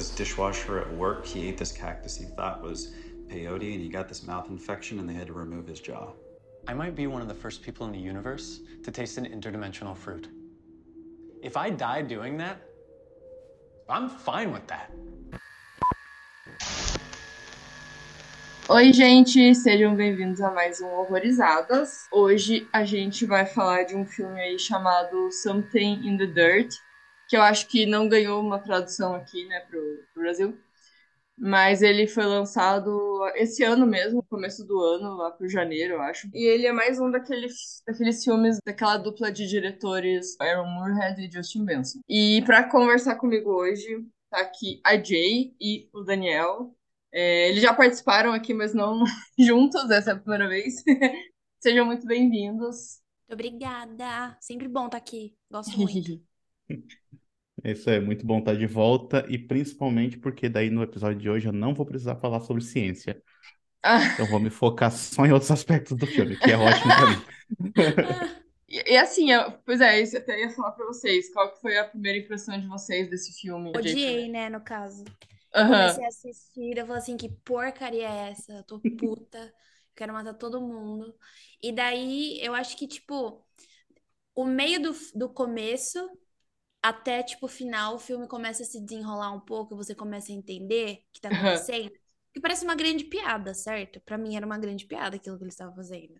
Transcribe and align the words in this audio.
this 0.00 0.08
dishwasher 0.08 0.78
at 0.78 0.90
work. 0.94 1.26
He 1.26 1.46
ate 1.46 1.58
this 1.58 1.72
cactus 1.72 2.16
he 2.16 2.24
thought 2.24 2.62
was 2.62 2.94
peyote, 3.28 3.74
and 3.74 3.82
he 3.82 3.90
got 3.90 4.08
this 4.08 4.26
mouth 4.26 4.48
infection, 4.48 4.98
and 4.98 5.06
they 5.06 5.12
had 5.12 5.26
to 5.26 5.34
remove 5.34 5.66
his 5.66 5.78
jaw. 5.78 6.14
I 6.66 6.72
might 6.72 6.96
be 6.96 7.06
one 7.06 7.20
of 7.20 7.28
the 7.28 7.34
first 7.34 7.60
people 7.60 7.84
in 7.84 7.92
the 7.92 7.98
universe 7.98 8.60
to 8.82 8.90
taste 8.90 9.18
an 9.18 9.26
interdimensional 9.26 9.94
fruit. 9.94 10.28
If 11.42 11.54
I 11.54 11.68
die 11.68 12.00
doing 12.00 12.38
that, 12.38 12.62
I'm 13.90 14.08
fine 14.08 14.52
with 14.54 14.66
that. 14.68 14.90
Oi, 18.70 18.92
gente, 18.92 19.54
sejam 19.54 19.94
bem-vindos 19.96 20.40
a 20.40 20.50
mais 20.50 20.80
um 20.80 20.86
Horrorizadas. 20.86 22.06
Hoje 22.10 22.66
a 22.72 22.86
gente 22.86 23.26
vai 23.26 23.44
falar 23.44 23.82
de 23.82 23.94
um 23.94 24.06
filme 24.06 24.40
aí 24.40 24.58
chamado 24.58 25.30
Something 25.30 26.06
in 26.06 26.16
the 26.16 26.26
Dirt, 26.26 26.72
que 27.30 27.36
eu 27.36 27.42
acho 27.42 27.68
que 27.68 27.86
não 27.86 28.08
ganhou 28.08 28.40
uma 28.40 28.58
tradução 28.58 29.14
aqui, 29.14 29.46
né, 29.46 29.60
pro, 29.60 29.80
pro 30.12 30.22
Brasil. 30.24 30.58
Mas 31.38 31.80
ele 31.80 32.08
foi 32.08 32.24
lançado 32.24 33.24
esse 33.36 33.62
ano 33.62 33.86
mesmo, 33.86 34.22
começo 34.24 34.66
do 34.66 34.78
ano, 34.80 35.14
lá 35.14 35.30
pro 35.30 35.48
janeiro, 35.48 35.94
eu 35.94 36.02
acho. 36.02 36.28
E 36.34 36.44
ele 36.44 36.66
é 36.66 36.72
mais 36.72 36.98
um 36.98 37.08
daqueles, 37.08 37.82
daqueles 37.86 38.22
filmes 38.24 38.58
daquela 38.66 38.96
dupla 38.96 39.30
de 39.30 39.46
diretores 39.46 40.36
Aaron 40.40 40.66
Moorhead 40.66 41.22
e 41.24 41.30
Justin 41.30 41.64
Benson. 41.64 42.00
E 42.08 42.42
para 42.44 42.68
conversar 42.68 43.14
comigo 43.14 43.48
hoje, 43.48 44.04
tá 44.28 44.40
aqui 44.40 44.80
a 44.84 44.96
Jay 44.96 45.54
e 45.60 45.88
o 45.94 46.02
Daniel. 46.02 46.74
É, 47.12 47.48
eles 47.48 47.62
já 47.62 47.72
participaram 47.72 48.32
aqui, 48.32 48.52
mas 48.52 48.74
não 48.74 49.04
juntos, 49.38 49.88
essa 49.88 50.10
é 50.10 50.14
a 50.14 50.18
primeira 50.18 50.48
vez. 50.48 50.82
Sejam 51.62 51.86
muito 51.86 52.06
bem-vindos. 52.06 53.00
Obrigada. 53.30 54.36
Sempre 54.40 54.66
bom 54.66 54.86
estar 54.86 54.98
aqui. 54.98 55.34
Gosto 55.48 55.78
muito. 55.78 56.20
Isso 57.64 57.90
é 57.90 58.00
muito 58.00 58.24
bom 58.26 58.38
estar 58.38 58.54
de 58.56 58.66
volta 58.66 59.26
e 59.28 59.38
principalmente 59.38 60.16
porque 60.18 60.48
daí 60.48 60.70
no 60.70 60.82
episódio 60.82 61.18
de 61.18 61.28
hoje 61.28 61.46
eu 61.48 61.52
não 61.52 61.74
vou 61.74 61.84
precisar 61.86 62.16
falar 62.16 62.40
sobre 62.40 62.62
ciência. 62.62 63.22
Ah. 63.82 64.06
Então 64.14 64.26
vou 64.28 64.40
me 64.40 64.50
focar 64.50 64.92
só 64.92 65.26
em 65.26 65.32
outros 65.32 65.50
aspectos 65.50 65.96
do 65.98 66.06
filme, 66.06 66.36
que 66.36 66.50
é 66.50 66.58
ótimo 66.58 66.94
pra 66.94 67.06
mim. 67.06 67.24
E, 68.68 68.92
e 68.94 68.96
assim, 68.96 69.30
eu- 69.32 69.52
pois 69.64 69.80
é, 69.80 70.00
isso 70.00 70.16
eu 70.16 70.20
até 70.20 70.40
ia 70.40 70.50
falar 70.50 70.72
pra 70.72 70.86
vocês. 70.86 71.32
Qual 71.32 71.52
que 71.52 71.60
foi 71.60 71.76
a 71.78 71.84
primeira 71.88 72.18
impressão 72.18 72.58
de 72.60 72.66
vocês 72.66 73.08
desse 73.10 73.32
filme? 73.40 73.70
Odiei, 73.74 74.28
né, 74.28 74.48
no 74.48 74.60
caso. 74.60 75.04
Eu 75.58 75.62
Aham. 75.62 75.68
comecei 75.68 76.04
a 76.04 76.08
assistir, 76.08 76.76
eu 76.78 76.86
falei 76.86 77.02
assim, 77.02 77.16
que 77.16 77.28
porcaria 77.28 78.08
é 78.08 78.30
essa? 78.30 78.52
Eu 78.52 78.64
tô 78.64 78.80
puta, 78.96 79.54
quero 79.94 80.12
matar 80.12 80.34
todo 80.34 80.60
mundo. 80.60 81.14
E 81.62 81.72
daí, 81.72 82.40
eu 82.42 82.54
acho 82.54 82.76
que, 82.76 82.86
tipo, 82.88 83.44
o 84.34 84.44
meio 84.44 84.82
do, 84.82 84.92
do 85.14 85.28
começo 85.28 85.98
até, 86.82 87.22
tipo, 87.22 87.46
o 87.46 87.48
final, 87.48 87.94
o 87.96 87.98
filme 87.98 88.26
começa 88.28 88.62
a 88.62 88.66
se 88.66 88.80
desenrolar 88.80 89.32
um 89.32 89.40
pouco, 89.40 89.76
você 89.76 89.94
começa 89.94 90.32
a 90.32 90.34
entender 90.34 91.04
o 91.10 91.12
que 91.12 91.20
tá 91.20 91.28
acontecendo. 91.30 91.90
Que 92.32 92.40
parece 92.40 92.64
uma 92.64 92.74
grande 92.76 93.04
piada, 93.04 93.54
certo? 93.54 94.00
Pra 94.02 94.16
mim 94.18 94.36
era 94.36 94.46
uma 94.46 94.58
grande 94.58 94.86
piada 94.86 95.16
aquilo 95.16 95.36
que 95.38 95.44
eles 95.44 95.54
estavam 95.54 95.74
fazendo. 95.74 96.14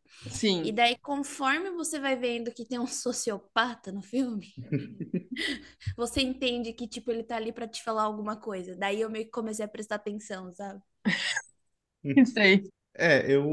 E 0.62 0.72
Sim. 0.72 0.72
daí, 0.72 0.98
conforme 1.00 1.70
você 1.72 2.00
vai 2.00 2.16
vendo 2.16 2.52
que 2.52 2.66
tem 2.66 2.78
um 2.80 2.86
sociopata 2.86 3.92
no 3.92 4.02
filme, 4.02 4.48
você 5.96 6.20
entende 6.22 6.72
que, 6.72 6.88
tipo, 6.88 7.10
ele 7.12 7.22
tá 7.24 7.36
ali 7.36 7.52
pra 7.52 7.68
te 7.68 7.82
falar 7.82 8.02
alguma 8.04 8.36
coisa. 8.36 8.74
Daí 8.76 9.00
eu 9.00 9.10
meio 9.10 9.24
que 9.26 9.30
comecei 9.30 9.64
a 9.64 9.68
prestar 9.68 9.96
atenção, 9.96 10.52
sabe? 10.54 10.82
Sei. 12.24 12.62
É, 12.94 13.30
eu 13.32 13.44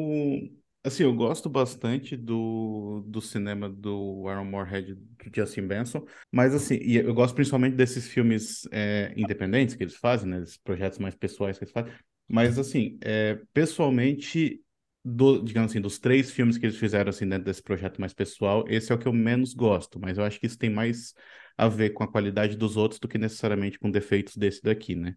assim, 0.87 1.03
eu 1.03 1.13
gosto 1.13 1.49
bastante 1.49 2.15
do, 2.17 3.03
do 3.05 3.21
cinema 3.21 3.69
do 3.69 4.27
Aaron 4.27 4.45
Moorhead 4.45 4.95
do 4.95 5.05
Justin 5.33 5.67
Benson, 5.67 6.05
mas 6.31 6.53
assim, 6.53 6.75
e 6.81 6.97
eu 6.97 7.13
gosto 7.13 7.35
principalmente 7.35 7.75
desses 7.75 8.07
filmes 8.07 8.67
é, 8.71 9.13
independentes 9.15 9.75
que 9.75 9.83
eles 9.83 9.95
fazem, 9.95 10.29
né, 10.29 10.41
esses 10.41 10.57
projetos 10.57 10.99
mais 10.99 11.15
pessoais 11.15 11.57
que 11.57 11.63
eles 11.63 11.71
fazem, 11.71 11.93
mas 12.27 12.57
assim, 12.57 12.97
é, 13.01 13.39
pessoalmente, 13.53 14.61
do, 15.03 15.41
digamos 15.43 15.71
assim, 15.71 15.81
dos 15.81 15.99
três 15.99 16.31
filmes 16.31 16.57
que 16.57 16.65
eles 16.65 16.77
fizeram 16.77 17.09
assim 17.09 17.27
dentro 17.27 17.45
desse 17.45 17.61
projeto 17.63 17.99
mais 17.99 18.13
pessoal, 18.13 18.65
esse 18.67 18.91
é 18.91 18.95
o 18.95 18.97
que 18.97 19.07
eu 19.07 19.13
menos 19.13 19.53
gosto, 19.53 19.99
mas 19.99 20.17
eu 20.17 20.23
acho 20.23 20.39
que 20.39 20.47
isso 20.47 20.57
tem 20.57 20.69
mais 20.69 21.13
a 21.57 21.67
ver 21.67 21.91
com 21.91 22.03
a 22.03 22.11
qualidade 22.11 22.55
dos 22.55 22.77
outros 22.77 22.99
do 22.99 23.07
que 23.07 23.17
necessariamente 23.17 23.79
com 23.79 23.89
defeitos 23.89 24.35
desse 24.37 24.61
daqui, 24.61 24.95
né? 24.95 25.15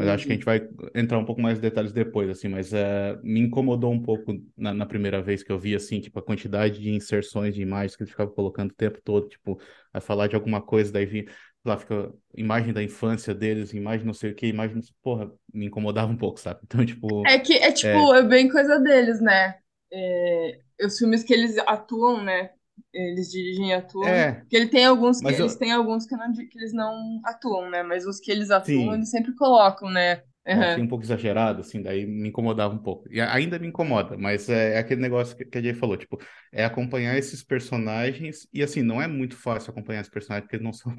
Mas 0.00 0.08
acho 0.08 0.26
que 0.26 0.32
a 0.32 0.36
gente 0.36 0.44
vai 0.44 0.60
entrar 0.94 1.18
um 1.18 1.24
pouco 1.24 1.42
mais 1.42 1.58
em 1.58 1.60
detalhes 1.60 1.92
depois, 1.92 2.30
assim, 2.30 2.48
mas 2.48 2.72
eh, 2.72 3.18
me 3.22 3.40
incomodou 3.40 3.92
um 3.92 4.00
pouco 4.00 4.32
na, 4.56 4.72
na 4.72 4.86
primeira 4.86 5.20
vez 5.20 5.42
que 5.42 5.52
eu 5.52 5.58
vi, 5.58 5.74
assim, 5.74 6.00
tipo, 6.00 6.18
a 6.18 6.22
quantidade 6.22 6.80
de 6.80 6.90
inserções 6.90 7.54
de 7.54 7.60
imagens 7.62 7.96
que 7.96 8.02
eles 8.02 8.10
ficavam 8.10 8.32
colocando 8.34 8.70
o 8.70 8.74
tempo 8.74 8.98
todo, 9.04 9.28
tipo, 9.28 9.60
a 9.92 10.00
falar 10.00 10.26
de 10.28 10.34
alguma 10.36 10.62
coisa, 10.62 10.90
daí 10.90 11.04
vinha, 11.04 11.24
lá 11.64 11.76
fica 11.76 12.10
imagem 12.34 12.72
da 12.72 12.82
infância 12.82 13.34
deles, 13.34 13.74
imagem 13.74 14.06
não 14.06 14.14
sei 14.14 14.30
o 14.30 14.34
que, 14.34 14.46
imagem, 14.46 14.80
porra, 15.02 15.30
me 15.52 15.66
incomodava 15.66 16.10
um 16.10 16.16
pouco, 16.16 16.40
sabe? 16.40 16.60
Então, 16.64 16.84
tipo, 16.86 17.22
É 17.26 17.38
que 17.38 17.54
é 17.54 17.72
tipo, 17.72 18.14
é 18.14 18.22
bem 18.22 18.48
coisa 18.50 18.78
deles, 18.80 19.20
né? 19.20 19.58
É, 19.92 20.60
os 20.82 20.98
filmes 20.98 21.22
que 21.22 21.32
eles 21.32 21.58
atuam, 21.58 22.22
né? 22.22 22.50
Eles 22.92 23.30
dirigem 23.30 23.70
e 23.70 23.74
atuam. 23.74 24.24
é, 24.24 24.42
Porque 24.42 24.56
ele 24.56 24.68
tem 24.68 24.84
alguns 24.86 25.22
que 25.22 25.32
eu- 25.32 25.32
eles 25.32 25.56
têm 25.56 25.72
alguns 25.72 26.06
que, 26.06 26.16
não, 26.16 26.32
que 26.32 26.58
eles 26.58 26.72
não 26.72 27.20
atuam, 27.24 27.70
né? 27.70 27.82
Mas 27.82 28.06
os 28.06 28.20
que 28.20 28.30
eles 28.30 28.50
atuam, 28.50 28.94
Sim. 28.94 28.94
eles 28.94 29.10
sempre 29.10 29.34
colocam, 29.34 29.90
né? 29.90 30.22
Aham. 30.46 30.62
achei 30.62 30.82
um 30.82 30.88
pouco 30.88 31.04
exagerado, 31.04 31.60
assim, 31.60 31.80
daí 31.82 32.06
me 32.06 32.28
incomodava 32.28 32.74
um 32.74 32.78
pouco. 32.78 33.08
E 33.12 33.20
ainda 33.20 33.58
me 33.58 33.66
incomoda, 33.68 34.16
mas 34.18 34.48
é, 34.48 34.74
é 34.74 34.78
aquele 34.78 35.00
negócio 35.00 35.36
que, 35.36 35.44
que 35.44 35.58
a 35.58 35.62
Jay 35.62 35.74
falou, 35.74 35.96
tipo, 35.96 36.18
é 36.52 36.64
acompanhar 36.64 37.16
esses 37.16 37.42
personagens, 37.42 38.46
e 38.52 38.62
assim, 38.62 38.82
não 38.82 39.00
é 39.00 39.06
muito 39.06 39.36
fácil 39.36 39.70
acompanhar 39.70 40.00
esses 40.00 40.12
personagens, 40.12 40.44
porque 40.44 40.56
eles 40.56 40.64
não 40.64 40.72
são 40.74 40.92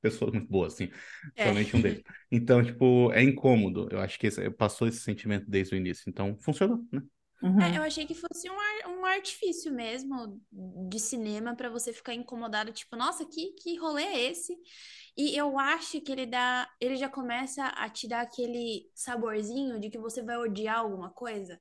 pessoas 0.00 0.32
muito 0.32 0.48
boas, 0.48 0.74
assim, 0.74 0.88
É. 1.36 1.54
principalmente 1.54 1.74
um 1.76 1.80
deles. 1.80 2.02
Então, 2.30 2.62
tipo, 2.62 3.10
é 3.12 3.22
incômodo. 3.22 3.88
Eu 3.90 4.00
acho 4.00 4.18
que 4.18 4.26
esse- 4.28 4.50
passou 4.50 4.86
esse 4.86 5.00
sentimento 5.00 5.48
desde 5.50 5.74
o 5.74 5.78
início, 5.78 6.04
então 6.08 6.36
funcionou, 6.40 6.84
né? 6.92 7.02
Uhum. 7.42 7.60
É, 7.60 7.76
eu 7.78 7.82
achei 7.82 8.06
que 8.06 8.14
fosse 8.14 8.48
um, 8.48 8.58
ar- 8.58 8.88
um 8.90 9.04
artifício 9.04 9.72
mesmo 9.72 10.40
de 10.88 10.98
cinema 11.00 11.56
pra 11.56 11.68
você 11.68 11.92
ficar 11.92 12.14
incomodado, 12.14 12.72
tipo, 12.72 12.96
nossa, 12.96 13.24
que, 13.26 13.52
que 13.54 13.76
rolê 13.78 14.04
é 14.04 14.30
esse? 14.30 14.56
E 15.16 15.36
eu 15.36 15.58
acho 15.58 16.00
que 16.00 16.12
ele 16.12 16.26
dá, 16.26 16.68
ele 16.80 16.96
já 16.96 17.08
começa 17.08 17.64
a 17.66 17.88
te 17.90 18.08
dar 18.08 18.20
aquele 18.22 18.88
saborzinho 18.94 19.80
de 19.80 19.90
que 19.90 19.98
você 19.98 20.22
vai 20.22 20.36
odiar 20.36 20.78
alguma 20.78 21.10
coisa. 21.10 21.60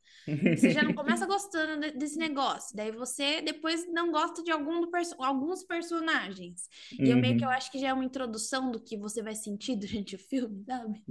Você 0.56 0.72
já 0.72 0.84
não 0.84 0.94
começa 0.96 1.26
gostando 1.28 1.80
de- 1.82 1.92
desse 1.98 2.18
negócio, 2.18 2.76
daí 2.76 2.92
você 2.92 3.42
depois 3.42 3.88
não 3.94 4.12
gosta 4.12 4.44
de 4.44 4.52
algum 4.52 4.82
do 4.82 4.90
perso- 4.92 5.16
alguns 5.20 5.64
personagens. 5.64 6.68
E 7.04 7.10
eu 7.10 7.18
meio 7.18 7.38
que 7.38 7.46
eu 7.46 7.50
Uhum. 7.50 7.52
acho 7.52 7.72
que 7.72 7.80
já 7.80 7.90
é 7.90 7.94
uma 7.94 8.06
introdução 8.06 8.72
do 8.72 8.80
que 8.84 8.98
você 8.98 9.22
vai 9.24 9.36
sentir 9.36 9.76
durante 9.78 10.16
o 10.16 10.20
filme, 10.20 10.64
sabe? 10.66 11.04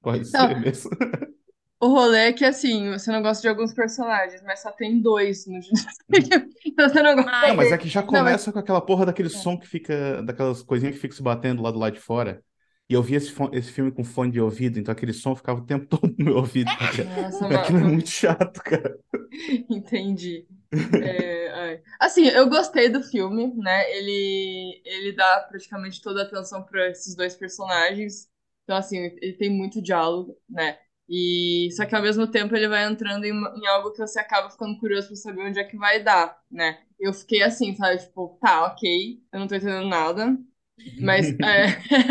Pode 0.00 0.24
Não. 0.32 0.48
ser 0.48 0.54
mesmo. 0.60 0.90
O 1.84 1.88
rolê 1.88 2.28
é 2.28 2.32
que, 2.32 2.44
assim, 2.46 2.90
você 2.92 3.12
não 3.12 3.20
gosta 3.20 3.42
de 3.42 3.48
alguns 3.48 3.74
personagens, 3.74 4.42
mas 4.42 4.62
só 4.62 4.72
tem 4.72 5.00
dois 5.02 5.46
no 5.46 5.58
Então 6.64 6.88
você 6.88 7.02
não 7.02 7.14
gosta 7.16 7.46
Não, 7.48 7.54
mas 7.56 7.72
é 7.72 7.78
que 7.78 7.88
já 7.88 8.02
Não, 8.02 8.08
começa 8.24 8.52
com 8.52 8.58
aquela 8.58 8.80
porra 8.80 9.06
daquele 9.06 9.28
som 9.28 9.58
que 9.58 9.66
fica, 9.66 10.22
daquelas 10.22 10.62
coisinhas 10.62 10.94
que 10.94 11.00
ficam 11.00 11.16
se 11.16 11.22
batendo 11.22 11.62
lá 11.62 11.70
do 11.70 11.78
lado 11.78 11.94
de 11.94 12.00
fora. 12.00 12.42
E 12.88 12.94
eu 12.94 13.02
vi 13.02 13.14
esse, 13.14 13.32
esse 13.52 13.72
filme 13.72 13.90
com 13.92 14.04
fone 14.04 14.30
de 14.30 14.40
ouvido, 14.40 14.78
então 14.78 14.92
aquele 14.92 15.12
som 15.12 15.34
ficava 15.34 15.60
o 15.60 15.66
tempo 15.66 15.86
todo 15.86 16.14
no 16.18 16.24
meu 16.24 16.36
ouvido. 16.36 16.70
cara. 16.76 17.04
Nossa, 17.04 17.48
Aquilo 17.48 17.78
é 17.78 17.82
mano. 17.82 17.84
muito 17.84 18.08
chato, 18.08 18.62
cara. 18.62 18.98
Entendi. 19.70 20.46
É. 21.00 21.82
Assim, 22.00 22.26
eu 22.28 22.48
gostei 22.48 22.88
do 22.88 23.02
filme, 23.02 23.52
né? 23.56 23.90
Ele, 23.96 24.82
ele 24.84 25.12
dá 25.12 25.40
praticamente 25.48 26.02
toda 26.02 26.22
a 26.22 26.24
atenção 26.26 26.62
para 26.64 26.88
esses 26.90 27.14
dois 27.16 27.34
personagens. 27.36 28.28
Então, 28.64 28.76
assim, 28.76 28.98
ele 29.20 29.34
tem 29.34 29.50
muito 29.50 29.82
diálogo, 29.82 30.38
né? 30.48 30.78
E 31.08 31.68
só 31.76 31.84
que 31.86 31.94
ao 31.94 32.02
mesmo 32.02 32.26
tempo 32.30 32.54
ele 32.56 32.68
vai 32.68 32.84
entrando 32.84 33.24
em, 33.24 33.30
em 33.32 33.66
algo 33.66 33.92
que 33.92 33.98
você 33.98 34.18
acaba 34.18 34.50
ficando 34.50 34.78
curioso 34.78 35.08
pra 35.08 35.16
saber 35.16 35.42
onde 35.42 35.58
é 35.58 35.64
que 35.64 35.76
vai 35.76 36.02
dar, 36.02 36.38
né? 36.50 36.82
Eu 36.98 37.12
fiquei 37.12 37.42
assim, 37.42 37.74
sabe? 37.76 37.98
Tipo, 37.98 38.38
tá, 38.40 38.66
ok, 38.66 39.22
eu 39.32 39.40
não 39.40 39.46
tô 39.48 39.54
entendendo 39.54 39.88
nada. 39.88 40.38
Mas 40.98 41.30
é, 41.42 41.66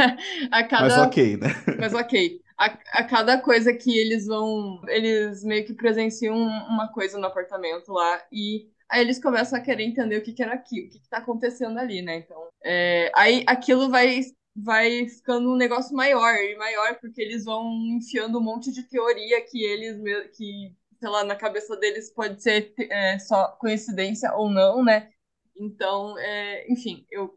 a 0.52 0.68
Mas 0.78 0.96
cada. 0.96 1.02
ok, 1.02 1.38
né? 1.38 1.50
Mas 1.78 1.94
ok. 1.94 2.42
A, 2.58 2.66
a 3.00 3.04
cada 3.08 3.42
coisa 3.42 3.74
que 3.74 3.98
eles 3.98 4.28
vão. 4.28 4.82
Eles 4.88 5.44
meio 5.44 5.66
que 5.66 5.74
presenciam 5.74 6.36
uma 6.36 6.92
coisa 6.92 7.18
no 7.20 7.28
apartamento 7.28 7.92
lá 7.92 8.24
e 8.32 8.70
aí 8.90 9.02
eles 9.02 9.22
começam 9.22 9.58
a 9.58 9.62
querer 9.62 9.84
entender 9.84 10.18
o 10.18 10.24
que, 10.24 10.34
que 10.34 10.44
era 10.44 10.54
aquilo, 10.54 10.88
o 10.88 10.90
que, 10.90 11.00
que 11.00 11.10
tá 11.10 11.18
acontecendo 11.18 11.80
ali, 11.80 12.02
né? 12.02 12.18
Então. 12.18 12.48
é, 12.64 13.12
aí 13.16 13.44
aquilo 13.48 13.90
vai, 13.90 14.20
vai 14.56 15.08
ficando 15.08 15.52
um 15.52 15.56
negócio 15.58 15.96
maior 15.96 16.36
e 16.36 16.56
maior, 16.58 16.96
porque 17.00 17.22
eles 17.22 17.46
vão 17.46 17.72
enfiando 17.98 18.38
um 18.38 18.44
monte 18.44 18.72
de 18.72 18.84
teoria 18.84 19.42
que 19.46 19.64
eles 19.64 19.98
que, 20.36 20.76
sei 21.00 21.10
lá, 21.10 21.24
na 21.24 21.36
cabeça 21.36 21.76
deles 21.78 22.12
pode 22.14 22.42
ser 22.42 22.74
é, 22.90 23.20
só 23.20 23.48
coincidência 23.60 24.34
ou 24.36 24.50
não, 24.50 24.84
né? 24.84 25.12
Então, 25.56 26.18
é, 26.20 26.72
enfim, 26.72 27.06
eu, 27.12 27.34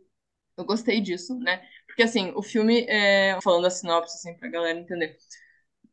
eu 0.56 0.64
gostei 0.64 1.00
disso, 1.00 1.38
né? 1.38 1.66
Porque, 1.86 2.02
assim, 2.02 2.32
o 2.36 2.42
filme, 2.42 2.86
é, 2.88 3.38
falando 3.42 3.66
a 3.66 3.70
sinopse, 3.70 4.16
assim, 4.16 4.38
pra 4.38 4.48
galera 4.48 4.78
entender, 4.78 5.16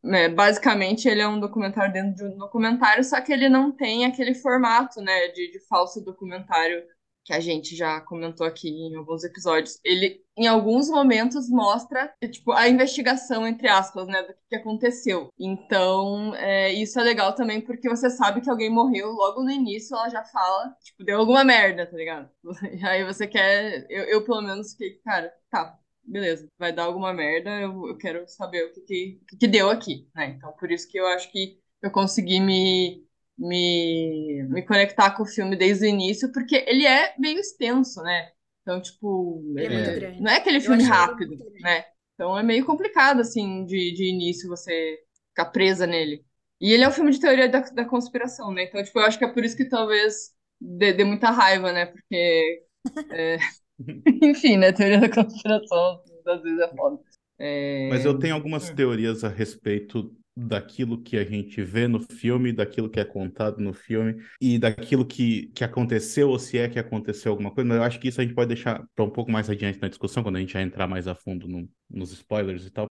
né, 0.03 0.27
basicamente 0.29 1.07
ele 1.07 1.21
é 1.21 1.27
um 1.27 1.39
documentário 1.39 1.93
dentro 1.93 2.15
de 2.15 2.23
um 2.35 2.37
documentário, 2.37 3.03
só 3.03 3.21
que 3.21 3.31
ele 3.31 3.47
não 3.49 3.71
tem 3.71 4.05
aquele 4.05 4.35
formato, 4.35 5.01
né, 5.01 5.29
de, 5.29 5.51
de 5.51 5.59
falso 5.67 6.01
documentário 6.03 6.83
que 7.23 7.33
a 7.33 7.39
gente 7.39 7.75
já 7.75 8.01
comentou 8.01 8.45
aqui 8.45 8.67
em 8.69 8.95
alguns 8.95 9.23
episódios, 9.23 9.79
ele 9.83 10.22
em 10.37 10.47
alguns 10.47 10.89
momentos 10.89 11.49
mostra 11.49 12.13
tipo 12.31 12.51
a 12.51 12.67
investigação 12.67 13.47
entre 13.47 13.67
aspas, 13.67 14.07
né, 14.07 14.23
do 14.23 14.33
que 14.49 14.55
aconteceu. 14.55 15.29
Então 15.39 16.33
é, 16.35 16.71
isso 16.73 16.99
é 16.99 17.03
legal 17.03 17.33
também 17.35 17.61
porque 17.61 17.89
você 17.89 18.09
sabe 18.09 18.41
que 18.41 18.49
alguém 18.49 18.69
morreu 18.69 19.09
logo 19.11 19.43
no 19.43 19.51
início, 19.51 19.95
ela 19.95 20.09
já 20.09 20.23
fala 20.25 20.75
tipo 20.83 21.03
deu 21.03 21.19
alguma 21.19 21.43
merda, 21.43 21.85
tá 21.85 21.95
ligado? 21.97 22.29
Aí 22.83 23.03
você 23.03 23.27
quer, 23.27 23.85
eu, 23.89 24.03
eu 24.05 24.25
pelo 24.25 24.41
menos 24.41 24.71
fiquei, 24.71 24.99
cara, 25.03 25.31
tá, 25.49 25.77
beleza, 26.03 26.47
vai 26.57 26.73
dar 26.73 26.85
alguma 26.85 27.13
merda, 27.13 27.49
eu, 27.61 27.87
eu 27.87 27.97
quero 27.97 28.27
saber 28.27 28.65
o 28.65 28.73
que, 28.73 28.81
que, 28.81 29.37
que 29.39 29.47
deu 29.47 29.69
aqui, 29.69 30.07
né? 30.15 30.27
Então 30.37 30.51
por 30.53 30.71
isso 30.71 30.87
que 30.87 30.97
eu 30.99 31.05
acho 31.07 31.31
que 31.31 31.59
eu 31.81 31.91
consegui 31.91 32.39
me 32.39 33.03
me, 33.37 34.43
me 34.49 34.61
conectar 34.63 35.11
com 35.11 35.23
o 35.23 35.25
filme 35.25 35.55
desde 35.55 35.85
o 35.85 35.89
início, 35.89 36.31
porque 36.31 36.63
ele 36.67 36.85
é 36.85 37.13
meio 37.17 37.39
extenso, 37.39 38.01
né? 38.03 38.31
Então, 38.63 38.81
tipo, 38.81 39.43
Ele 39.55 39.67
é 39.67 39.69
muito 39.69 39.91
é- 39.91 39.93
grande. 39.93 40.19
não 40.19 40.31
é 40.31 40.37
aquele 40.37 40.61
filme 40.61 40.83
ele 40.83 40.83
rápido, 40.83 41.35
né? 41.59 41.85
Então 42.15 42.37
é 42.37 42.43
meio 42.43 42.65
complicado, 42.65 43.21
assim, 43.21 43.65
de, 43.65 43.93
de 43.93 44.05
início 44.09 44.49
você 44.49 44.99
ficar 45.29 45.47
presa 45.51 45.87
nele. 45.87 46.25
E 46.61 46.71
ele 46.73 46.83
é 46.83 46.89
um 46.89 46.91
filme 46.91 47.11
de 47.11 47.19
teoria 47.19 47.49
da, 47.49 47.59
da 47.61 47.85
conspiração, 47.85 48.51
né? 48.53 48.63
Então, 48.65 48.83
tipo, 48.83 48.99
eu 48.99 49.05
acho 49.05 49.17
que 49.19 49.25
é 49.25 49.33
por 49.33 49.43
isso 49.45 49.57
que 49.57 49.65
talvez 49.69 50.31
dê, 50.61 50.93
dê 50.93 51.03
muita 51.03 51.29
raiva, 51.31 51.71
né? 51.73 51.87
Porque, 51.87 52.65
é, 53.11 53.37
enfim, 54.23 54.57
né? 54.57 54.71
Teoria 54.73 54.99
da 55.01 55.09
conspiração, 55.09 56.03
às 56.27 56.41
vezes 56.43 56.59
é 56.59 56.75
foda. 56.75 56.99
É, 57.39 57.89
Mas 57.89 58.05
eu 58.05 58.17
tenho 58.17 58.35
algumas 58.35 58.69
Hum. 58.69 58.75
teorias 58.75 59.23
a 59.23 59.29
respeito 59.29 60.15
daquilo 60.35 61.01
que 61.01 61.15
a 61.17 61.23
gente 61.23 61.61
vê 61.61 61.87
no 61.87 61.99
filme, 61.99 62.51
daquilo 62.51 62.89
que 62.89 62.99
é 62.99 63.05
contado 63.05 63.59
no 63.59 63.73
filme 63.73 64.21
e 64.41 64.57
daquilo 64.57 65.05
que, 65.05 65.47
que 65.53 65.63
aconteceu 65.63 66.29
ou 66.29 66.39
se 66.39 66.57
é 66.57 66.67
que 66.67 66.79
aconteceu 66.79 67.31
alguma 67.31 67.51
coisa. 67.51 67.67
Mas 67.67 67.77
eu 67.77 67.83
acho 67.83 67.99
que 67.99 68.07
isso 68.07 68.19
a 68.19 68.23
gente 68.23 68.33
pode 68.33 68.47
deixar 68.47 68.83
para 68.95 69.05
um 69.05 69.09
pouco 69.09 69.31
mais 69.31 69.49
adiante 69.49 69.79
na 69.79 69.87
discussão, 69.87 70.23
quando 70.23 70.37
a 70.37 70.39
gente 70.39 70.53
já 70.53 70.61
entrar 70.61 70.87
mais 70.87 71.07
a 71.07 71.15
fundo 71.15 71.47
no- 71.47 71.69
nos 71.89 72.11
spoilers 72.11 72.65
e 72.65 72.71
tal. 72.71 72.87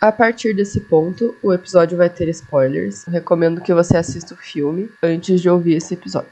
A 0.00 0.12
partir 0.12 0.54
desse 0.54 0.80
ponto, 0.82 1.36
o 1.42 1.52
episódio 1.52 1.98
vai 1.98 2.08
ter 2.08 2.28
spoilers. 2.28 3.04
Recomendo 3.04 3.60
que 3.60 3.74
você 3.74 3.96
assista 3.96 4.32
o 4.32 4.36
filme 4.36 4.88
antes 5.02 5.40
de 5.40 5.50
ouvir 5.50 5.74
esse 5.74 5.94
episódio. 5.94 6.30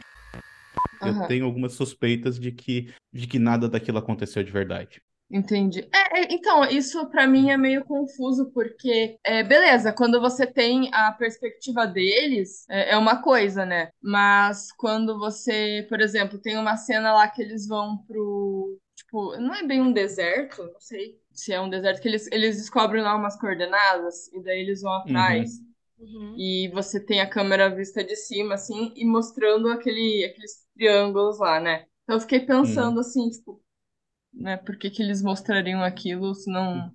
Eu 1.03 1.09
Aham. 1.09 1.27
tenho 1.27 1.45
algumas 1.45 1.73
suspeitas 1.73 2.39
de 2.39 2.53
que, 2.53 2.93
de 3.13 3.27
que 3.27 3.39
nada 3.39 3.69
daquilo 3.69 3.99
aconteceu 3.99 4.43
de 4.43 4.51
verdade. 4.51 5.03
Entendi. 5.31 5.89
É, 5.93 6.21
é, 6.21 6.35
então, 6.35 6.65
isso 6.65 7.07
pra 7.11 7.27
mim 7.27 7.51
é 7.51 7.57
meio 7.57 7.85
confuso, 7.85 8.51
porque, 8.53 9.19
é, 9.25 9.43
beleza, 9.43 9.93
quando 9.93 10.21
você 10.21 10.47
tem 10.47 10.89
a 10.95 11.11
perspectiva 11.13 11.85
deles, 11.87 12.65
é, 12.71 12.93
é 12.93 12.97
uma 12.97 13.21
coisa, 13.21 13.67
né? 13.67 13.91
Mas 14.01 14.71
quando 14.73 15.19
você, 15.19 15.85
por 15.89 16.01
exemplo, 16.01 16.39
tem 16.39 16.57
uma 16.57 16.77
cena 16.77 17.13
lá 17.13 17.29
que 17.29 17.43
eles 17.43 17.67
vão 17.67 17.99
pro. 18.07 18.79
Tipo, 18.95 19.37
não 19.39 19.55
é 19.55 19.67
bem 19.67 19.81
um 19.81 19.93
deserto, 19.93 20.63
não 20.63 20.81
sei 20.81 21.21
se 21.33 21.53
é 21.53 21.61
um 21.61 21.69
deserto, 21.69 22.01
que 22.01 22.09
eles, 22.09 22.27
eles 22.33 22.57
descobrem 22.57 23.03
lá 23.03 23.15
umas 23.15 23.39
coordenadas, 23.39 24.33
e 24.33 24.43
daí 24.43 24.61
eles 24.61 24.81
vão 24.81 24.93
atrás. 24.93 25.61
Uhum. 25.99 26.35
E 26.39 26.69
você 26.73 27.01
tem 27.01 27.21
a 27.21 27.29
câmera 27.29 27.75
vista 27.75 28.03
de 28.03 28.17
cima, 28.17 28.55
assim, 28.55 28.93
e 28.97 29.05
mostrando 29.05 29.69
aquele, 29.69 30.25
aqueles 30.25 30.67
triângulos 30.75 31.39
lá, 31.39 31.61
né? 31.61 31.85
Então 32.05 32.17
eu 32.17 32.21
fiquei 32.21 32.41
pensando 32.41 33.01
assim, 33.01 33.29
tipo, 33.29 33.61
né, 34.37 34.57
por 34.57 34.77
que 34.77 34.91
que 34.91 35.03
eles 35.03 35.23
mostrariam 35.23 35.83
aquilo 35.83 36.35
se 36.35 36.51
não, 36.51 36.93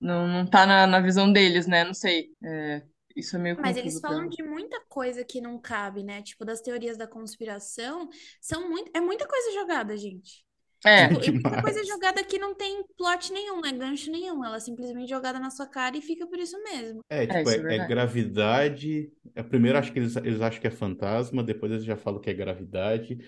não, 0.00 0.26
não 0.26 0.46
tá 0.46 0.66
na, 0.66 0.86
na 0.86 1.00
visão 1.00 1.32
deles, 1.32 1.66
né? 1.66 1.84
Não 1.84 1.94
sei. 1.94 2.30
É, 2.44 2.82
isso 3.16 3.36
é 3.36 3.38
meio 3.38 3.56
Mas 3.60 3.76
eles 3.76 4.00
falam 4.00 4.28
de 4.28 4.42
muita 4.42 4.80
coisa 4.88 5.24
que 5.24 5.40
não 5.40 5.58
cabe, 5.58 6.02
né? 6.02 6.22
Tipo, 6.22 6.44
das 6.44 6.60
teorias 6.60 6.96
da 6.96 7.06
conspiração, 7.06 8.08
são 8.40 8.68
muito, 8.68 8.90
é 8.94 9.00
muita 9.00 9.26
coisa 9.26 9.52
jogada, 9.52 9.96
gente. 9.96 10.44
É, 10.84 11.08
Tipo, 11.08 11.24
e 11.24 11.30
muita 11.32 11.62
coisa 11.62 11.84
jogada 11.84 12.24
que 12.24 12.38
não 12.38 12.54
tem 12.54 12.84
plot 12.96 13.32
nenhum, 13.32 13.60
né? 13.60 13.72
Gancho 13.72 14.10
nenhum. 14.10 14.44
Ela 14.44 14.56
é 14.56 14.60
simplesmente 14.60 15.08
jogada 15.08 15.38
na 15.38 15.50
sua 15.50 15.66
cara 15.66 15.96
e 15.96 16.02
fica 16.02 16.26
por 16.26 16.38
isso 16.38 16.60
mesmo. 16.62 17.00
É, 17.08 17.26
tipo, 17.26 17.50
isso 17.50 17.66
é 17.68 17.74
é, 17.74 17.76
é 17.76 17.86
gravidade. 17.86 19.12
É, 19.34 19.42
primeiro 19.42 19.78
acho 19.78 19.92
que 19.92 19.98
eles, 20.00 20.16
eles 20.16 20.40
acham 20.40 20.60
que 20.60 20.66
é 20.66 20.70
fantasma, 20.70 21.42
depois 21.44 21.70
eles 21.70 21.84
já 21.84 21.96
falam 21.96 22.20
que 22.20 22.30
é 22.30 22.34
gravidade. 22.34 23.18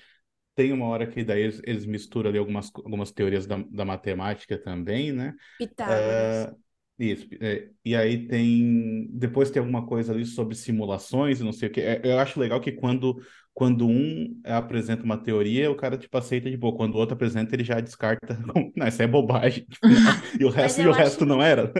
Tem 0.55 0.73
uma 0.73 0.87
hora 0.87 1.06
que 1.06 1.25
daí 1.25 1.43
eles, 1.43 1.61
eles 1.65 1.85
misturam 1.87 2.31
ali 2.31 2.39
algumas, 2.39 2.71
algumas 2.77 3.11
teorias 3.11 3.47
da, 3.47 3.56
da 3.71 3.85
matemática 3.85 4.56
também, 4.56 5.12
né? 5.12 5.35
Pitágoras. 5.59 6.49
É, 6.49 6.55
isso. 6.99 7.29
é, 7.41 7.69
e 7.85 7.97
aí 7.97 8.29
tem. 8.29 9.09
Depois 9.11 9.51
tem 9.51 9.61
alguma 9.61 9.85
coisa 9.87 10.12
ali 10.12 10.25
sobre 10.25 10.55
simulações 10.55 11.41
e 11.41 11.45
não 11.45 11.53
sei 11.53 11.69
o 11.69 11.73
quê. 11.73 11.81
É, 11.81 12.01
eu 12.05 12.19
acho 12.21 12.39
legal 12.39 12.61
que 12.61 12.71
quando, 12.71 13.21
quando 13.53 13.87
um 13.87 14.41
apresenta 14.45 15.03
uma 15.03 15.19
teoria, 15.19 15.71
o 15.71 15.77
cara 15.77 15.99
tipo 15.99 16.17
aceita 16.17 16.49
de 16.49 16.56
boa. 16.56 16.77
Quando 16.77 16.95
o 16.95 16.99
outro 16.99 17.15
apresenta, 17.15 17.55
ele 17.55 17.65
já 17.65 17.81
descarta. 17.81 18.39
Não, 18.77 18.87
isso 18.87 19.03
é 19.03 19.06
bobagem. 19.06 19.67
E 20.41 20.45
o 20.45 20.51
resto, 20.51 20.81
e 20.81 20.87
o 20.87 20.93
resto 20.93 21.19
acho 21.23 21.27
não 21.27 21.43
era. 21.43 21.73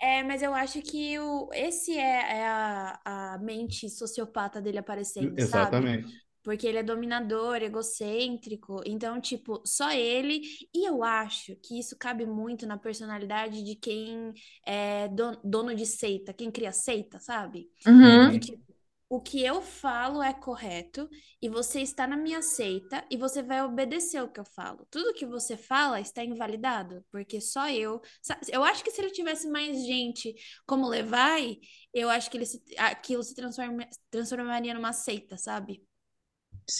É, 0.00 0.22
mas 0.22 0.42
eu 0.42 0.54
acho 0.54 0.80
que 0.82 1.18
o, 1.18 1.48
esse 1.52 1.96
é, 1.96 2.38
é 2.38 2.46
a, 2.46 3.34
a 3.34 3.38
mente 3.38 3.88
sociopata 3.88 4.60
dele 4.60 4.78
aparecendo, 4.78 5.38
sabe? 5.40 6.04
Porque 6.42 6.66
ele 6.66 6.78
é 6.78 6.82
dominador, 6.82 7.56
egocêntrico. 7.62 8.80
Então, 8.86 9.20
tipo, 9.20 9.62
só 9.66 9.90
ele. 9.92 10.40
E 10.74 10.88
eu 10.88 11.02
acho 11.04 11.56
que 11.56 11.78
isso 11.78 11.96
cabe 11.98 12.26
muito 12.26 12.66
na 12.66 12.78
personalidade 12.78 13.62
de 13.62 13.76
quem 13.76 14.32
é 14.66 15.08
don- 15.08 15.40
dono 15.44 15.74
de 15.74 15.86
seita, 15.86 16.32
quem 16.32 16.50
cria 16.50 16.72
seita, 16.72 17.18
sabe? 17.20 17.68
uhum, 17.86 18.30
Que, 18.30 18.38
tipo, 18.38 18.62
o 19.08 19.20
que 19.20 19.42
eu 19.44 19.60
falo 19.60 20.22
é 20.22 20.32
correto 20.32 21.08
e 21.42 21.48
você 21.48 21.80
está 21.80 22.06
na 22.06 22.16
minha 22.16 22.40
seita 22.42 23.04
e 23.10 23.16
você 23.16 23.42
vai 23.42 23.60
obedecer 23.62 24.22
o 24.22 24.28
que 24.30 24.38
eu 24.38 24.44
falo. 24.44 24.86
Tudo 24.90 25.12
que 25.14 25.26
você 25.26 25.56
fala 25.56 26.00
está 26.00 26.24
invalidado, 26.24 27.04
porque 27.10 27.40
só 27.40 27.68
eu. 27.68 28.00
Eu 28.48 28.62
acho 28.62 28.84
que 28.84 28.90
se 28.92 29.00
ele 29.00 29.10
tivesse 29.10 29.48
mais 29.48 29.84
gente 29.84 30.32
como 30.66 30.88
Levi, 30.88 31.60
eu 31.92 32.08
acho 32.08 32.30
que 32.30 32.36
ele 32.36 32.46
se- 32.46 32.62
aquilo 32.78 33.22
se 33.24 33.34
transforma- 33.34 33.88
transformaria 34.10 34.74
numa 34.74 34.92
seita, 34.92 35.36
sabe? 35.36 35.82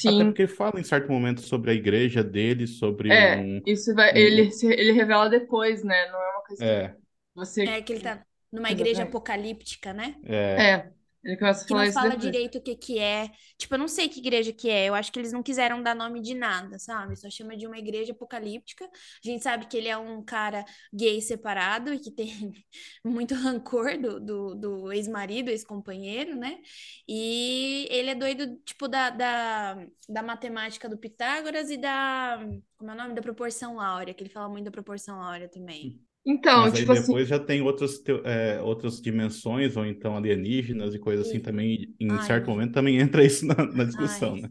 Até 0.05 0.25
sim. 0.25 0.25
porque 0.25 0.47
fala 0.47 0.81
em 0.81 0.85
certo 0.85 1.11
momento 1.11 1.41
sobre 1.43 1.71
a 1.71 1.75
igreja 1.75 2.23
dele, 2.25 2.67
sobre 2.67 3.11
É, 3.11 3.51
um. 3.53 3.59
isso 3.67 3.95
vai, 3.95 4.13
um- 4.13 4.17
ele, 4.17 4.51
ele 4.63 4.93
revela 4.93 5.29
depois, 5.29 5.83
né? 5.85 6.11
Não 6.11 6.23
é 6.23 6.31
uma 6.33 6.43
coisa 6.45 6.65
que 6.65 6.71
É, 6.71 6.97
você. 7.35 7.65
É 7.65 7.83
que 7.83 7.93
ele 7.93 8.03
tá 8.03 8.27
numa 8.53 8.71
igreja 8.71 9.03
Exatamente. 9.03 9.05
apocalíptica, 9.05 9.93
né? 9.93 10.17
é. 10.23 10.75
É, 10.75 10.93
ele 11.23 11.37
começa 11.37 11.65
a 11.65 11.67
que 11.67 11.69
falar 11.69 11.85
não 11.85 11.85
isso 11.85 11.93
fala 11.93 12.17
depois. 12.17 12.33
direito 12.33 12.59
o 12.59 12.63
que 12.63 12.75
que 12.77 12.99
é. 12.99 13.31
Tipo, 13.59 13.75
eu 13.75 13.79
não 13.79 13.89
sei 13.89 14.09
que 14.09 14.21
igreja 14.21 14.53
que 14.53 14.71
é. 14.71 14.87
Eu 14.89 14.95
acho 14.95 15.13
que 15.13 15.19
eles 15.19 15.33
não 15.33 15.43
quiseram 15.43 15.83
dar 15.83 15.95
nome 15.95 16.21
de 16.23 16.35
nada, 16.35 16.79
sabe? 16.79 17.15
Só 17.17 17.29
chama 17.31 17.57
de 17.57 17.67
uma 17.67 17.79
igreja 17.79 18.13
apocalíptica. 18.13 18.87
A 18.87 19.29
gente 19.29 19.43
sabe 19.43 19.67
que 19.67 19.77
ele 19.77 19.89
é 19.89 19.99
um 19.99 20.25
cara 20.25 20.65
gay 20.93 21.21
separado 21.21 21.93
e 21.93 21.99
que 21.99 22.11
tem 22.11 22.53
muito 23.05 23.35
rancor 23.35 23.99
do, 23.99 24.19
do, 24.19 24.55
do 24.55 24.93
ex-marido, 24.93 25.51
ex-companheiro, 25.51 26.37
né? 26.37 26.59
E 27.07 27.87
ele 27.91 28.11
é 28.11 28.15
doido, 28.15 28.57
tipo, 28.65 28.89
da, 28.89 29.11
da, 29.11 29.87
da 30.09 30.23
matemática 30.23 30.89
do 30.89 30.99
Pitágoras 30.99 31.71
e 31.71 31.77
da... 31.77 32.39
Como 32.79 32.91
é 32.91 32.95
o 32.95 32.97
nome? 32.97 33.15
Da 33.15 33.21
proporção 33.23 33.79
áurea, 33.79 34.15
que 34.15 34.23
ele 34.23 34.31
fala 34.31 34.49
muito 34.49 34.65
da 34.65 34.71
proporção 34.71 35.23
áurea 35.23 35.49
também. 35.51 36.01
Então, 36.27 36.63
Mas 36.63 36.75
aí 36.75 36.81
tipo 36.81 36.93
assim. 36.93 37.03
depois 37.03 37.29
já 37.29 37.39
tem 37.39 37.63
outras, 37.63 38.03
é, 38.25 38.61
outras 38.61 39.01
dimensões, 39.01 39.77
ou 39.77 39.87
então 39.87 40.17
alienígenas 40.17 40.95
e 40.95 40.99
coisas 40.99 41.27
assim 41.27 41.41
também. 41.41 41.95
Em 41.99 42.11
Ai. 42.11 42.23
certo 42.27 42.51
momento 42.51 42.73
também 42.73 42.99
entra 42.99 43.25
isso 43.25 43.47
na, 43.47 43.55
na 43.55 43.85
discussão, 43.85 44.35
Ai. 44.35 44.43
né? 44.43 44.51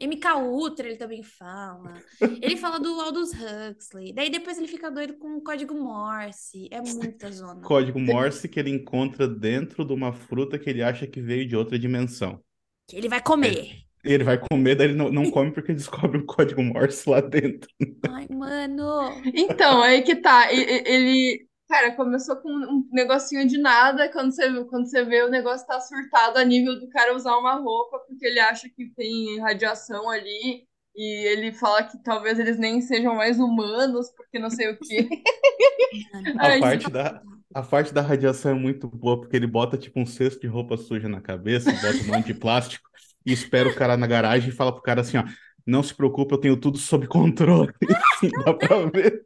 MK 0.00 0.34
Ultra 0.36 0.86
ele 0.86 0.96
também 0.96 1.22
fala. 1.22 1.94
Ele 2.20 2.56
fala 2.56 2.78
do 2.78 3.00
Aldous 3.00 3.30
Huxley. 3.32 4.12
Daí 4.12 4.30
depois 4.30 4.56
ele 4.56 4.68
fica 4.68 4.90
doido 4.90 5.18
com 5.18 5.36
o 5.36 5.42
código 5.42 5.74
Morse. 5.74 6.68
É 6.70 6.80
muita 6.80 7.30
zona. 7.32 7.60
Código 7.62 7.98
Morse 7.98 8.48
que 8.48 8.60
ele 8.60 8.70
encontra 8.70 9.26
dentro 9.26 9.84
de 9.84 9.92
uma 9.92 10.12
fruta 10.12 10.58
que 10.58 10.70
ele 10.70 10.82
acha 10.82 11.06
que 11.06 11.20
veio 11.20 11.46
de 11.46 11.56
outra 11.56 11.78
dimensão. 11.78 12.40
Que 12.86 12.96
ele 12.96 13.08
vai 13.08 13.22
comer. 13.22 13.83
Ele 14.04 14.24
vai 14.24 14.38
comer, 14.38 14.74
daí 14.74 14.88
ele 14.88 14.96
não, 14.96 15.10
não 15.10 15.30
come 15.30 15.50
porque 15.50 15.72
descobre 15.74 16.18
o 16.18 16.26
código 16.26 16.62
Morse 16.62 17.08
lá 17.08 17.20
dentro. 17.20 17.68
Ai, 18.08 18.26
mano. 18.30 19.22
Então, 19.34 19.82
aí 19.82 20.02
que 20.02 20.16
tá. 20.16 20.52
Ele, 20.52 21.46
cara, 21.68 21.92
começou 21.96 22.36
com 22.36 22.50
um 22.50 22.86
negocinho 22.92 23.46
de 23.46 23.58
nada. 23.58 24.10
Quando 24.10 24.32
você, 24.32 24.64
quando 24.64 24.86
você 24.86 25.04
vê 25.04 25.22
o 25.22 25.30
negócio 25.30 25.66
tá 25.66 25.80
surtado 25.80 26.38
a 26.38 26.44
nível 26.44 26.78
do 26.78 26.88
cara 26.90 27.16
usar 27.16 27.36
uma 27.38 27.54
roupa, 27.54 27.98
porque 28.06 28.26
ele 28.26 28.40
acha 28.40 28.68
que 28.68 28.90
tem 28.94 29.40
radiação 29.40 30.08
ali. 30.10 30.66
E 30.96 31.26
ele 31.26 31.50
fala 31.50 31.82
que 31.82 32.00
talvez 32.04 32.38
eles 32.38 32.56
nem 32.56 32.80
sejam 32.80 33.16
mais 33.16 33.40
humanos, 33.40 34.12
porque 34.16 34.38
não 34.38 34.50
sei 34.50 34.70
o 34.70 34.78
quê. 34.78 35.08
A 36.38 36.58
parte 36.60 36.90
da, 36.90 37.22
a 37.54 37.62
parte 37.62 37.94
da 37.94 38.00
radiação 38.00 38.50
é 38.50 38.54
muito 38.54 38.88
boa, 38.88 39.20
porque 39.20 39.36
ele 39.36 39.46
bota 39.46 39.78
tipo 39.78 40.00
um 40.00 40.06
cesto 40.06 40.40
de 40.40 40.48
roupa 40.48 40.76
suja 40.76 41.08
na 41.08 41.20
cabeça, 41.20 41.70
bota 41.70 41.98
um 42.02 42.06
monte 42.06 42.26
de 42.26 42.34
plástico 42.34 42.90
e 43.24 43.32
espera 43.32 43.68
o 43.68 43.74
cara 43.74 43.96
na 43.96 44.06
garagem 44.06 44.50
e 44.50 44.52
fala 44.52 44.72
pro 44.72 44.82
cara 44.82 45.00
assim, 45.00 45.16
ó, 45.16 45.24
não 45.66 45.82
se 45.82 45.94
preocupe, 45.94 46.34
eu 46.34 46.40
tenho 46.40 46.60
tudo 46.60 46.78
sob 46.78 47.06
controle. 47.06 47.72
Assim, 48.14 48.30
dá 48.44 48.52
pra 48.54 48.84
ver. 48.86 49.24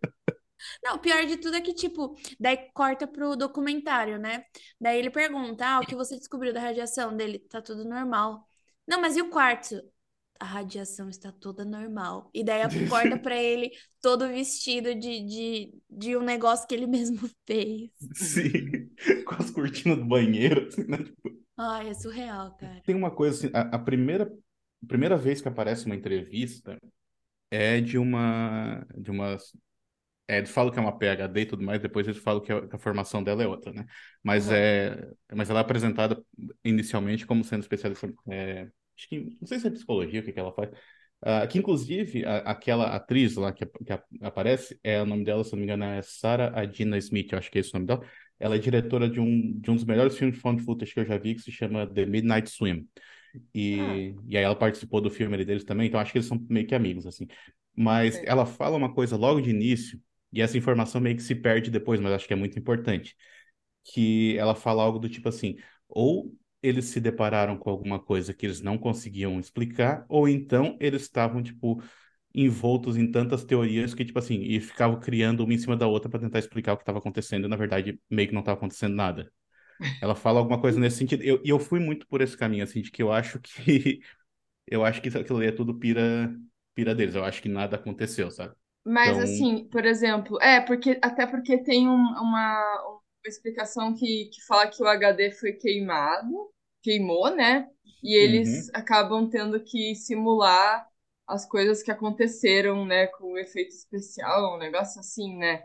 Não, 0.85 0.97
o 0.97 0.99
pior 0.99 1.25
de 1.27 1.37
tudo 1.37 1.57
é 1.57 1.61
que, 1.61 1.75
tipo, 1.75 2.17
daí 2.39 2.71
corta 2.73 3.07
pro 3.07 3.37
documentário, 3.37 4.19
né? 4.19 4.45
Daí 4.81 4.99
ele 4.99 5.11
pergunta: 5.11 5.67
Ah, 5.67 5.81
o 5.81 5.87
que 5.87 5.97
você 5.97 6.17
descobriu 6.17 6.53
da 6.53 6.61
radiação 6.61 7.17
dele? 7.17 7.41
Tá 7.41 7.61
tudo 7.61 7.85
normal. 7.85 8.49
Não, 8.87 9.01
mas 9.01 9.17
e 9.17 9.23
o 9.23 9.31
quartzo? 9.31 9.83
a 10.41 10.45
radiação 10.45 11.09
está 11.09 11.33
toda 11.33 11.65
normal. 11.65 12.31
E 12.33 12.45
daí 12.45 12.63
acorda 12.63 13.19
para 13.19 13.37
ele 13.37 13.71
todo 14.01 14.29
vestido 14.29 14.95
de, 14.95 15.21
de, 15.25 15.75
de 15.91 16.17
um 16.17 16.23
negócio 16.23 16.67
que 16.67 16.75
ele 16.75 16.87
mesmo 16.87 17.29
fez. 17.47 17.91
Sim, 18.15 18.89
com 19.27 19.35
as 19.35 19.51
cortinas 19.51 19.99
do 19.99 20.05
banheiro, 20.05 20.69
assim, 20.69 20.85
né? 20.87 20.99
Tipo, 20.99 21.31
Ai, 21.59 21.91
é 21.91 21.95
surreal, 21.95 22.57
cara. 22.57 22.83
Tem 22.85 22.95
uma 22.95 23.11
coisa 23.11 23.37
assim, 23.47 23.55
a, 23.55 23.77
a 23.77 23.79
primeira, 23.79 24.25
a 24.83 24.87
primeira 24.87 25.17
vez 25.17 25.41
que 25.41 25.49
aparece 25.49 25.87
uma 25.87 25.95
entrevista 25.95 26.79
é 27.51 27.81
de 27.81 27.99
uma, 27.99 28.87
de 28.97 29.11
uma, 29.11 29.37
é, 30.29 30.39
eles 30.39 30.51
falam 30.51 30.73
que 30.73 30.79
é 30.79 30.83
uma 30.83 30.97
PhD 30.99 31.43
e 31.43 31.47
tudo 31.47 31.63
mais, 31.65 31.81
depois 31.81 32.07
eles 32.09 32.21
falam 32.23 32.43
que 32.43 32.53
a, 32.53 32.67
que 32.69 32.77
a 32.77 32.79
formação 32.79 33.23
dela 33.25 33.43
é 33.43 33.47
outra, 33.49 33.73
né? 33.73 33.87
Mas 34.23 34.47
Uhum. 34.49 34.55
é, 34.57 35.13
mas 35.35 35.51
ela 35.51 35.61
é 35.61 35.63
apresentada 35.63 36.23
inicialmente 36.65 37.27
como 37.27 37.45
sendo 37.45 37.63
especialista, 37.63 38.09
é, 38.31 38.63
acho 38.99 39.09
que, 39.09 39.39
não 39.41 39.47
sei 39.49 39.61
se 39.61 39.69
é 39.69 39.71
psicologia, 39.71 40.21
o 40.21 40.25
que 40.25 40.33
que 40.33 40.41
ela 40.41 40.53
faz, 40.55 40.71
Ah, 41.23 41.47
que 41.49 41.59
inclusive 41.59 42.25
a- 42.25 42.39
aquela 42.53 42.95
atriz 42.95 43.35
lá 43.37 43.53
que, 43.53 43.67
que 43.67 43.93
ap- 43.93 44.07
aparece, 44.23 44.79
é 44.85 45.03
o 45.03 45.07
nome 45.07 45.25
dela, 45.25 45.43
se 45.45 45.51
não 45.53 45.59
me 45.59 45.65
engano, 45.65 45.85
é 45.85 46.01
Sarah 46.03 46.53
Adina 46.61 46.97
Smith, 46.99 47.33
eu 47.33 47.39
acho 47.39 47.51
que 47.51 47.59
é 47.59 47.61
esse 47.61 47.71
o 47.71 47.75
nome 47.75 47.87
dela. 47.87 48.05
Ela 48.39 48.57
é 48.57 48.59
diretora 48.59 49.09
de 49.09 49.21
um, 49.21 49.59
de 49.59 49.71
um 49.71 49.75
dos 49.75 49.85
melhores 49.85 50.17
filmes 50.17 50.37
de 50.37 50.41
found 50.41 50.63
footage 50.63 50.95
que 50.95 51.01
eu 51.01 51.05
já 51.07 51.19
vi, 51.19 51.35
que 51.35 51.43
se 51.43 51.51
chama 51.53 51.87
The 51.87 52.07
Midnight 52.07 52.51
Swim. 52.51 52.87
E, 53.55 54.15
e 54.27 54.37
aí 54.37 54.45
ela 54.45 54.57
participou 54.57 55.01
do 55.01 55.11
filme 55.11 55.45
deles 55.45 55.65
também, 55.65 55.89
então 55.89 56.01
acho 56.01 56.13
que 56.13 56.19
eles 56.19 56.29
são 56.29 56.45
meio 56.49 56.67
que 56.67 56.75
amigos, 56.75 57.07
assim. 57.07 57.27
Mas 57.77 58.17
Sim. 58.17 58.23
ela 58.27 58.47
fala 58.47 58.77
uma 58.77 58.93
coisa 58.93 59.17
logo 59.17 59.41
de 59.41 59.51
início, 59.51 60.01
e 60.33 60.43
essa 60.43 60.59
informação 60.59 61.01
meio 61.01 61.17
que 61.17 61.23
se 61.23 61.35
perde 61.35 61.71
depois, 61.71 62.01
mas 62.01 62.13
acho 62.13 62.27
que 62.27 62.33
é 62.33 62.37
muito 62.37 62.59
importante. 62.59 63.17
Que 63.85 64.37
ela 64.37 64.55
fala 64.55 64.83
algo 64.83 64.99
do 64.99 65.09
tipo 65.09 65.29
assim, 65.29 65.57
ou 65.89 66.35
eles 66.63 66.87
se 66.87 67.01
depararam 67.01 67.57
com 67.57 67.71
alguma 67.71 67.99
coisa 67.99 68.35
que 68.35 68.45
eles 68.45 68.61
não 68.61 68.77
conseguiam 68.77 69.39
explicar, 69.39 70.05
ou 70.09 70.29
então 70.29 70.77
eles 70.81 71.03
estavam, 71.03 71.43
tipo, 71.43 71.83
envoltos 72.45 72.97
em 72.97 73.11
tantas 73.11 73.45
teorias 73.45 73.95
que, 73.95 74.05
tipo 74.05 74.19
assim, 74.19 74.41
e 74.43 74.61
ficavam 74.61 74.99
criando 75.01 75.45
uma 75.45 75.55
em 75.55 75.59
cima 75.59 75.77
da 75.77 75.87
outra 75.87 76.11
para 76.11 76.21
tentar 76.21 76.39
explicar 76.39 76.73
o 76.75 76.77
que 76.77 76.83
estava 76.83 76.99
acontecendo, 76.99 77.47
e 77.47 77.49
na 77.49 77.57
verdade 77.57 78.01
meio 78.11 78.29
que 78.29 78.35
não 78.35 78.41
estava 78.41 78.59
acontecendo 78.59 78.95
nada. 78.95 79.33
Ela 80.01 80.15
fala 80.15 80.39
alguma 80.41 80.61
coisa 80.61 80.79
nesse 80.81 80.99
sentido. 80.99 81.23
Eu- 81.23 81.41
E 81.45 81.49
eu, 81.51 81.59
fui 81.59 81.81
muito 81.81 82.07
por 82.09 82.21
esse 82.23 82.37
caminho, 82.37 82.65
assim, 82.65 82.83
de 82.83 82.91
que 82.91 83.03
eu 83.03 83.13
acho 83.13 83.41
que 83.41 83.51
eu 84.67 84.85
acho 84.85 85.03
que 85.03 85.09
aquilo 85.09 85.39
ali 85.39 85.49
é 85.49 85.53
tudo 85.53 85.79
pira, 85.79 86.35
pira 86.75 86.95
deles. 86.95 87.15
Eu 87.15 87.25
acho 87.25 87.43
que 87.43 87.49
nada 87.49 87.77
aconteceu, 87.77 88.31
sabe? 88.31 88.55
Mas 88.85 89.11
Então- 89.11 89.23
assim, 89.23 89.65
por 89.69 89.85
exemplo, 89.85 90.41
é, 90.41 90.61
porque 90.61 90.99
até 91.03 91.27
porque 91.27 91.59
tem 91.59 91.89
um- 91.89 91.93
uma, 91.93 92.63
uma 92.87 93.01
explicação 93.27 93.95
que, 93.95 94.27
que 94.33 94.41
fala 94.47 94.67
que 94.69 94.83
o 94.83 94.87
HD 94.87 95.31
foi 95.33 95.53
queimado, 95.53 96.51
queimou, 96.83 97.35
né? 97.35 97.69
E 98.03 98.17
eles 98.17 98.71
acabam 98.75 99.29
tendo 99.29 99.63
que 99.63 99.95
simular 99.95 100.87
as 101.29 101.47
coisas 101.47 101.83
que 101.83 101.91
aconteceram, 101.93 102.87
né, 102.87 103.07
com 103.09 103.33
o 103.35 103.39
efeito 103.39 103.71
especial, 103.75 104.55
um 104.57 104.59
negócio 104.59 105.01
assim, 105.01 105.37
né? 105.39 105.65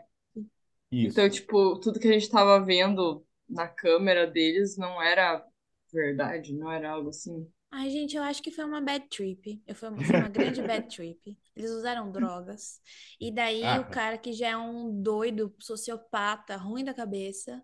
Isso. 0.90 1.20
Então, 1.20 1.28
tipo, 1.28 1.78
tudo 1.80 2.00
que 2.00 2.08
a 2.08 2.12
gente 2.12 2.30
tava 2.30 2.60
vendo 2.64 3.24
na 3.48 3.68
câmera 3.68 4.26
deles 4.26 4.76
não 4.76 5.00
era 5.02 5.44
verdade, 5.92 6.54
não 6.54 6.70
era 6.72 6.90
algo 6.90 7.10
assim. 7.10 7.46
Ai, 7.70 7.90
gente, 7.90 8.16
eu 8.16 8.22
acho 8.22 8.40
que 8.42 8.52
foi 8.52 8.64
uma 8.64 8.80
bad 8.80 9.08
trip. 9.08 9.60
Eu 9.66 9.74
foi, 9.74 10.00
foi 10.04 10.16
uma 10.16 10.28
grande 10.28 10.62
bad 10.62 10.86
trip. 10.94 11.36
Eles 11.56 11.70
usaram 11.72 12.10
drogas. 12.12 12.80
E 13.20 13.32
daí 13.32 13.78
Ah. 13.78 13.80
o 13.80 13.84
cara 13.84 14.16
que 14.16 14.32
já 14.32 14.48
é 14.50 14.56
um 14.56 15.02
doido, 15.02 15.54
sociopata, 15.58 16.56
ruim 16.56 16.84
da 16.84 16.94
cabeça, 16.94 17.62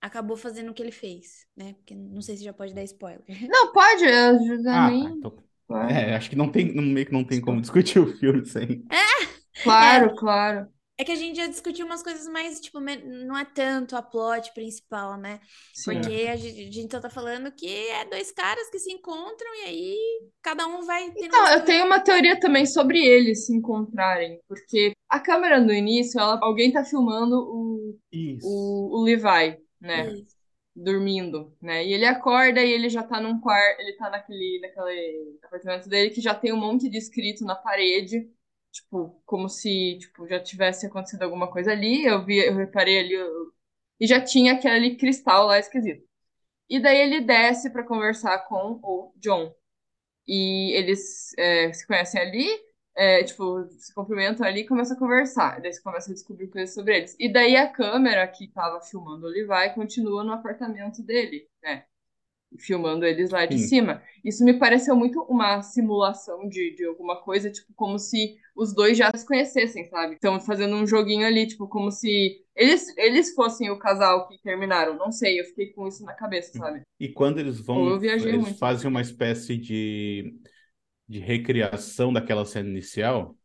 acabou 0.00 0.36
fazendo 0.36 0.70
o 0.70 0.74
que 0.74 0.82
ele 0.82 0.92
fez, 0.92 1.46
né? 1.56 1.74
Porque 1.74 1.94
não 1.94 2.22
sei 2.22 2.36
se 2.38 2.44
já 2.44 2.52
pode 2.54 2.74
dar 2.74 2.84
spoiler. 2.84 3.24
Não, 3.48 3.72
pode, 3.72 4.04
eu 4.04 4.62
já 4.62 4.80
Ah, 4.80 4.80
nem. 4.80 5.16
tá. 5.20 5.30
Claro, 5.66 5.90
é, 5.92 6.14
acho 6.16 6.30
que 6.30 6.36
não 6.36 6.50
tem, 6.50 6.72
não- 6.74 6.82
meio 6.82 7.06
que 7.06 7.12
não 7.12 7.24
tem 7.24 7.40
como 7.40 7.60
discutir 7.60 7.98
o 7.98 8.06
filme 8.18 8.46
sem. 8.46 8.84
claro, 9.62 10.14
claro. 10.16 10.68
É 10.98 11.04
que 11.04 11.12
a 11.12 11.16
gente 11.16 11.36
já 11.36 11.46
discutiu 11.46 11.84
umas 11.84 12.02
coisas 12.02 12.26
mais, 12.26 12.58
tipo, 12.58 12.80
não 12.80 13.36
é 13.36 13.44
tanto 13.44 13.94
a 13.96 14.02
plot 14.02 14.52
principal, 14.54 15.18
né? 15.18 15.40
Sim. 15.74 16.00
Porque 16.00 16.26
a 16.30 16.36
gente, 16.36 16.60
a 16.68 16.72
gente 16.72 16.90
só 16.90 17.00
tá 17.00 17.10
falando 17.10 17.52
que 17.52 17.66
é 17.68 18.04
dois 18.06 18.32
caras 18.32 18.70
que 18.70 18.78
se 18.78 18.90
encontram 18.90 19.54
e 19.56 19.60
aí 19.66 20.30
cada 20.42 20.66
um 20.66 20.82
vai 20.86 21.10
tendo 21.12 21.26
Então, 21.26 21.40
uma 21.40 21.52
eu 21.54 21.64
tenho 21.64 21.84
uma 21.86 22.00
teoria 22.00 22.38
também 22.40 22.66
sobre 22.66 22.98
eles 23.04 23.46
se 23.46 23.54
encontrarem, 23.54 24.40
porque 24.48 24.92
a 25.08 25.20
câmera 25.20 25.60
no 25.60 25.72
início, 25.72 26.18
ela, 26.20 26.38
alguém 26.42 26.72
tá 26.72 26.84
filmando 26.84 27.36
o, 27.36 27.98
Isso. 28.12 28.46
o, 28.48 29.00
o 29.00 29.04
Levi, 29.04 29.58
né? 29.80 30.14
Isso. 30.20 30.35
Dormindo, 30.78 31.56
né? 31.60 31.86
E 31.86 31.92
ele 31.94 32.04
acorda 32.04 32.60
e 32.62 32.70
ele 32.70 32.90
já 32.90 33.02
tá 33.02 33.18
num 33.18 33.40
quarto, 33.40 33.80
ele 33.80 33.94
tá 33.94 34.10
naquele, 34.10 34.60
naquele 34.60 35.38
apartamento 35.42 35.88
dele 35.88 36.10
que 36.10 36.20
já 36.20 36.34
tem 36.34 36.52
um 36.52 36.56
monte 36.58 36.90
de 36.90 36.98
escrito 36.98 37.44
na 37.46 37.54
parede, 37.54 38.30
tipo, 38.70 39.18
como 39.24 39.48
se, 39.48 39.96
tipo, 39.98 40.28
já 40.28 40.38
tivesse 40.38 40.86
acontecido 40.86 41.22
alguma 41.22 41.50
coisa 41.50 41.72
ali. 41.72 42.04
Eu 42.04 42.22
vi, 42.26 42.36
eu 42.46 42.54
reparei 42.56 42.98
ali, 43.00 43.14
eu- 43.14 43.52
e 44.00 44.06
já 44.06 44.20
tinha 44.20 44.52
aquele 44.54 44.96
cristal 44.96 45.46
lá 45.46 45.58
esquisito. 45.58 46.04
E 46.70 46.80
daí 46.80 46.98
ele 46.98 47.20
desce 47.22 47.70
pra 47.70 47.84
conversar 47.84 48.40
com 48.48 48.80
o 48.82 49.12
John. 49.18 49.54
E 50.28 50.72
eles 50.76 51.32
é, 51.38 51.72
se 51.72 51.86
conhecem 51.86 52.20
ali, 52.20 52.46
é, 52.96 53.22
tipo, 53.22 53.68
se 53.78 53.94
cumprimentam 53.94 54.46
ali 54.46 54.60
e 54.60 54.66
começam 54.66 54.96
a 54.96 54.98
conversar. 54.98 55.60
Daí 55.60 55.72
você 55.72 55.82
começa 55.82 56.10
a 56.10 56.14
descobrir 56.14 56.48
coisas 56.48 56.74
sobre 56.74 56.96
eles. 56.96 57.14
E 57.20 57.30
daí 57.30 57.54
a 57.54 57.68
câmera 57.68 58.26
que 58.26 58.48
tava 58.48 58.80
filmando 58.80 59.26
o 59.26 59.28
Levi 59.28 59.74
continua 59.74 60.24
no 60.24 60.32
apartamento 60.32 61.02
dele, 61.02 61.46
né? 61.62 61.84
Filmando 62.58 63.04
eles 63.04 63.30
lá 63.30 63.44
de 63.44 63.58
Sim. 63.58 63.68
cima. 63.68 64.02
Isso 64.24 64.42
me 64.42 64.54
pareceu 64.54 64.96
muito 64.96 65.20
uma 65.24 65.62
simulação 65.62 66.48
de, 66.48 66.74
de 66.74 66.86
alguma 66.86 67.20
coisa, 67.20 67.50
tipo, 67.50 67.70
como 67.74 67.98
se 67.98 68.38
os 68.56 68.74
dois 68.74 68.96
já 68.96 69.10
se 69.14 69.26
conhecessem, 69.26 69.84
sabe? 69.84 70.14
Estão 70.14 70.40
fazendo 70.40 70.74
um 70.76 70.86
joguinho 70.86 71.26
ali, 71.26 71.46
tipo, 71.46 71.68
como 71.68 71.90
se 71.90 72.40
eles, 72.54 72.96
eles 72.96 73.34
fossem 73.34 73.68
o 73.68 73.78
casal 73.78 74.26
que 74.26 74.38
terminaram. 74.38 74.96
Não 74.96 75.12
sei, 75.12 75.38
eu 75.38 75.44
fiquei 75.44 75.66
com 75.72 75.86
isso 75.86 76.02
na 76.02 76.14
cabeça, 76.14 76.56
sabe? 76.56 76.80
E 76.98 77.08
quando 77.10 77.38
eles 77.38 77.60
vão, 77.60 78.02
eles 78.02 78.40
muito. 78.40 78.58
fazem 78.58 78.88
uma 78.88 79.02
espécie 79.02 79.58
de, 79.58 80.40
de 81.08 81.18
recriação 81.18 82.12
daquela 82.12 82.44
cena 82.44 82.68
inicial. 82.68 83.36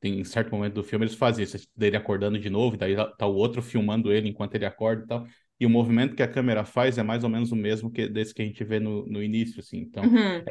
Tem 0.00 0.20
em 0.20 0.24
certo 0.24 0.50
momento 0.52 0.74
do 0.74 0.84
filme 0.84 1.04
eles 1.06 1.14
fazem 1.16 1.44
isso, 1.44 1.58
dele 1.74 1.96
acordando 1.96 2.38
de 2.38 2.50
novo, 2.50 2.74
e 2.76 2.78
daí 2.78 2.94
tá 3.16 3.26
o 3.26 3.34
outro 3.34 3.62
filmando 3.62 4.12
ele 4.12 4.28
enquanto 4.28 4.54
ele 4.54 4.66
acorda 4.66 5.04
e 5.04 5.06
tal. 5.06 5.26
E 5.58 5.66
o 5.66 5.70
movimento 5.70 6.14
que 6.14 6.22
a 6.22 6.28
câmera 6.28 6.64
faz 6.64 6.98
é 6.98 7.02
mais 7.02 7.24
ou 7.24 7.30
menos 7.30 7.52
o 7.52 7.56
mesmo 7.56 7.90
que 7.90 8.08
desse 8.08 8.34
que 8.34 8.42
a 8.42 8.44
gente 8.44 8.62
vê 8.64 8.78
no, 8.80 9.06
no 9.06 9.22
início, 9.22 9.60
assim. 9.60 9.78
Então, 9.78 10.04
Uhum. 10.04 10.44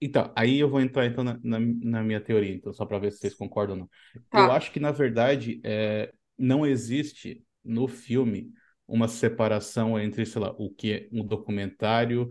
então, 0.00 0.32
aí 0.36 0.58
eu 0.58 0.68
vou 0.68 0.80
entrar 0.80 1.06
então 1.06 1.24
na, 1.24 1.38
na, 1.42 1.58
na 1.60 2.02
minha 2.02 2.20
teoria, 2.20 2.54
então, 2.54 2.72
só 2.72 2.86
para 2.86 2.98
ver 2.98 3.12
se 3.12 3.18
vocês 3.18 3.34
concordam 3.34 3.76
ou 3.76 3.80
não. 3.82 3.90
Tá. 4.30 4.48
Eu 4.48 4.50
acho 4.50 4.70
que, 4.72 4.80
na 4.80 4.92
verdade, 4.92 5.60
é, 5.64 6.12
não 6.36 6.66
existe 6.66 7.44
no 7.64 7.88
filme 7.88 8.52
uma 8.86 9.08
separação 9.08 9.98
entre, 9.98 10.24
sei 10.24 10.40
lá, 10.40 10.52
o 10.58 10.70
que 10.70 10.92
é 10.92 11.08
um 11.12 11.24
documentário 11.24 12.30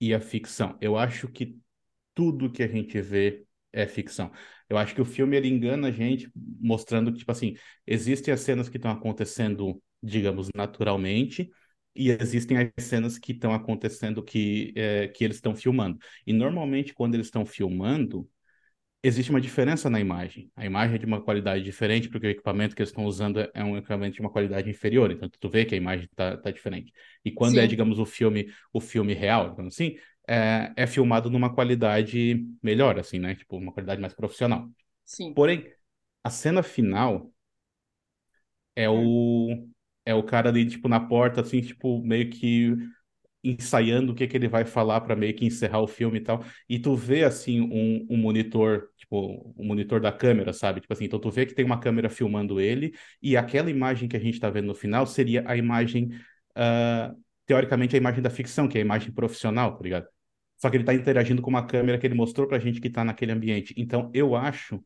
e 0.00 0.14
a 0.14 0.20
ficção. 0.20 0.76
Eu 0.80 0.96
acho 0.96 1.28
que 1.28 1.58
tudo 2.14 2.50
que 2.50 2.62
a 2.62 2.68
gente 2.68 3.00
vê 3.00 3.46
é 3.72 3.86
ficção. 3.86 4.30
Eu 4.68 4.76
acho 4.78 4.94
que 4.94 5.00
o 5.00 5.04
filme 5.04 5.36
ele 5.36 5.48
engana 5.48 5.88
a 5.88 5.90
gente 5.90 6.30
mostrando 6.34 7.12
que, 7.12 7.18
tipo 7.18 7.32
assim, 7.32 7.54
existem 7.86 8.32
as 8.32 8.40
cenas 8.40 8.68
que 8.68 8.76
estão 8.76 8.90
acontecendo, 8.90 9.82
digamos, 10.02 10.48
naturalmente, 10.54 11.50
e 11.94 12.10
existem 12.10 12.58
as 12.58 12.84
cenas 12.84 13.18
que 13.18 13.32
estão 13.32 13.52
acontecendo 13.52 14.22
que, 14.22 14.72
é, 14.76 15.08
que 15.08 15.24
eles 15.24 15.36
estão 15.36 15.54
filmando. 15.54 15.98
E 16.26 16.32
normalmente, 16.32 16.94
quando 16.94 17.14
eles 17.14 17.26
estão 17.26 17.44
filmando, 17.44 18.28
existe 19.02 19.30
uma 19.30 19.40
diferença 19.40 19.90
na 19.90 19.98
imagem. 20.00 20.50
A 20.54 20.64
imagem 20.64 20.94
é 20.94 20.98
de 20.98 21.06
uma 21.06 21.20
qualidade 21.20 21.64
diferente, 21.64 22.08
porque 22.08 22.26
o 22.26 22.30
equipamento 22.30 22.74
que 22.74 22.82
eles 22.82 22.90
estão 22.90 23.04
usando 23.04 23.40
é 23.52 23.64
um 23.64 23.76
equipamento 23.76 24.14
de 24.14 24.20
uma 24.20 24.30
qualidade 24.30 24.70
inferior. 24.70 25.10
Então, 25.10 25.28
tu 25.28 25.48
vê 25.48 25.64
que 25.64 25.74
a 25.74 25.78
imagem 25.78 26.08
tá, 26.14 26.36
tá 26.36 26.50
diferente. 26.50 26.92
E 27.24 27.32
quando 27.32 27.58
é, 27.58 27.62
Sim. 27.62 27.68
digamos, 27.68 27.98
o 27.98 28.06
filme, 28.06 28.52
o 28.72 28.80
filme 28.80 29.12
real, 29.12 29.50
digamos 29.50 29.74
assim, 29.74 29.96
é, 30.28 30.72
é 30.76 30.86
filmado 30.86 31.30
numa 31.30 31.52
qualidade 31.54 32.46
melhor, 32.62 32.98
assim, 32.98 33.18
né? 33.18 33.34
Tipo, 33.34 33.56
uma 33.56 33.72
qualidade 33.72 34.00
mais 34.00 34.14
profissional. 34.14 34.68
Sim. 35.04 35.34
Porém, 35.34 35.70
a 36.24 36.30
cena 36.30 36.62
final 36.62 37.32
é 38.76 38.88
o 38.88 39.68
é 40.04 40.12
o 40.14 40.22
cara 40.24 40.48
ali, 40.48 40.66
tipo, 40.68 40.88
na 40.88 40.98
porta, 40.98 41.40
assim, 41.42 41.60
tipo, 41.60 42.02
meio 42.02 42.28
que 42.30 42.74
ensaiando 43.44 44.12
o 44.12 44.16
que 44.16 44.26
que 44.28 44.36
ele 44.36 44.48
vai 44.48 44.64
falar 44.64 45.00
para 45.02 45.16
meio 45.16 45.34
que 45.36 45.46
encerrar 45.46 45.80
o 45.82 45.86
filme 45.88 46.18
e 46.18 46.22
tal. 46.22 46.44
E 46.68 46.78
tu 46.78 46.96
vê, 46.96 47.24
assim, 47.24 47.60
um, 47.60 48.06
um 48.10 48.16
monitor, 48.18 48.88
tipo, 48.96 49.54
um 49.58 49.64
monitor 49.66 50.00
da 50.00 50.12
câmera, 50.12 50.52
sabe? 50.52 50.80
Tipo 50.80 50.92
assim, 50.94 51.04
então 51.06 51.20
tu 51.20 51.30
vê 51.30 51.46
que 51.46 51.54
tem 51.54 51.64
uma 51.64 51.80
câmera 51.80 52.10
filmando 52.10 52.60
ele 52.60 52.94
e 53.22 53.36
aquela 53.36 53.70
imagem 53.70 54.08
que 54.08 54.16
a 54.16 54.20
gente 54.20 54.40
tá 54.40 54.50
vendo 54.50 54.66
no 54.68 54.74
final 54.74 55.06
seria 55.06 55.44
a 55.46 55.56
imagem, 55.56 56.10
ah, 56.56 57.14
teoricamente, 57.46 57.94
a 57.96 57.98
imagem 57.98 58.22
da 58.22 58.30
ficção, 58.30 58.68
que 58.68 58.78
é 58.78 58.80
a 58.80 58.84
imagem 58.84 59.12
profissional, 59.12 59.76
tá 59.76 59.82
ligado? 59.82 60.06
Só 60.58 60.70
que 60.70 60.76
ele 60.76 60.84
tá 60.84 60.94
interagindo 60.94 61.42
com 61.42 61.50
uma 61.50 61.66
câmera 61.66 61.98
que 61.98 62.06
ele 62.06 62.14
mostrou 62.14 62.46
pra 62.48 62.58
gente 62.58 62.80
que 62.80 62.90
tá 62.90 63.04
naquele 63.04 63.32
ambiente. 63.32 63.74
Então, 63.76 64.10
eu 64.14 64.36
acho 64.36 64.82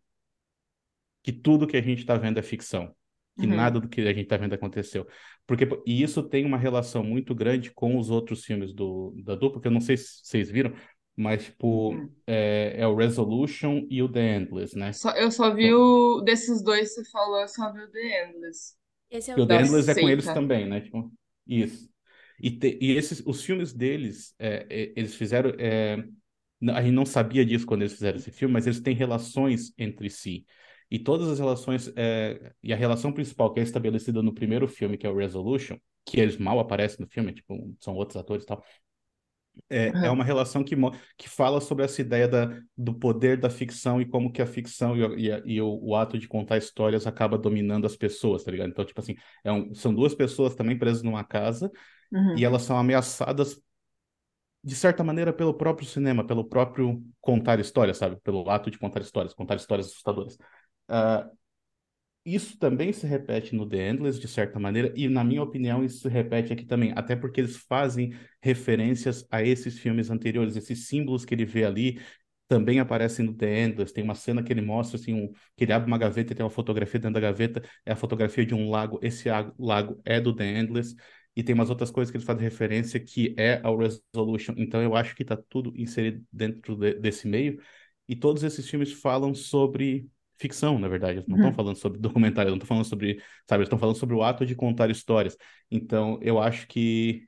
que 1.23 1.33
tudo 1.33 1.67
que 1.67 1.77
a 1.77 1.83
gente 1.83 2.01
está 2.01 2.17
vendo 2.17 2.39
é 2.39 2.43
ficção, 2.43 2.95
que 3.39 3.47
Uhum. 3.47 3.55
nada 3.55 3.81
do 3.81 3.89
que 3.89 4.01
a 4.03 4.13
gente 4.13 4.23
está 4.23 4.37
vendo 4.37 4.55
aconteceu. 4.55 5.07
Porque, 5.47 5.69
e 5.87 6.03
isso 6.03 6.23
tem 6.23 6.45
uma 6.45 6.57
relação 6.59 7.03
muito 7.03 7.35
grande 7.35 7.71
com 7.73 7.99
os 7.99 8.11
outros 8.11 8.45
filmes 8.45 8.73
do, 8.73 9.13
da 9.25 9.35
dupla, 9.35 9.61
que 9.61 9.69
eu 9.69 9.73
não 9.73 9.81
sei 9.81 9.97
se 9.97 10.21
vocês 10.23 10.51
viram, 10.51 10.73
Mas, 11.19 11.47
tipo, 11.47 11.95
Hum. 11.95 12.11
é, 12.27 12.75
é 12.77 12.87
o 12.87 12.95
Resolution 12.95 13.87
e 13.89 14.03
o 14.03 14.09
The 14.13 14.37
Endless, 14.37 14.77
né? 14.79 14.93
Só- 14.93 15.13
eu 15.13 15.31
só 15.31 15.55
vi 15.55 15.73
o. 15.73 16.21
Desses 16.21 16.63
dois 16.63 16.91
que 16.95 17.03
você 17.03 17.11
falou, 17.11 17.41
eu 17.41 17.49
só 17.49 17.73
vi 17.73 17.81
o 17.81 17.91
The 17.91 18.29
Endless. 18.29 18.75
Esse 19.11 19.31
é 19.31 19.35
o 19.35 19.41
o 19.41 19.47
The 19.47 19.63
Endless 19.63 19.91
é 19.91 19.95
com 19.95 20.11
eles 20.11 20.27
também, 20.27 20.69
né? 20.69 20.83
Tipo, 20.83 21.11
isso. 21.47 21.89
E, 22.41 22.51
te- 22.51 22.79
e 22.81 22.93
esses, 22.93 23.23
os 23.27 23.43
filmes 23.43 23.73
deles, 23.73 24.35
é, 24.39 24.67
é, 24.71 24.93
eles 24.97 25.15
fizeram. 25.15 25.51
é, 25.59 26.05
a 26.73 26.83
gente 26.83 26.93
não 26.95 27.07
sabia 27.07 27.45
disso 27.45 27.67
quando 27.67 27.83
eles 27.83 27.93
fizeram 27.95 28.19
esse 28.19 28.31
filme, 28.31 28.53
mas 28.55 28.67
eles 28.67 28.81
têm 28.81 28.95
relações 28.95 29.73
entre 29.79 30.09
si. 30.11 30.47
E 30.91 30.99
todas 30.99 31.29
as 31.29 31.39
relações. 31.39 31.93
é, 31.97 32.53
e 32.63 32.73
a 32.73 32.77
relação 32.77 33.13
principal 33.13 33.53
que 33.53 33.61
é 33.61 33.63
estabelecida 33.63 34.23
no 34.23 34.33
primeiro 34.35 34.67
filme, 34.69 34.97
que 34.99 35.07
é 35.07 35.11
o 35.11 35.17
Resolution, 35.17 35.77
que 36.05 36.21
eles 36.21 36.37
mal 36.39 36.59
aparecem 36.61 36.99
no 37.05 37.09
filme, 37.11 37.33
tipo, 37.33 37.75
são 37.81 37.95
outros 37.95 38.17
atores 38.17 38.45
e 38.45 38.47
tal. 38.47 38.65
É, 39.71 39.97
é 40.07 40.11
uma 40.11 40.23
relação 40.23 40.63
que, 40.63 40.77
que 41.17 41.29
fala 41.29 41.61
sobre 41.61 41.85
essa 41.85 42.01
ideia 42.01 42.29
da, 42.29 42.61
do 42.77 42.95
poder 42.95 43.37
da 43.41 43.51
ficção 43.51 44.01
e 44.01 44.07
como 44.07 44.31
que 44.31 44.41
a 44.43 44.47
ficção 44.47 44.97
e, 44.97 45.03
o- 45.03 45.19
e 45.19 45.55
e 45.57 45.61
o, 45.63 45.79
o 45.83 45.97
ato 45.97 46.19
de 46.19 46.29
contar 46.29 46.59
histórias 46.59 47.07
acaba 47.07 47.37
dominando 47.39 47.85
as 47.87 47.97
pessoas, 47.97 48.45
tá 48.45 48.51
ligado? 48.51 48.69
Então, 48.71 48.85
tipo 48.85 49.01
assim, 49.01 49.17
é 49.43 49.51
um- 49.51 49.75
são 49.75 49.93
duas 49.95 50.15
pessoas 50.15 50.55
também 50.55 50.79
presas 50.79 51.03
numa 51.03 51.25
casa 51.25 51.71
Uhum. 52.13 52.37
e 52.37 52.45
elas 52.45 52.63
são 52.63 52.77
ameaçadas, 52.77 53.61
de 54.63 54.75
certa 54.75 55.05
maneira, 55.05 55.33
pelo 55.33 55.55
próprio 55.55 55.87
cinema, 55.87 56.27
pelo 56.27 56.45
próprio 56.45 57.03
contar 57.21 57.61
histórias, 57.61 57.99
sabe? 57.99 58.17
Pelo 58.23 58.49
ato 58.51 58.71
de 58.71 58.79
contar 58.79 59.01
histórias, 59.01 59.33
contar 59.33 59.57
histórias 59.57 59.87
assustadoras. 59.87 60.37
Ah, 60.89 61.31
isso 62.25 62.59
também 62.59 62.93
se 62.93 63.07
repete 63.07 63.55
no 63.55 63.69
The 63.69 63.91
Endless, 63.91 64.19
de 64.19 64.27
certa 64.27 64.59
maneira, 64.59 64.93
e 64.97 65.09
na 65.09 65.23
minha 65.23 65.43
opinião 65.43 65.85
isso 65.85 66.01
se 66.01 66.09
repete 66.09 66.53
aqui 66.53 66.65
também, 66.65 66.93
até 66.97 67.15
porque 67.15 67.41
eles 67.41 67.57
fazem 67.57 68.15
referências 68.43 69.25
a 69.31 69.43
esses 69.45 69.79
filmes 69.79 70.11
anteriores, 70.11 70.57
esses 70.57 70.89
símbolos 70.89 71.25
que 71.25 71.33
ele 71.35 71.45
vê 71.45 71.65
ali 71.65 72.01
também 72.49 72.81
aparecem 72.81 73.25
no 73.25 73.33
The 73.35 73.65
Endless, 73.65 73.93
tem 73.93 74.03
uma 74.03 74.15
cena 74.17 74.43
que 74.43 74.53
ele 74.53 74.61
mostra, 74.61 74.99
assim, 74.99 75.15
um, 75.15 75.33
que 75.57 75.65
ele 75.65 75.73
abre 75.73 75.87
uma 75.89 75.99
gaveta 75.99 76.33
e 76.33 76.37
tem 76.37 76.45
uma 76.45 76.51
fotografia 76.51 76.99
dentro 76.99 77.15
da 77.15 77.21
gaveta, 77.21 77.63
é 77.85 77.93
a 77.93 77.97
fotografia 77.97 78.45
de 78.45 78.55
um 78.55 78.71
lago, 78.71 78.99
esse 79.03 79.29
lago 79.59 80.01
é 80.05 80.21
do 80.21 80.35
The 80.35 80.45
Endless, 80.59 80.97
e 81.37 81.43
tem 81.43 81.55
umas 81.55 81.71
outras 81.71 81.91
coisas 81.91 82.11
que 82.11 82.17
eles 82.17 82.27
fazem 82.27 82.43
referência 82.43 82.99
que 83.01 83.35
é 83.39 83.61
ao 83.63 83.77
Resolution, 83.79 84.55
então 84.57 84.83
eu 84.83 84.97
acho 84.97 85.15
que 85.15 85.23
está 85.23 85.37
tudo 85.37 85.73
inserido 85.77 86.25
dentro 86.33 86.77
de- 86.77 86.95
desse 86.95 87.29
meio, 87.29 87.61
e 88.09 88.17
todos 88.17 88.43
esses 88.43 88.69
filmes 88.69 88.93
falam 88.93 89.35
sobre 89.35 90.09
ficção, 90.39 90.79
na 90.79 90.89
verdade. 90.89 91.19
Eles 91.19 91.29
não 91.29 91.37
estão 91.37 91.53
Uhum. 91.53 91.55
falando 91.55 91.77
sobre 91.77 91.99
documentário, 92.01 92.51
não 92.51 92.57
estão 92.57 92.69
falando 92.69 92.85
sobre, 92.87 93.17
sabe, 93.49 93.61
eles 93.63 93.67
estão 93.69 93.79
falando 93.79 93.97
sobre 93.97 94.15
o 94.15 94.23
ato 94.23 94.47
de 94.47 94.55
contar 94.55 94.91
histórias. 94.91 95.37
Então, 95.71 96.19
eu 96.23 96.39
acho 96.41 96.67
que 96.69 97.27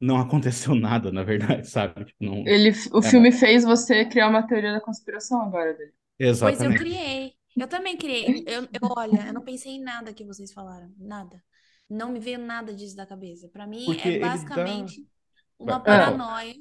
não 0.00 0.18
aconteceu 0.20 0.74
nada, 0.74 1.10
na 1.12 1.22
verdade, 1.24 1.68
sabe? 1.68 2.04
Tipo, 2.06 2.24
não... 2.24 2.44
Ele, 2.44 2.70
o 2.92 3.02
É, 3.02 3.10
filme 3.10 3.32
fez 3.32 3.64
você 3.64 4.04
criar 4.04 4.28
uma 4.28 4.46
teoria 4.46 4.72
da 4.72 4.80
conspiração 4.80 5.40
agora 5.42 5.74
dele. 5.74 5.92
Pois 6.38 6.62
eu 6.62 6.72
Exatamente. 6.72 6.74
criei. 6.74 7.34
Eu 7.58 7.68
também 7.68 7.96
criei. 7.96 8.42
Eu, 8.46 8.62
eu, 8.64 8.80
olha, 8.96 9.26
eu 9.26 9.32
não 9.34 9.42
pensei 9.44 9.72
em 9.72 9.80
nada 9.82 10.14
que 10.14 10.24
vocês 10.24 10.52
falaram. 10.52 10.92
Nada. 10.98 11.42
Não 11.90 12.12
me 12.12 12.20
veio 12.20 12.38
nada 12.38 12.72
disso 12.72 12.94
da 12.96 13.04
cabeça. 13.04 13.48
Pra 13.48 13.66
mim, 13.66 13.84
Porque 13.84 14.08
é 14.08 14.12
ele 14.12 14.20
dá- 14.20 14.28
basicamente 14.28 15.06
uma 15.58 15.80
paranoia 15.80 16.54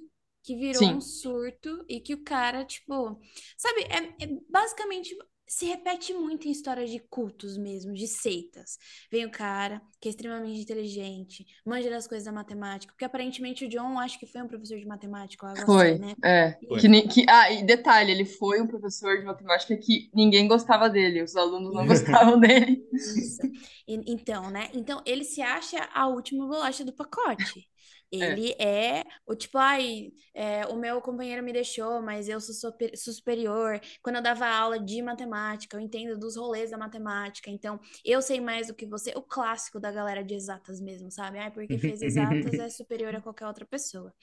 que 0.43 0.55
virou 0.55 0.79
Sim. 0.79 0.95
um 0.95 1.01
surto 1.01 1.85
e 1.87 1.99
que 2.01 2.13
o 2.15 2.23
cara, 2.23 2.65
tipo. 2.65 3.19
Sabe, 3.57 3.81
é, 3.83 4.23
é 4.25 4.27
basicamente. 4.49 5.15
Se 5.49 5.65
repete 5.65 6.13
muito 6.13 6.47
em 6.47 6.51
histórias 6.51 6.91
de 6.91 6.99
cultos 6.99 7.57
mesmo, 7.57 7.91
de 7.91 8.07
seitas. 8.07 8.77
Vem 9.11 9.25
o 9.25 9.31
cara 9.31 9.81
que 9.99 10.07
é 10.07 10.11
extremamente 10.11 10.61
inteligente, 10.61 11.43
manja 11.65 11.89
das 11.89 12.07
coisas 12.07 12.25
da 12.25 12.31
matemática, 12.31 12.93
porque 12.93 13.03
aparentemente 13.03 13.65
o 13.65 13.69
John 13.69 13.99
acho 13.99 14.19
que 14.19 14.27
foi 14.27 14.43
um 14.43 14.47
professor 14.47 14.77
de 14.77 14.85
matemática 14.85 15.47
ou 15.47 15.51
algo 15.51 15.63
Foi, 15.65 15.89
assim, 15.89 15.97
né? 15.97 16.15
é. 16.23 16.55
Foi. 16.67 16.79
Que, 16.79 17.01
que, 17.07 17.25
ah, 17.27 17.51
e 17.51 17.63
detalhe, 17.63 18.11
ele 18.11 18.25
foi 18.25 18.61
um 18.61 18.67
professor 18.67 19.17
de 19.17 19.25
matemática 19.25 19.75
que 19.75 20.09
ninguém 20.13 20.47
gostava 20.47 20.87
dele, 20.89 21.23
os 21.23 21.35
alunos 21.35 21.73
não 21.73 21.85
gostavam 21.87 22.39
dele. 22.39 22.83
Isso. 22.93 23.41
E- 23.87 24.03
Então, 24.07 24.49
né? 24.49 24.69
Então, 24.73 25.01
ele 25.05 25.23
se 25.23 25.41
acha 25.41 25.77
a 25.93 26.07
última 26.07 26.47
bolacha 26.47 26.85
do 26.85 26.93
pacote. 26.93 27.67
Ele 28.11 28.53
é, 28.59 29.03
o 29.27 29.35
tipo, 29.35 29.57
ai, 29.57 30.11
é, 30.33 30.65
o 30.65 30.75
meu 30.75 30.99
companheiro 31.01 31.43
me 31.43 31.53
deixou, 31.53 32.01
mas 32.01 32.27
eu 32.27 32.41
sou 32.41 32.55
super- 32.55 32.97
superior. 32.97 33.79
Quando 34.01 34.15
eu 34.17 34.21
dava 34.23 34.47
aula 34.47 34.79
de 34.79 35.01
matemática, 35.01 35.77
eu 35.77 35.81
entendo 35.81 36.17
dos 36.17 36.35
rolês 36.35 36.71
da 36.71 36.77
matemática, 36.77 37.51
então 37.51 37.79
eu 38.03 38.21
sei 38.21 38.41
mais 38.41 38.67
do 38.67 38.73
que 38.73 38.85
você. 38.85 39.11
O 39.15 39.21
clássico 39.21 39.79
da 39.79 39.91
galera 39.91 40.23
de 40.23 40.33
exatas 40.33 40.81
mesmo, 40.81 41.11
sabe? 41.11 41.37
Ai, 41.39 41.51
porque 41.51 41.77
fez 41.77 42.01
exatas 42.01 42.57
é 42.57 42.67
superior 42.69 43.15
a 43.15 43.21
qualquer 43.21 43.45
outra 43.45 43.65
pessoa. 43.65 44.13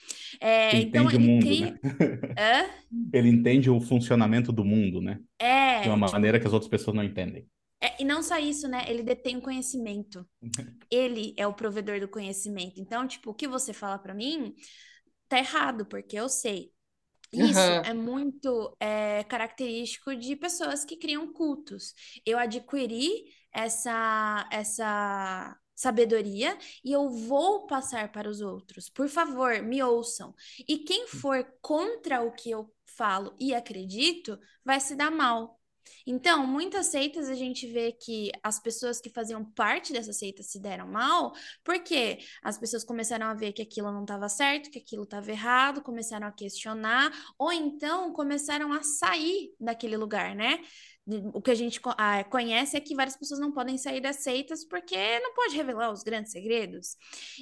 É, 0.40 0.81
então, 0.81 1.09
ele 1.11 1.18
mundo, 1.18 1.46
cria. 1.46 1.70
né? 1.72 1.79
Ele 3.12 3.29
entende 3.29 3.68
o 3.70 3.81
funcionamento 3.81 4.53
do 4.53 4.64
mundo, 4.64 5.01
né? 5.01 5.20
É, 5.38 5.83
De 5.83 5.88
uma 5.88 6.09
maneira 6.11 6.38
que 6.40 6.46
as 6.46 6.53
outras 6.53 6.68
pessoas 6.70 6.96
não 6.96 7.05
entendem. 7.05 7.46
É, 7.80 8.02
e 8.02 8.04
não 8.04 8.22
só 8.22 8.38
isso, 8.38 8.68
né? 8.68 8.84
Ele 8.88 9.02
detém 9.02 9.36
o 9.36 9.42
conhecimento. 9.42 10.26
Ele 10.90 11.34
é 11.36 11.46
o 11.46 11.54
provedor 11.54 12.00
do 12.00 12.08
conhecimento. 12.08 12.80
Então, 12.80 13.06
tipo, 13.06 13.30
o 13.30 13.34
que 13.34 13.48
você 13.48 13.72
fala 13.72 13.98
pra 13.98 14.14
mim 14.14 14.54
tá 15.28 15.38
errado, 15.38 15.86
porque 15.86 16.16
eu 16.16 16.28
sei. 16.28 16.72
Isso 17.32 17.58
Aham. 17.58 17.82
é 17.84 17.92
muito 17.92 18.76
é, 18.80 19.24
característico 19.24 20.14
de 20.14 20.36
pessoas 20.36 20.84
que 20.84 20.96
criam 20.96 21.32
cultos. 21.32 21.92
Eu 22.24 22.38
adquiri 22.38 23.24
essa, 23.52 24.48
essa 24.50 25.58
sabedoria 25.74 26.56
e 26.84 26.92
eu 26.92 27.10
vou 27.10 27.66
passar 27.66 28.10
para 28.12 28.28
os 28.28 28.40
outros. 28.40 28.88
Por 28.88 29.08
favor, 29.08 29.60
me 29.62 29.82
ouçam. 29.82 30.34
E 30.68 30.78
quem 30.78 31.06
for 31.08 31.44
contra 31.60 32.22
o 32.22 32.32
que 32.32 32.50
eu 32.50 32.72
falo 32.86 33.34
e 33.38 33.54
acredito, 33.54 34.38
vai 34.64 34.80
se 34.80 34.94
dar 34.94 35.10
mal. 35.10 35.60
Então, 36.07 36.46
muitas 36.46 36.87
seitas 36.87 37.29
a 37.29 37.35
gente 37.35 37.66
vê 37.66 37.92
que 37.92 38.31
as 38.42 38.61
pessoas 38.61 39.01
que 39.01 39.11
faziam 39.11 39.44
parte 39.44 39.92
dessa 39.92 40.12
seita 40.12 40.42
se 40.42 40.61
deram 40.61 40.87
mal, 40.87 41.33
porque 41.64 42.18
as 42.42 42.59
pessoas 42.59 42.85
começaram 42.85 43.27
a 43.27 43.35
ver 43.35 43.53
que 43.53 43.62
aquilo 43.62 43.92
não 43.92 44.03
estava 44.03 44.29
certo, 44.29 44.70
que 44.70 44.79
aquilo 44.79 45.03
estava 45.03 45.31
errado, 45.31 45.83
começaram 45.83 46.27
a 46.27 46.33
questionar, 46.33 47.12
ou 47.38 47.53
então 47.53 48.12
começaram 48.12 48.72
a 48.72 48.83
sair 48.83 49.55
daquele 49.59 49.96
lugar, 49.96 50.35
né? 50.35 50.61
O 51.33 51.40
que 51.40 51.53
a 51.53 51.55
gente 51.55 51.81
ah, 51.97 52.25
conhece 52.25 52.77
é 52.77 52.81
que 52.81 52.95
várias 52.95 53.16
pessoas 53.16 53.38
não 53.38 53.53
podem 53.53 53.79
sair 53.79 54.01
das 54.01 54.16
seitas 54.16 54.64
porque 54.64 54.97
não 55.21 55.35
pode 55.35 55.55
revelar 55.55 55.92
os 55.92 56.03
grandes 56.03 56.33
segredos. 56.33 56.97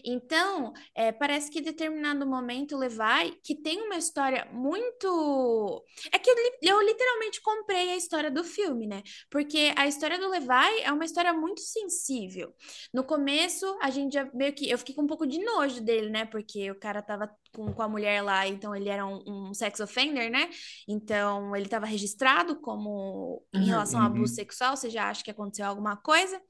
Então, 0.04 0.74
é, 0.94 1.10
parece 1.10 1.50
que 1.50 1.60
em 1.60 1.62
determinado 1.62 2.26
momento 2.26 2.76
Levi, 2.76 3.40
que 3.42 3.54
tem 3.54 3.80
uma 3.80 3.96
história 3.96 4.46
muito. 4.52 5.82
É 6.12 6.18
que 6.18 6.28
eu, 6.28 6.36
eu 6.60 6.82
literalmente 6.82 7.40
comprei 7.40 7.90
a 7.90 7.96
história 7.96 8.30
do 8.30 8.44
filme, 8.44 8.86
né? 8.86 9.02
Porque 9.30 9.72
a 9.76 9.86
história 9.86 10.18
do 10.18 10.28
Levi 10.28 10.82
é 10.82 10.92
uma 10.92 11.06
história 11.06 11.32
muito 11.32 11.62
sensível. 11.62 12.54
No 12.92 13.02
começo, 13.02 13.78
a 13.80 13.88
gente 13.88 14.12
já 14.12 14.28
meio 14.34 14.52
que. 14.52 14.68
Eu 14.68 14.76
fiquei 14.76 14.94
com 14.94 15.02
um 15.02 15.06
pouco 15.06 15.26
de 15.26 15.42
nojo 15.42 15.80
dele, 15.80 16.10
né? 16.10 16.26
Porque 16.26 16.70
o 16.70 16.78
cara 16.78 17.00
tava 17.00 17.30
com, 17.54 17.72
com 17.72 17.82
a 17.82 17.88
mulher 17.88 18.22
lá, 18.22 18.46
então 18.46 18.74
ele 18.74 18.88
era 18.88 19.06
um, 19.06 19.22
um 19.26 19.54
sex 19.54 19.80
offender, 19.80 20.30
né? 20.30 20.50
Então 20.88 21.54
ele 21.56 21.68
tava 21.68 21.86
registrado 21.86 22.60
como 22.60 23.42
em 23.54 23.60
Uhum, 23.60 23.66
relação 23.66 24.00
a 24.00 24.06
abuso 24.06 24.32
uhum. 24.32 24.36
sexual, 24.36 24.76
você 24.76 24.90
já 24.90 25.08
acha 25.08 25.22
que 25.24 25.30
aconteceu 25.30 25.66
alguma 25.66 25.96
coisa. 25.96 26.40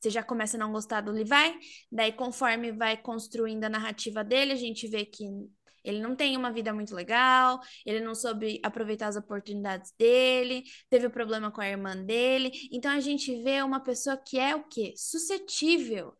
Você 0.00 0.10
já 0.10 0.22
começa 0.22 0.56
a 0.56 0.60
não 0.60 0.72
gostar 0.72 1.00
do 1.00 1.10
Levi, 1.10 1.58
daí 1.90 2.12
conforme 2.12 2.70
vai 2.70 2.96
construindo 2.96 3.64
a 3.64 3.68
narrativa 3.68 4.22
dele, 4.22 4.52
a 4.52 4.56
gente 4.56 4.86
vê 4.86 5.04
que 5.04 5.24
ele 5.82 6.00
não 6.00 6.16
tem 6.16 6.36
uma 6.36 6.52
vida 6.52 6.72
muito 6.74 6.94
legal, 6.94 7.60
ele 7.84 8.00
não 8.00 8.14
soube 8.14 8.60
aproveitar 8.62 9.06
as 9.06 9.16
oportunidades 9.16 9.92
dele, 9.96 10.64
teve 10.90 11.08
problema 11.08 11.50
com 11.50 11.60
a 11.60 11.68
irmã 11.68 11.96
dele. 11.96 12.50
Então 12.72 12.90
a 12.90 13.00
gente 13.00 13.42
vê 13.42 13.62
uma 13.62 13.80
pessoa 13.80 14.16
que 14.16 14.38
é 14.38 14.54
o 14.54 14.64
quê? 14.64 14.92
Suscetível 14.96 16.12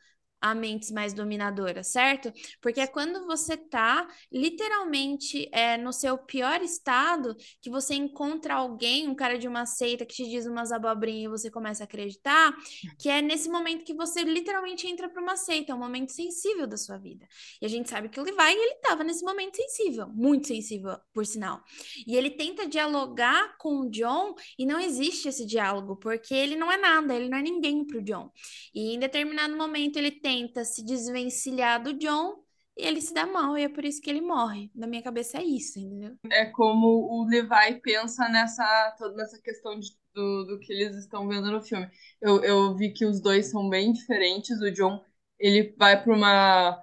a 0.51 0.55
mentes 0.55 0.91
mais 0.91 1.13
dominadoras, 1.13 1.89
certo? 1.89 2.33
Porque 2.61 2.81
é 2.81 2.87
quando 2.87 3.27
você 3.27 3.57
tá 3.57 4.07
literalmente 4.33 5.49
é, 5.53 5.77
no 5.77 5.93
seu 5.93 6.19
pior 6.19 6.63
estado 6.63 7.37
que 7.61 7.71
você 7.71 7.95
encontra 7.95 8.55
alguém, 8.55 9.09
um 9.09 9.15
cara 9.15 9.39
de 9.39 9.49
uma 9.49 9.67
seita 9.67 10.05
que 10.05 10.15
te 10.15 10.29
diz 10.29 10.47
umas 10.47 10.73
abobrinhas 10.73 11.25
e 11.25 11.29
você 11.29 11.51
começa 11.51 11.83
a 11.83 11.87
acreditar, 11.87 12.55
que 12.99 13.09
é 13.09 13.21
nesse 13.21 13.49
momento 13.49 13.85
que 13.85 13.95
você 13.95 14.23
literalmente 14.23 14.87
entra 14.87 15.09
para 15.09 15.23
uma 15.23 15.37
seita, 15.37 15.73
é 15.73 15.75
um 15.75 15.79
momento 15.79 16.13
sensível 16.13 16.67
da 16.67 16.77
sua 16.77 16.99
vida. 16.99 17.27
E 17.61 17.67
a 17.67 17.69
gente 17.69 17.89
sabe 17.89 18.09
que 18.09 18.21
o 18.21 18.23
Levi, 18.23 18.53
ele 18.53 18.75
estava 18.75 19.05
nesse 19.05 19.25
momento 19.25 19.57
sensível, 19.57 20.09
muito 20.09 20.47
sensível, 20.47 20.97
por 21.13 21.27
sinal. 21.27 21.63
E 22.07 22.17
ele 22.17 22.31
tenta 22.31 22.67
dialogar 22.69 23.57
com 23.59 23.81
o 23.81 23.91
John 23.91 24.35
e 24.59 24.67
não 24.67 24.79
existe 24.81 25.29
esse 25.29 25.47
diálogo, 25.47 25.97
porque 25.97 26.35
ele 26.35 26.57
não 26.57 26.71
é 26.71 26.77
nada, 26.77 27.15
ele 27.15 27.29
não 27.29 27.39
é 27.39 27.43
ninguém 27.43 27.85
pro 27.85 28.03
John. 28.03 28.31
E 28.75 28.95
em 28.95 28.99
determinado 28.99 29.57
momento 29.57 29.97
ele 29.97 30.11
tenta 30.37 30.65
se 30.65 30.85
desvencilhar 30.85 31.83
do 31.83 31.93
John 31.95 32.43
e 32.77 32.87
ele 32.87 33.01
se 33.01 33.15
dá 33.15 33.27
mal, 33.27 33.57
e 33.59 33.65
é 33.65 33.69
por 33.69 33.85
isso 33.85 34.01
que 34.03 34.11
ele 34.11 34.21
morre. 34.21 34.71
Na 34.75 34.87
minha 34.87 35.03
cabeça 35.03 35.39
é 35.39 35.45
isso, 35.45 35.79
entendeu? 35.79 36.17
É 36.31 36.45
como 36.47 36.87
o 37.09 37.25
Levi 37.29 37.81
pensa 37.83 38.29
nessa, 38.29 38.95
toda 38.99 39.15
nessa 39.17 39.41
questão 39.41 39.79
de- 39.79 39.97
do, 40.15 40.45
do 40.47 40.59
que 40.61 40.73
eles 40.73 40.97
estão 40.97 41.29
vendo 41.29 41.51
no 41.51 41.63
filme. 41.63 41.89
Eu, 42.21 42.43
eu 42.43 42.75
vi 42.77 42.93
que 42.93 43.05
os 43.07 43.21
dois 43.21 43.47
são 43.51 43.69
bem 43.69 43.93
diferentes. 43.93 44.61
O 44.61 44.71
John, 44.73 45.05
ele 45.39 45.75
vai 45.79 46.03
para 46.03 46.13
uma 46.15 46.83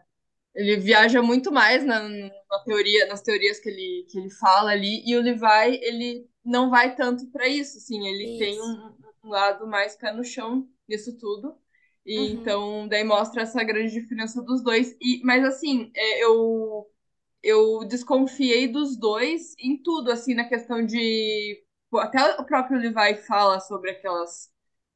Ele 0.55 0.77
viaja 0.77 1.21
muito 1.23 1.51
mais 1.51 1.85
na, 1.85 2.01
na 2.09 2.59
teoria, 2.65 3.07
nas 3.07 3.21
teorias 3.23 3.59
que 3.59 3.69
ele, 3.69 4.07
que 4.11 4.19
ele 4.19 4.31
fala 4.31 4.71
ali, 4.71 5.03
e 5.07 5.15
o 5.17 5.21
Levi, 5.21 5.79
ele 5.83 6.29
não 6.45 6.69
vai 6.71 6.95
tanto 6.95 7.27
para 7.31 7.47
isso, 7.47 7.77
assim, 7.79 8.07
ele 8.07 8.29
Isso. 8.29 8.37
tem 8.37 8.61
um, 8.61 8.95
um 9.25 9.29
lado 9.29 9.67
mais 9.67 9.95
pé 9.97 10.13
no 10.13 10.23
chão 10.25 10.67
nisso 10.89 11.17
tudo. 11.19 11.57
E 12.05 12.33
Uhum. 12.33 12.33
então 12.33 12.87
daí 12.87 13.03
mostra 13.03 13.43
essa 13.43 13.63
grande 13.63 13.93
diferença 13.93 14.41
dos 14.43 14.63
dois. 14.63 14.95
E, 15.01 15.21
mas 15.23 15.43
assim, 15.45 15.91
é, 15.95 16.23
eu 16.23 16.89
eu 17.43 17.85
desconfiei 17.87 18.67
dos 18.67 18.97
dois 18.97 19.55
em 19.59 19.77
tudo, 19.81 20.11
assim, 20.11 20.33
na 20.35 20.45
questão 20.49 20.85
de. 20.85 21.63
Até 21.95 22.35
o 22.41 22.45
próprio 22.45 22.79
Levi 22.79 23.15
fala 23.27 23.59
sobre 23.61 23.91
aquelas. 23.91 24.51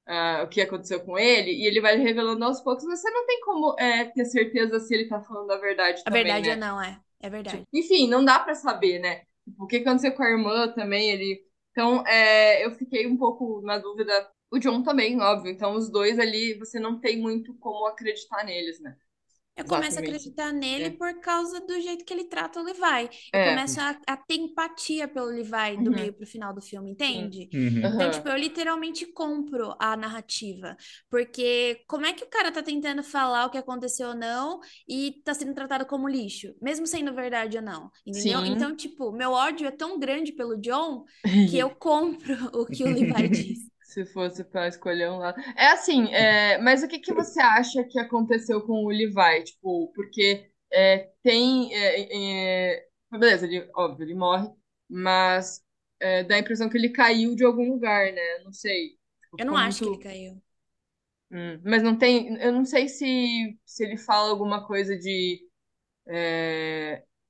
ah, 0.07 0.43
o 0.45 0.49
que 0.49 0.61
aconteceu 0.61 1.01
com 1.05 1.17
ele, 1.19 1.51
e 1.51 1.65
ele 1.67 1.81
vai 1.81 1.97
revelando 1.97 2.45
aos 2.45 2.61
poucos, 2.61 2.85
mas 2.85 3.01
você 3.01 3.09
não 3.11 3.25
tem 3.27 3.41
como 3.41 3.75
é, 3.79 4.05
ter 4.05 4.25
certeza 4.25 4.79
se 4.81 4.93
ele 4.95 5.07
tá 5.09 5.21
falando 5.21 5.51
a 5.51 5.57
verdade 5.59 6.05
A 6.05 6.09
também, 6.09 6.17
verdade 6.17 6.43
né? 6.43 6.53
é 6.53 6.55
não, 6.55 6.81
é. 6.81 6.99
É 7.19 7.29
verdade. 7.29 7.67
Enfim, 7.73 8.07
não 8.09 8.23
dá 8.25 8.39
pra 8.39 8.55
saber, 8.55 8.99
né? 8.99 9.23
Tipo, 9.45 9.63
o 9.63 9.67
que 9.67 9.77
aconteceu 9.77 10.13
com 10.13 10.23
a 10.23 10.29
irmã 10.29 10.67
também, 10.73 11.11
ele. 11.11 11.45
Então, 11.71 12.05
é, 12.07 12.65
eu 12.65 12.71
fiquei 12.75 13.07
um 13.07 13.17
pouco 13.17 13.61
na 13.61 13.77
dúvida. 13.77 14.29
O 14.51 14.59
John 14.59 14.83
também, 14.83 15.19
óbvio. 15.21 15.51
Então, 15.51 15.73
os 15.75 15.89
dois 15.89 16.19
ali, 16.19 16.53
você 16.57 16.79
não 16.79 16.99
tem 16.99 17.17
muito 17.19 17.53
como 17.55 17.85
acreditar 17.87 18.43
neles, 18.45 18.79
né? 18.79 18.97
Eu 19.55 19.65
começo 19.65 19.97
a 19.97 20.01
acreditar 20.03 20.53
nele 20.53 20.91
É. 20.91 20.97
por 20.97 21.19
causa 21.19 21.59
do 21.59 21.81
jeito 21.81 22.05
que 22.05 22.13
ele 22.13 22.25
trata 22.25 22.59
o 22.59 22.63
Levi. 22.63 23.09
Eu 23.33 23.39
É. 23.39 23.41
começo 23.41 23.79
a, 23.81 23.99
a 24.05 24.15
ter 24.15 24.35
empatia 24.35 25.07
pelo 25.07 25.25
Levi 25.27 25.81
do 25.81 25.89
Uhum. 25.89 25.91
meio 25.91 26.13
pro 26.13 26.27
final 26.27 26.53
do 26.53 26.61
filme, 26.61 26.91
entende? 26.91 27.49
Uhum. 27.53 27.83
Então, 27.83 28.07
Aham. 28.11 28.11
tipo, 28.11 28.29
eu 28.29 28.35
literalmente 28.37 29.07
compro 29.07 29.73
a 29.79 29.97
narrativa. 29.97 30.77
Porque 31.09 31.83
como 31.87 32.05
é 32.05 32.13
que 32.13 32.23
o 32.23 32.29
cara 32.29 32.51
tá 32.51 32.61
tentando 32.61 33.01
falar 33.03 33.47
o 33.47 33.49
que 33.49 33.57
aconteceu 33.57 34.09
ou 34.09 34.15
não 34.15 34.59
e 34.87 35.21
tá 35.25 35.33
sendo 35.33 35.55
tratado 35.55 35.87
como 35.87 36.07
lixo? 36.07 36.53
Mesmo 36.61 36.85
sendo 36.85 37.11
verdade 37.15 37.57
ou 37.57 37.63
não, 37.63 37.89
entendeu? 38.05 38.45
Sim. 38.45 38.45
Então, 38.45 38.75
tipo, 38.75 39.11
meu 39.11 39.31
ódio 39.31 39.65
é 39.67 39.71
tão 39.71 39.97
grande 39.97 40.33
pelo 40.33 40.55
John 40.61 41.03
que 41.47 41.57
eu 41.57 41.71
compro 41.71 42.35
o 42.53 42.67
que 42.67 42.83
o 42.85 42.89
Levi 42.91 43.27
diz. 43.27 43.67
Se 43.97 44.05
fosse 44.05 44.43
pra 44.43 44.67
escolher 44.67 45.09
um 45.09 45.17
lado. 45.17 45.41
É 45.55 45.69
assim, 45.69 46.13
é, 46.13 46.59
mas 46.59 46.83
o 46.83 46.87
que, 46.87 46.99
que 46.99 47.11
você 47.11 47.41
acha 47.41 47.83
que 47.83 47.97
aconteceu 47.99 48.61
com 48.61 48.85
o 48.85 48.89
Levi? 48.89 49.43
Tipo, 49.43 49.91
porque 49.95 50.51
é, 50.71 51.09
tem. 51.23 51.73
é, 51.73 52.75
é, 52.75 52.87
beleza, 53.11 53.47
ele, 53.47 53.67
óbvio, 53.75 54.05
ele 54.05 54.13
morre, 54.13 54.51
mas 54.87 55.63
é, 55.99 56.23
dá 56.23 56.35
a 56.35 56.39
impressão 56.39 56.69
que 56.69 56.77
ele 56.77 56.89
caiu 56.89 57.33
de 57.35 57.43
algum 57.43 57.67
lugar, 57.71 58.13
né? 58.13 58.37
Não 58.43 58.53
sei. 58.53 58.89
Tipo, 59.23 59.37
Eu 59.39 59.47
não 59.47 59.57
acho 59.57 59.81
que 59.81 59.85
ele 59.87 59.97
caiu. 59.97 60.41
Hum, 61.31 61.59
mas 61.65 61.81
não 61.81 61.97
tem. 61.97 62.37
Eu 62.37 62.51
não 62.51 62.65
sei 62.65 62.87
se, 62.87 63.57
se 63.65 63.83
ele 63.83 63.97
fala 63.97 64.29
alguma 64.29 64.67
coisa 64.67 64.95
de. 64.95 65.41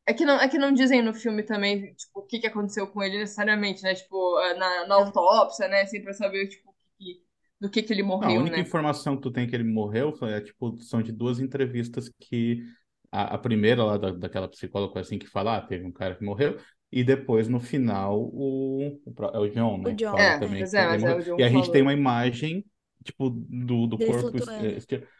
É, 0.07 0.13
que 0.13 0.25
não, 0.25 0.39
é 0.41 0.47
que 0.49 0.57
não 0.57 0.71
dizem 0.73 1.01
no 1.03 1.13
filme 1.13 1.43
também, 1.43 1.93
tipo, 1.95 2.19
o 2.21 2.23
que, 2.25 2.39
que 2.39 2.47
aconteceu 2.47 2.87
com 2.87 3.03
ele 3.03 3.19
necessariamente, 3.19 3.83
né? 3.83 3.93
Tipo, 3.95 4.35
na, 4.57 4.87
na 4.87 4.95
autópsia, 4.95 5.67
né? 5.67 5.81
Assim, 5.81 6.01
pra 6.01 6.13
saber, 6.13 6.47
tipo, 6.47 6.75
que 6.97 7.23
do 7.59 7.69
que 7.69 7.83
que 7.83 7.93
ele 7.93 8.03
Não, 8.19 8.29
a 8.29 8.31
morreu, 8.31 8.39
única 8.39 8.59
né? 8.59 8.59
informação 8.59 9.15
que 9.15 9.21
tu 9.23 9.31
tem 9.31 9.47
que 9.47 9.55
ele 9.55 9.63
morreu 9.63 10.13
é, 10.23 10.41
tipo, 10.41 10.79
são 10.81 11.01
de 11.03 11.11
duas 11.11 11.39
entrevistas 11.39 12.09
que 12.19 12.63
a, 13.11 13.35
a 13.35 13.37
primeira 13.37 13.83
lá 13.83 13.97
da, 13.97 14.11
daquela 14.11 14.47
psicóloga 14.49 14.99
assim 14.99 15.19
que 15.19 15.27
fala, 15.27 15.57
ah, 15.57 15.61
teve 15.61 15.85
um 15.85 15.91
cara 15.91 16.15
que 16.15 16.23
morreu, 16.25 16.59
e 16.91 17.03
depois 17.03 17.47
no 17.47 17.59
final 17.59 18.19
o, 18.19 18.87
o 19.05 19.13
é 19.33 19.39
o 19.39 19.47
John, 19.49 19.77
né? 19.77 19.91
O 19.91 19.95
John, 19.95 20.09
fala 20.09 20.33
É, 20.33 20.33
também 20.33 20.63
é, 20.73 20.97
é, 21.03 21.15
o 21.15 21.21
John 21.23 21.39
E 21.39 21.43
a 21.43 21.49
gente 21.49 21.69
falou. 21.69 21.71
tem 21.71 21.81
uma 21.81 21.93
imagem 21.93 22.65
tipo 23.07 23.29
do, 23.29 23.87
do 23.87 23.97
corpo 23.99 24.37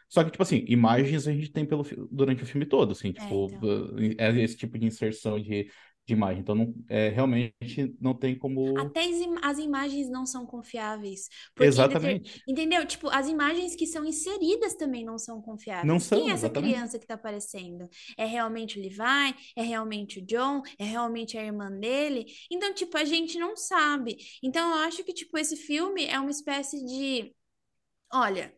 Só 0.08 0.24
que 0.24 0.30
tipo 0.30 0.42
assim, 0.42 0.64
imagens 0.68 1.26
a 1.28 1.32
gente 1.32 1.50
tem 1.52 1.66
pelo 1.66 1.84
durante 2.10 2.42
o 2.42 2.46
filme 2.46 2.66
todo, 2.66 2.92
assim, 2.92 3.12
tipo, 3.12 3.50
então. 3.58 3.94
é 4.18 4.40
esse 4.42 4.56
tipo 4.56 4.78
de 4.78 4.86
inserção 4.86 5.38
de, 5.40 5.64
de 6.06 6.12
imagem. 6.14 6.40
Então 6.40 6.54
não 6.54 6.74
é 6.88 7.08
realmente 7.08 7.54
não 8.00 8.14
tem 8.14 8.36
como 8.38 8.92
Até 8.92 9.00
as, 9.04 9.16
im- 9.16 9.36
as 9.42 9.58
imagens 9.58 10.08
não 10.08 10.24
são 10.26 10.46
confiáveis. 10.46 11.28
Deter- 11.56 11.66
Exatamente. 11.66 12.42
Entendeu? 12.46 12.86
Tipo, 12.86 13.08
as 13.08 13.28
imagens 13.28 13.74
que 13.74 13.86
são 13.86 14.04
inseridas 14.04 14.74
também 14.74 15.04
não 15.04 15.18
são 15.18 15.40
confiáveis. 15.42 15.86
Não 15.86 15.98
Quem 16.10 16.28
são, 16.28 16.30
é 16.30 16.32
essa 16.32 16.48
exatamente. 16.48 16.50
criança 16.50 16.98
que 16.98 17.06
tá 17.06 17.14
aparecendo? 17.14 17.88
É 18.16 18.24
realmente 18.24 18.78
o 18.78 18.82
Levi? 18.82 19.34
É 19.56 19.62
realmente 19.62 20.20
o 20.20 20.26
John? 20.26 20.62
É 20.78 20.84
realmente 20.84 21.36
a 21.36 21.42
irmã 21.44 21.70
dele? 21.70 22.26
Então, 22.50 22.72
tipo, 22.74 22.96
a 22.96 23.04
gente 23.04 23.38
não 23.38 23.56
sabe. 23.56 24.16
Então, 24.42 24.68
eu 24.70 24.82
acho 24.86 25.02
que, 25.04 25.12
tipo, 25.12 25.36
esse 25.38 25.56
filme 25.56 26.04
é 26.06 26.18
uma 26.20 26.30
espécie 26.30 26.84
de. 26.84 27.34
Olha, 28.12 28.52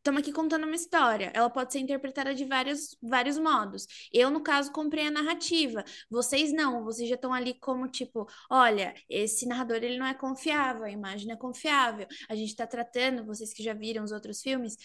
estamos 0.00 0.22
aqui 0.22 0.32
contando 0.32 0.64
uma 0.64 0.74
história. 0.74 1.30
Ela 1.34 1.50
pode 1.50 1.72
ser 1.72 1.78
interpretada 1.78 2.34
de 2.34 2.44
vários, 2.46 2.96
vários 3.02 3.38
modos. 3.38 3.86
Eu, 4.12 4.30
no 4.30 4.42
caso, 4.42 4.72
comprei 4.72 5.06
a 5.06 5.10
narrativa. 5.10 5.84
Vocês 6.10 6.52
não, 6.52 6.82
vocês 6.84 7.08
já 7.08 7.16
estão 7.16 7.32
ali 7.34 7.54
como 7.54 7.86
tipo, 7.86 8.26
olha, 8.50 8.94
esse 9.08 9.46
narrador 9.46 9.76
ele 9.76 9.98
não 9.98 10.06
é 10.06 10.14
confiável, 10.14 10.84
a 10.84 10.90
imagem 10.90 11.26
não 11.28 11.34
é 11.34 11.38
confiável. 11.38 12.06
A 12.30 12.34
gente 12.34 12.48
está 12.48 12.66
tratando, 12.66 13.24
vocês 13.26 13.52
que 13.52 13.62
já 13.62 13.74
viram 13.74 14.02
os 14.02 14.10
outros 14.12 14.40
filmes, 14.40 14.76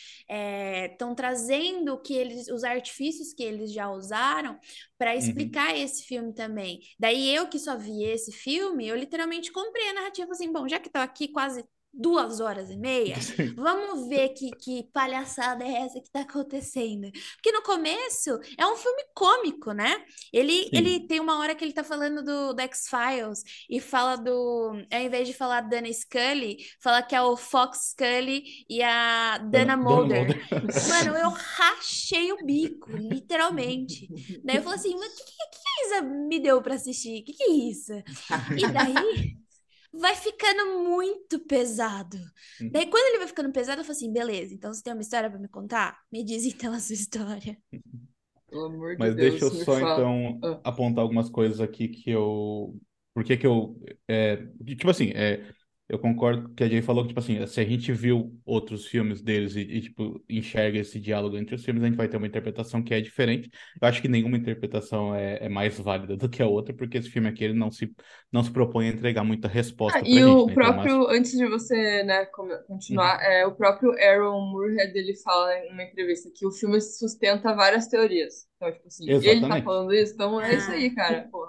estão 0.91 1.15
trazendo 1.15 1.93
o 1.93 2.01
que 2.01 2.13
eles, 2.13 2.47
os 2.49 2.63
artifícios 2.63 3.33
que 3.33 3.43
eles 3.43 3.71
já 3.71 3.89
usaram 3.89 4.59
para 4.97 5.15
explicar 5.15 5.75
esse 5.77 6.03
filme 6.05 6.33
também. 6.33 6.79
Daí 6.99 7.33
eu 7.33 7.47
que 7.47 7.57
só 7.59 7.77
vi 7.77 8.03
esse 8.03 8.31
filme, 8.31 8.87
eu 8.87 8.95
literalmente 8.95 9.51
comprei 9.51 9.89
a 9.89 9.93
narrativa 9.93 10.31
assim, 10.31 10.51
bom, 10.51 10.67
já 10.67 10.79
que 10.79 10.87
estou 10.87 11.01
aqui 11.01 11.27
quase 11.29 11.63
duas 11.97 12.39
horas 12.39 12.69
e 12.69 12.77
meia, 12.77 13.15
vamos 13.55 14.07
ver 14.07 14.29
que, 14.29 14.51
que 14.51 14.83
palhaçada 14.91 15.63
é 15.63 15.83
essa 15.83 16.01
que 16.01 16.11
tá 16.11 16.21
acontecendo. 16.21 17.09
Porque 17.35 17.51
no 17.51 17.61
começo 17.61 18.39
é 18.57 18.65
um 18.65 18.75
filme 18.75 19.03
cômico, 19.13 19.71
né? 19.71 20.03
Ele, 20.31 20.63
Sim. 20.63 20.69
ele 20.73 21.07
tem 21.07 21.19
uma 21.19 21.39
hora 21.39 21.55
que 21.55 21.63
ele 21.63 21.73
tá 21.73 21.83
falando 21.83 22.23
do, 22.23 22.53
do 22.53 22.61
X-Files 22.61 23.43
e 23.69 23.79
fala 23.79 24.15
do. 24.15 24.73
Ao 24.91 25.01
invés 25.01 25.27
de 25.27 25.33
falar 25.33 25.61
Dana 25.61 25.91
Scully, 25.91 26.57
fala 26.79 27.01
que 27.01 27.15
é 27.15 27.21
o 27.21 27.37
Fox 27.37 27.91
Scully 27.91 28.43
e 28.69 28.81
a 28.83 29.37
Dana 29.37 29.77
Mulder. 29.77 30.45
Mano, 30.89 31.17
eu 31.17 31.29
rachei 31.55 32.31
o 32.33 32.45
bico, 32.45 32.91
literalmente. 32.91 34.07
Daí 34.43 34.57
eu 34.57 34.63
falei 34.63 34.79
assim, 34.79 34.95
mas 34.95 35.13
o 35.13 35.17
que, 35.17 35.23
que, 35.23 35.31
que 35.31 35.67
a 35.67 35.87
Isa 35.87 36.01
me 36.01 36.39
deu 36.39 36.61
pra 36.61 36.75
assistir? 36.75 37.21
O 37.21 37.25
que, 37.25 37.33
que 37.33 37.43
é 37.43 37.51
isso? 37.51 37.93
E 38.57 38.67
daí 38.67 39.44
vai 39.99 40.15
ficando 40.15 40.83
muito 40.83 41.39
pesado. 41.39 42.17
Uhum. 42.61 42.69
Daí 42.71 42.87
quando 42.87 43.07
ele 43.07 43.19
vai 43.19 43.27
ficando 43.27 43.51
pesado, 43.51 43.81
eu 43.81 43.85
falo 43.85 43.95
assim, 43.95 44.11
beleza, 44.11 44.53
então 44.53 44.73
você 44.73 44.83
tem 44.83 44.93
uma 44.93 45.01
história 45.01 45.29
pra 45.29 45.39
me 45.39 45.47
contar? 45.47 45.99
Me 46.11 46.23
diz 46.23 46.45
então 46.45 46.73
a 46.73 46.79
sua 46.79 46.95
história. 46.95 47.57
Pelo 48.49 48.65
amor 48.65 48.93
de 48.93 48.99
Mas 48.99 49.15
Deus, 49.15 49.31
deixa 49.31 49.45
eu 49.45 49.51
só 49.51 49.79
fala. 49.79 49.93
então 49.93 50.39
Ah. 50.43 50.61
apontar 50.63 51.01
algumas 51.01 51.29
coisas 51.29 51.59
aqui 51.59 51.87
que 51.87 52.09
eu. 52.09 52.75
Por 53.13 53.23
que 53.23 53.37
que 53.37 53.47
eu. 53.47 53.79
É... 54.07 54.37
Tipo 54.65 54.89
assim, 54.89 55.11
é... 55.15 55.49
eu 55.87 55.99
concordo 55.99 56.43
com 56.43 56.51
o 56.51 56.55
que 56.55 56.63
a 56.63 56.67
Jay 56.69 56.81
falou, 56.81 57.03
que, 57.03 57.09
tipo 57.09 57.19
assim, 57.19 57.45
se 57.47 57.59
a 57.61 57.65
gente 57.65 57.91
viu 57.93 58.39
outros 58.45 58.87
filmes 58.87 59.21
deles 59.21 59.55
e, 59.55 59.61
e, 59.61 59.81
tipo, 59.81 60.23
enxerga 60.29 60.79
esse 60.79 60.99
diálogo 60.99 61.37
entre 61.37 61.55
os 61.55 61.63
filmes, 61.63 61.83
a 61.83 61.87
gente 61.87 61.95
vai 61.97 62.07
ter 62.07 62.17
uma 62.17 62.27
interpretação 62.27 62.83
que 62.83 62.93
é 62.93 63.01
diferente. 63.01 63.49
Eu 63.81 63.87
acho 63.87 64.01
que 64.01 64.07
nenhuma 64.07 64.37
interpretação 64.37 65.13
é, 65.15 65.45
é 65.45 65.49
mais 65.49 65.79
válida 65.79 66.17
do 66.17 66.27
que 66.29 66.41
a 66.41 66.47
outra, 66.47 66.73
porque 66.75 66.97
esse 66.97 67.09
filme 67.09 67.29
aqui 67.29 67.43
ele 67.43 67.53
não 67.53 67.71
se, 67.71 67.93
não 68.31 68.43
se 68.43 68.51
propõe 68.51 68.87
a 68.87 68.91
entregar 68.91 69.23
muita 69.23 69.47
resposta 69.47 69.99
Ah, 69.99 70.03
pra 70.05 70.09
e 70.09 70.21
gente, 70.21 70.43
o 70.43 70.47
né? 70.47 70.53
Então, 70.55 70.73
próprio, 70.73 71.07
antes 71.09 71.31
de 71.31 71.47
você, 71.47 72.03
né, 72.03 72.25
continuar, 72.67 73.21
é, 73.23 73.45
o 73.45 73.55
próprio 73.55 73.91
Aaron 73.93 74.41
Moorhead, 74.51 74.97
ele 74.97 75.15
fala 75.17 75.55
em 75.59 75.71
uma 75.73 75.83
entrevista 75.83 76.29
que 76.35 76.45
o 76.45 76.51
filme 76.51 76.81
sustenta 76.81 77.55
várias 77.55 77.87
teorias. 77.87 78.47
Então, 78.57 78.71
tipo 78.71 78.87
assim, 78.87 79.19
ele 79.21 79.47
tá 79.47 79.47
Exatamente. 79.47 79.63
falando 79.63 79.93
isso, 79.93 80.13
então 80.13 80.41
é 80.41 80.55
isso 80.55 80.71
aí, 80.71 80.93
cara. 80.95 81.27
Pô. 81.31 81.44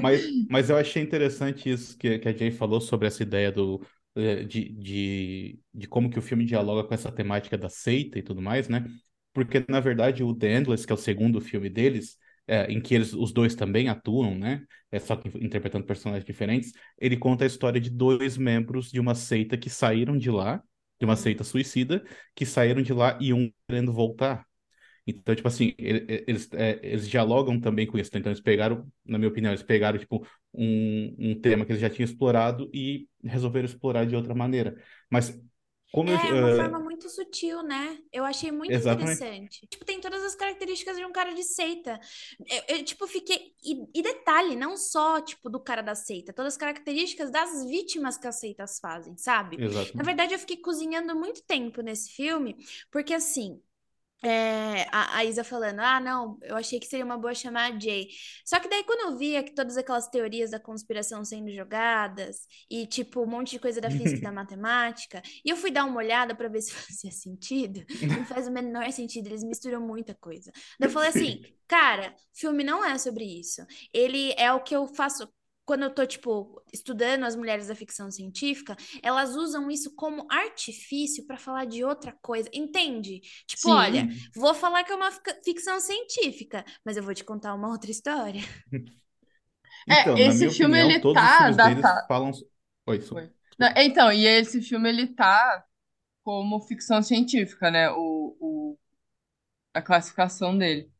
Mas, 0.00 0.22
mas 0.48 0.70
eu 0.70 0.76
achei 0.76 1.02
interessante 1.02 1.70
isso 1.70 1.96
que, 1.98 2.18
que 2.18 2.28
a 2.28 2.32
Jay 2.32 2.50
falou 2.50 2.80
sobre 2.80 3.08
essa 3.08 3.22
ideia 3.22 3.50
do, 3.52 3.84
eh, 4.16 4.44
de, 4.44 4.68
de, 4.70 5.60
de 5.74 5.86
como 5.88 6.10
que 6.10 6.18
o 6.18 6.22
filme 6.22 6.44
dialoga 6.44 6.86
com 6.86 6.94
essa 6.94 7.12
temática 7.12 7.56
da 7.58 7.68
seita 7.68 8.18
e 8.18 8.22
tudo 8.22 8.40
mais, 8.42 8.68
né? 8.68 8.84
Porque, 9.32 9.64
na 9.68 9.80
verdade, 9.80 10.22
o 10.24 10.34
The 10.34 10.56
Endless, 10.58 10.86
que 10.86 10.92
é 10.92 10.94
o 10.94 10.98
segundo 10.98 11.40
filme 11.40 11.68
deles, 11.70 12.16
eh, 12.46 12.66
em 12.72 12.80
que 12.80 12.94
eles, 12.94 13.12
os 13.12 13.32
dois 13.32 13.54
também 13.54 13.88
atuam, 13.88 14.36
né? 14.38 14.64
É 14.90 14.98
só 14.98 15.16
que 15.16 15.28
interpretando 15.38 15.86
personagens 15.86 16.24
diferentes, 16.24 16.72
ele 16.98 17.16
conta 17.16 17.44
a 17.44 17.46
história 17.46 17.80
de 17.80 17.90
dois 17.90 18.36
membros 18.36 18.90
de 18.90 18.98
uma 19.00 19.14
seita 19.14 19.56
que 19.56 19.70
saíram 19.70 20.16
de 20.18 20.30
lá, 20.30 20.62
de 20.98 21.04
uma 21.04 21.16
seita 21.16 21.44
suicida, 21.44 22.02
que 22.34 22.44
saíram 22.44 22.82
de 22.82 22.92
lá 22.92 23.18
e 23.20 23.32
um 23.32 23.50
querendo 23.68 23.92
voltar. 23.92 24.46
Então, 25.18 25.34
tipo 25.34 25.48
assim, 25.48 25.74
ele- 25.78 26.04
ele- 26.08 26.24
eles, 26.28 26.48
é, 26.52 26.80
eles 26.82 27.08
dialogam 27.08 27.60
também 27.60 27.86
com 27.86 27.98
isso. 27.98 28.10
Então, 28.16 28.30
eles 28.32 28.40
pegaram, 28.42 28.86
na 29.04 29.18
minha 29.18 29.28
opinião, 29.30 29.52
eles 29.52 29.62
pegaram, 29.62 29.98
tipo, 29.98 30.26
um, 30.54 31.16
um 31.18 31.40
tema 31.40 31.64
que 31.64 31.72
eles 31.72 31.80
já 31.80 31.90
tinham 31.90 32.04
explorado 32.06 32.70
e 32.74 33.08
resolveram 33.24 33.66
explorar 33.66 34.06
de 34.06 34.16
outra 34.16 34.34
maneira. 34.34 34.76
Mas, 35.10 35.38
como 35.92 36.10
eu... 36.12 36.16
É 36.16 36.34
uma 36.34 36.50
eh, 36.68 36.70
forma 36.70 36.78
muito 36.78 37.08
sutil, 37.08 37.62
né? 37.62 37.98
Eu 38.12 38.24
achei 38.24 38.50
muito 38.52 38.78
Exatamente. 38.78 39.26
interessante. 39.34 39.66
Tipo, 39.66 39.84
tem 39.84 40.00
todas 40.00 40.22
as 40.22 40.34
características 40.34 40.96
de 40.96 41.04
um 41.04 41.12
cara 41.12 41.34
de 41.34 41.42
seita. 41.42 41.98
Eu, 42.48 42.76
eu, 42.78 42.84
tipo, 42.84 43.06
fiquei. 43.06 43.54
E, 43.64 43.86
e 43.98 44.02
detalhe, 44.02 44.54
não 44.56 44.76
só, 44.76 45.20
tipo, 45.20 45.50
do 45.50 45.60
cara 45.60 45.82
da 45.82 45.94
seita, 45.94 46.32
todas 46.32 46.54
as 46.54 46.58
características 46.58 47.30
das 47.30 47.64
vítimas 47.64 48.16
que 48.16 48.26
as 48.26 48.38
seitas 48.38 48.78
fazem, 48.78 49.16
sabe? 49.16 49.60
Na 49.96 50.04
Exatamente. 50.04 50.04
verdade, 50.04 50.34
eu 50.34 50.38
fiquei 50.38 50.56
cozinhando 50.58 51.14
muito 51.16 51.42
tempo 51.44 51.80
nesse 51.82 52.10
filme, 52.12 52.56
porque 52.90 53.14
assim. 53.14 53.60
É, 54.22 54.86
a, 54.92 55.18
a 55.18 55.24
Isa 55.24 55.42
falando, 55.42 55.80
ah, 55.80 55.98
não, 55.98 56.38
eu 56.42 56.56
achei 56.56 56.78
que 56.78 56.86
seria 56.86 57.04
uma 57.04 57.16
boa 57.16 57.34
chamar 57.34 57.72
a 57.72 57.78
Jay. 57.78 58.08
Só 58.44 58.60
que 58.60 58.68
daí 58.68 58.84
quando 58.84 59.12
eu 59.12 59.18
via 59.18 59.42
que 59.42 59.54
todas 59.54 59.76
aquelas 59.76 60.08
teorias 60.08 60.50
da 60.50 60.60
conspiração 60.60 61.24
sendo 61.24 61.50
jogadas 61.50 62.46
e 62.70 62.86
tipo 62.86 63.22
um 63.22 63.26
monte 63.26 63.52
de 63.52 63.58
coisa 63.58 63.80
da 63.80 63.90
física 63.90 64.18
e 64.18 64.20
da 64.20 64.32
matemática, 64.32 65.22
e 65.44 65.50
eu 65.50 65.56
fui 65.56 65.70
dar 65.70 65.84
uma 65.84 65.96
olhada 65.98 66.34
para 66.34 66.48
ver 66.48 66.60
se 66.62 66.72
fazia 66.72 67.10
sentido, 67.10 67.84
não 68.02 68.24
faz 68.26 68.46
o 68.46 68.50
menor 68.50 68.90
sentido, 68.92 69.26
eles 69.28 69.42
misturam 69.42 69.80
muita 69.80 70.14
coisa. 70.14 70.50
Daí 70.78 70.88
eu 70.88 70.92
falei 70.92 71.08
assim, 71.08 71.42
cara, 71.66 72.14
filme 72.34 72.62
não 72.62 72.84
é 72.84 72.98
sobre 72.98 73.24
isso. 73.24 73.64
Ele 73.92 74.34
é 74.36 74.52
o 74.52 74.62
que 74.62 74.74
eu 74.76 74.86
faço 74.86 75.28
quando 75.64 75.84
eu 75.84 75.94
tô, 75.94 76.04
tipo, 76.06 76.62
estudando 76.72 77.24
as 77.24 77.36
mulheres 77.36 77.68
da 77.68 77.74
ficção 77.74 78.10
científica, 78.10 78.76
elas 79.02 79.36
usam 79.36 79.70
isso 79.70 79.94
como 79.94 80.26
artifício 80.30 81.24
para 81.26 81.38
falar 81.38 81.64
de 81.66 81.84
outra 81.84 82.12
coisa, 82.22 82.48
entende? 82.52 83.20
Tipo, 83.46 83.68
Sim. 83.68 83.70
olha, 83.70 84.08
vou 84.34 84.54
falar 84.54 84.84
que 84.84 84.92
é 84.92 84.96
uma 84.96 85.12
fic- 85.12 85.40
ficção 85.44 85.78
científica, 85.80 86.64
mas 86.84 86.96
eu 86.96 87.02
vou 87.02 87.14
te 87.14 87.24
contar 87.24 87.54
uma 87.54 87.68
outra 87.70 87.90
história. 87.90 88.40
É, 89.88 90.12
Então, 90.12 90.18
na 90.18 90.30
esse 90.30 90.48
filme, 90.48 90.78
opinião, 90.78 90.94
ele 90.94 91.00
todos 91.00 91.38
os 91.38 91.38
tá 91.40 91.50
deles 91.58 91.92
datado. 91.92 92.06
falam. 92.06 92.30
Oi. 92.86 92.98
Oi. 93.10 93.30
Não, 93.58 93.68
Então, 93.76 94.12
e 94.12 94.26
esse 94.26 94.62
filme 94.62 94.88
ele 94.88 95.06
tá 95.08 95.64
como 96.24 96.60
ficção 96.62 97.02
científica, 97.02 97.70
né? 97.70 97.90
O, 97.92 98.36
o- 98.40 98.78
a 99.74 99.82
classificação 99.82 100.56
dele. 100.58 100.92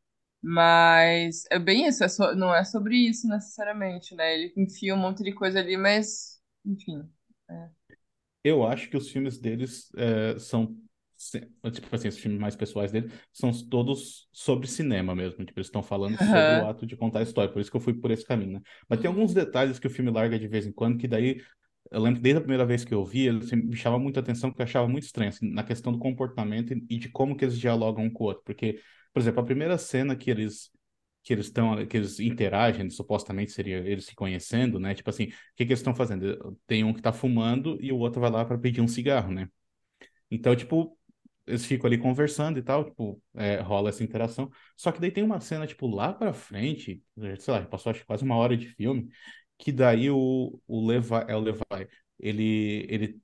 Mas 0.42 1.44
é 1.50 1.58
bem 1.58 1.86
isso, 1.86 2.02
é 2.04 2.08
so- 2.08 2.34
não 2.34 2.54
é 2.54 2.64
sobre 2.64 2.96
isso 2.96 3.28
necessariamente, 3.28 4.14
né? 4.14 4.34
Ele 4.34 4.52
enfia 4.56 4.94
um 4.94 4.98
monte 4.98 5.22
de 5.22 5.32
coisa 5.34 5.58
ali, 5.60 5.76
mas, 5.76 6.40
enfim. 6.64 7.08
Eu 8.42 8.64
acho 8.66 8.88
que 8.88 8.96
os 8.96 9.10
filmes 9.10 9.38
deles 9.38 9.90
é, 9.96 10.38
são. 10.38 10.76
Tipo 11.72 11.94
assim, 11.94 12.08
os 12.08 12.16
filmes 12.18 12.40
mais 12.40 12.56
pessoais 12.56 12.90
dele 12.90 13.12
são 13.32 13.50
todos 13.68 14.26
sobre 14.32 14.66
cinema 14.66 15.14
mesmo. 15.14 15.44
Tipo, 15.44 15.58
eles 15.60 15.66
estão 15.66 15.82
falando 15.82 16.18
sobre 16.18 16.54
o 16.54 16.64
ato 16.64 16.86
de 16.86 16.96
contar 16.96 17.18
a 17.20 17.22
história. 17.22 17.52
Por 17.52 17.60
isso 17.60 17.70
que 17.70 17.76
eu 17.76 17.80
fui 17.80 17.92
por 17.94 18.10
esse 18.10 18.24
caminho, 18.24 18.52
né? 18.54 18.60
Mas 18.88 19.00
tem 19.00 19.08
alguns 19.08 19.34
detalhes 19.34 19.78
que 19.78 19.86
o 19.86 19.90
filme 19.90 20.10
larga 20.10 20.38
de 20.38 20.48
vez 20.48 20.66
em 20.66 20.72
quando, 20.72 20.96
que 20.98 21.06
daí. 21.08 21.42
Eu 21.90 22.00
lembro 22.02 22.18
que 22.18 22.22
desde 22.22 22.38
a 22.38 22.40
primeira 22.42 22.64
vez 22.64 22.84
que 22.84 22.94
eu 22.94 23.04
vi, 23.04 23.26
ele 23.26 23.42
sempre 23.44 23.66
me 23.66 23.76
chamava 23.76 24.02
muita 24.02 24.20
atenção, 24.20 24.52
que 24.52 24.60
eu 24.60 24.64
achava 24.64 24.86
muito 24.88 25.04
estranho, 25.04 25.30
assim, 25.30 25.50
na 25.50 25.64
questão 25.64 25.92
do 25.92 25.98
comportamento 25.98 26.72
e 26.88 26.98
de 26.98 27.08
como 27.08 27.36
que 27.36 27.44
eles 27.44 27.58
dialogam 27.58 28.04
um 28.04 28.10
com 28.10 28.24
o 28.24 28.26
outro. 28.28 28.42
Porque, 28.44 28.80
por 29.12 29.20
exemplo, 29.20 29.40
a 29.40 29.44
primeira 29.44 29.78
cena 29.78 30.16
que 30.16 30.30
eles 30.30 30.70
que 31.22 31.34
eles 31.34 31.46
estão, 31.46 31.86
que 31.86 31.96
eles 31.98 32.18
interagem, 32.18 32.88
supostamente 32.90 33.52
seria 33.52 33.76
eles 33.78 34.06
se 34.06 34.14
conhecendo, 34.14 34.80
né? 34.80 34.94
Tipo 34.94 35.10
assim, 35.10 35.24
o 35.26 35.28
que 35.56 35.66
que 35.66 35.72
eles 35.72 35.80
estão 35.80 35.94
fazendo? 35.94 36.58
Tem 36.66 36.82
um 36.82 36.94
que 36.94 37.02
tá 37.02 37.12
fumando 37.12 37.76
e 37.80 37.92
o 37.92 37.98
outro 37.98 38.20
vai 38.20 38.30
lá 38.30 38.44
para 38.44 38.58
pedir 38.58 38.80
um 38.80 38.88
cigarro, 38.88 39.30
né? 39.32 39.48
Então, 40.30 40.54
tipo, 40.56 40.96
eles 41.46 41.64
ficam 41.66 41.86
ali 41.86 41.98
conversando 41.98 42.58
e 42.58 42.62
tal, 42.62 42.84
tipo, 42.84 43.22
é, 43.34 43.60
rola 43.60 43.90
essa 43.90 44.04
interação. 44.04 44.50
Só 44.76 44.92
que 44.92 45.00
daí 45.00 45.10
tem 45.10 45.24
uma 45.24 45.40
cena, 45.40 45.66
tipo, 45.66 45.86
lá 45.88 46.12
pra 46.12 46.32
frente, 46.32 47.02
sei 47.38 47.54
lá, 47.54 47.62
passou 47.66 47.90
acho 47.92 48.04
quase 48.06 48.24
uma 48.24 48.36
hora 48.36 48.56
de 48.56 48.68
filme, 48.68 49.08
que 49.58 49.72
daí 49.72 50.10
o, 50.10 50.60
o 50.66 50.86
Levi, 50.86 51.14
é 51.28 51.36
o 51.36 51.40
Levi, 51.40 51.62
ele, 52.18 52.86
ele, 52.88 53.20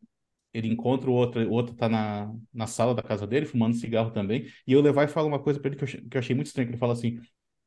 ele 0.56 0.68
encontra 0.68 1.10
o 1.10 1.12
outro, 1.14 1.40
o 1.48 1.52
outro 1.52 1.74
tá 1.74 1.88
na, 1.88 2.32
na 2.52 2.66
sala 2.66 2.94
da 2.94 3.02
casa 3.02 3.26
dele, 3.26 3.46
fumando 3.46 3.76
cigarro 3.76 4.10
também, 4.10 4.46
e 4.66 4.76
o 4.76 4.80
Levi 4.80 5.08
fala 5.08 5.26
uma 5.28 5.38
coisa 5.42 5.60
pra 5.60 5.68
ele 5.68 5.76
que 5.76 5.84
eu, 5.84 5.88
achei- 5.88 6.00
que 6.02 6.16
eu 6.16 6.18
achei 6.20 6.34
muito 6.36 6.46
estranho, 6.48 6.68
que 6.68 6.72
ele 6.74 6.78
fala 6.80 6.92
assim, 6.94 7.20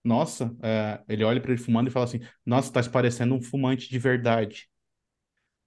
nossa, 0.04 0.56
é, 0.64 1.02
ele 1.10 1.24
olha 1.24 1.42
pra 1.42 1.52
ele 1.52 1.62
fumando 1.62 1.88
e 1.90 1.92
fala 1.92 2.06
assim, 2.06 2.20
nossa, 2.46 2.72
tá 2.74 2.82
se 2.84 2.90
parecendo 2.90 3.36
um 3.36 3.42
fumante 3.42 3.90
de 3.90 4.00
verdade 4.00 4.70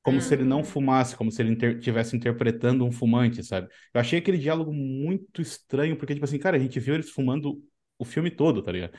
como 0.02 0.20
se 0.20 0.34
ele 0.34 0.44
não 0.44 0.64
Hum. 0.64 0.64
fumasse, 0.64 1.16
como 1.16 1.30
se 1.30 1.40
ele 1.42 1.52
inter 1.52 1.78
tivesse 1.80 2.16
interpretando 2.16 2.84
um 2.84 2.90
fumante, 2.92 3.42
sabe? 3.44 3.68
Eu 3.94 4.00
achei 4.00 4.18
aquele 4.18 4.38
diálogo 4.38 4.72
muito 4.72 5.40
estranho, 5.40 5.96
porque, 5.96 6.14
tipo 6.14 6.24
assim, 6.24 6.38
cara, 6.38 6.56
a 6.56 6.60
gente 6.60 6.80
viu 6.80 6.94
eles 6.94 7.10
fumando 7.10 7.62
o 7.98 8.04
filme 8.04 8.30
todo, 8.30 8.62
tá 8.62 8.72
ligado? 8.72 8.92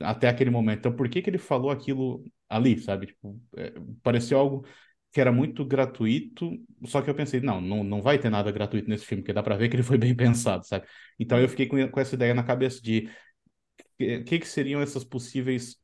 Até 0.00 0.28
aquele 0.28 0.50
momento. 0.50 0.80
Então, 0.80 0.96
por 0.96 1.08
que 1.08 1.22
que 1.22 1.30
ele 1.30 1.38
falou 1.38 1.70
aquilo 1.70 2.24
ali, 2.48 2.78
sabe? 2.80 3.06
Tipo, 3.08 3.40
é, 3.56 3.72
pareceu 4.02 4.38
algo 4.38 4.66
que 5.16 5.20
era 5.22 5.32
muito 5.32 5.64
gratuito, 5.64 6.50
só 6.84 7.00
que 7.00 7.08
eu 7.08 7.14
pensei, 7.14 7.40
não, 7.40 7.58
não, 7.58 7.82
não 7.82 8.02
vai 8.02 8.18
ter 8.18 8.28
nada 8.28 8.52
gratuito 8.52 8.86
nesse 8.90 9.06
filme, 9.06 9.22
porque 9.22 9.32
dá 9.32 9.42
pra 9.42 9.56
ver 9.56 9.70
que 9.70 9.74
ele 9.76 9.82
foi 9.82 9.96
bem 9.96 10.14
pensado, 10.14 10.66
sabe? 10.66 10.86
Então 11.18 11.40
eu 11.40 11.48
fiquei 11.48 11.64
com, 11.66 11.88
com 11.88 12.00
essa 12.00 12.14
ideia 12.14 12.34
na 12.34 12.42
cabeça 12.44 12.82
de 12.82 13.08
o 14.00 14.24
que, 14.24 14.38
que 14.40 14.46
seriam 14.48 14.82
essas 14.82 15.04
possíveis 15.04 15.76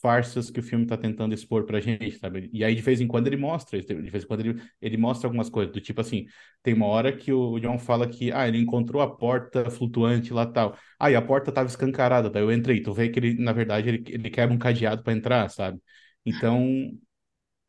farsas 0.00 0.50
que 0.50 0.60
o 0.60 0.62
filme 0.62 0.84
está 0.84 0.96
tentando 0.96 1.34
expor 1.34 1.64
pra 1.66 1.80
gente, 1.80 2.12
sabe? 2.18 2.48
E 2.52 2.62
aí, 2.64 2.74
de 2.76 2.82
vez 2.82 3.00
em 3.00 3.08
quando, 3.08 3.26
ele 3.26 3.36
mostra, 3.36 3.80
de 3.80 3.94
vez 4.10 4.24
em 4.24 4.26
quando, 4.28 4.40
ele, 4.40 4.62
ele 4.80 4.96
mostra 4.96 5.26
algumas 5.26 5.50
coisas, 5.50 5.72
do 5.74 5.80
tipo 5.80 6.00
assim, 6.00 6.26
tem 6.62 6.74
uma 6.74 6.86
hora 6.86 7.16
que 7.16 7.32
o 7.32 7.58
John 7.58 7.78
fala 7.78 8.08
que, 8.08 8.30
ah, 8.32 8.46
ele 8.46 8.58
encontrou 8.58 9.02
a 9.02 9.16
porta 9.16 9.68
flutuante 9.70 10.32
lá 10.32 10.46
tal. 10.46 10.76
Ah, 10.98 11.10
e 11.10 11.16
a 11.16 11.22
porta 11.22 11.50
tava 11.50 11.68
escancarada, 11.68 12.30
daí 12.30 12.42
eu 12.42 12.52
entrei. 12.52 12.82
Tu 12.82 12.92
vê 12.92 13.08
que 13.08 13.18
ele, 13.18 13.34
na 13.42 13.52
verdade, 13.52 13.88
ele, 13.88 14.04
ele 14.08 14.30
quebra 14.30 14.54
um 14.54 14.58
cadeado 14.58 15.02
para 15.02 15.12
entrar, 15.14 15.48
sabe? 15.50 15.80
Então, 16.24 16.92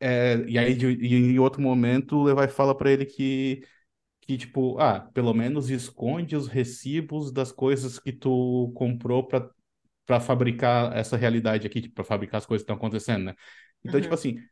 é, 0.00 0.36
e 0.48 0.58
aí, 0.58 0.74
de, 0.76 0.86
e 0.88 1.14
em 1.14 1.38
outro 1.38 1.60
momento, 1.62 2.16
o 2.16 2.24
Levi 2.24 2.48
fala 2.52 2.76
para 2.76 2.90
ele 2.90 3.06
que 3.06 3.62
que, 4.22 4.38
tipo, 4.38 4.78
ah, 4.80 5.00
pelo 5.14 5.34
menos 5.34 5.70
esconde 5.70 6.36
os 6.36 6.48
recibos 6.48 7.32
das 7.32 7.52
coisas 7.52 7.98
que 7.98 8.12
tu 8.12 8.72
comprou 8.76 9.26
para 9.26 10.20
fabricar 10.20 10.96
essa 10.96 11.16
realidade 11.16 11.66
aqui, 11.66 11.88
para 11.88 12.04
fabricar 12.04 12.38
as 12.38 12.46
coisas 12.46 12.62
que 12.62 12.72
estão 12.72 12.76
acontecendo, 12.76 13.24
né? 13.26 13.34
Então, 13.84 14.00
tipo 14.00 14.12
Uhum. 14.12 14.14
assim, 14.14 14.42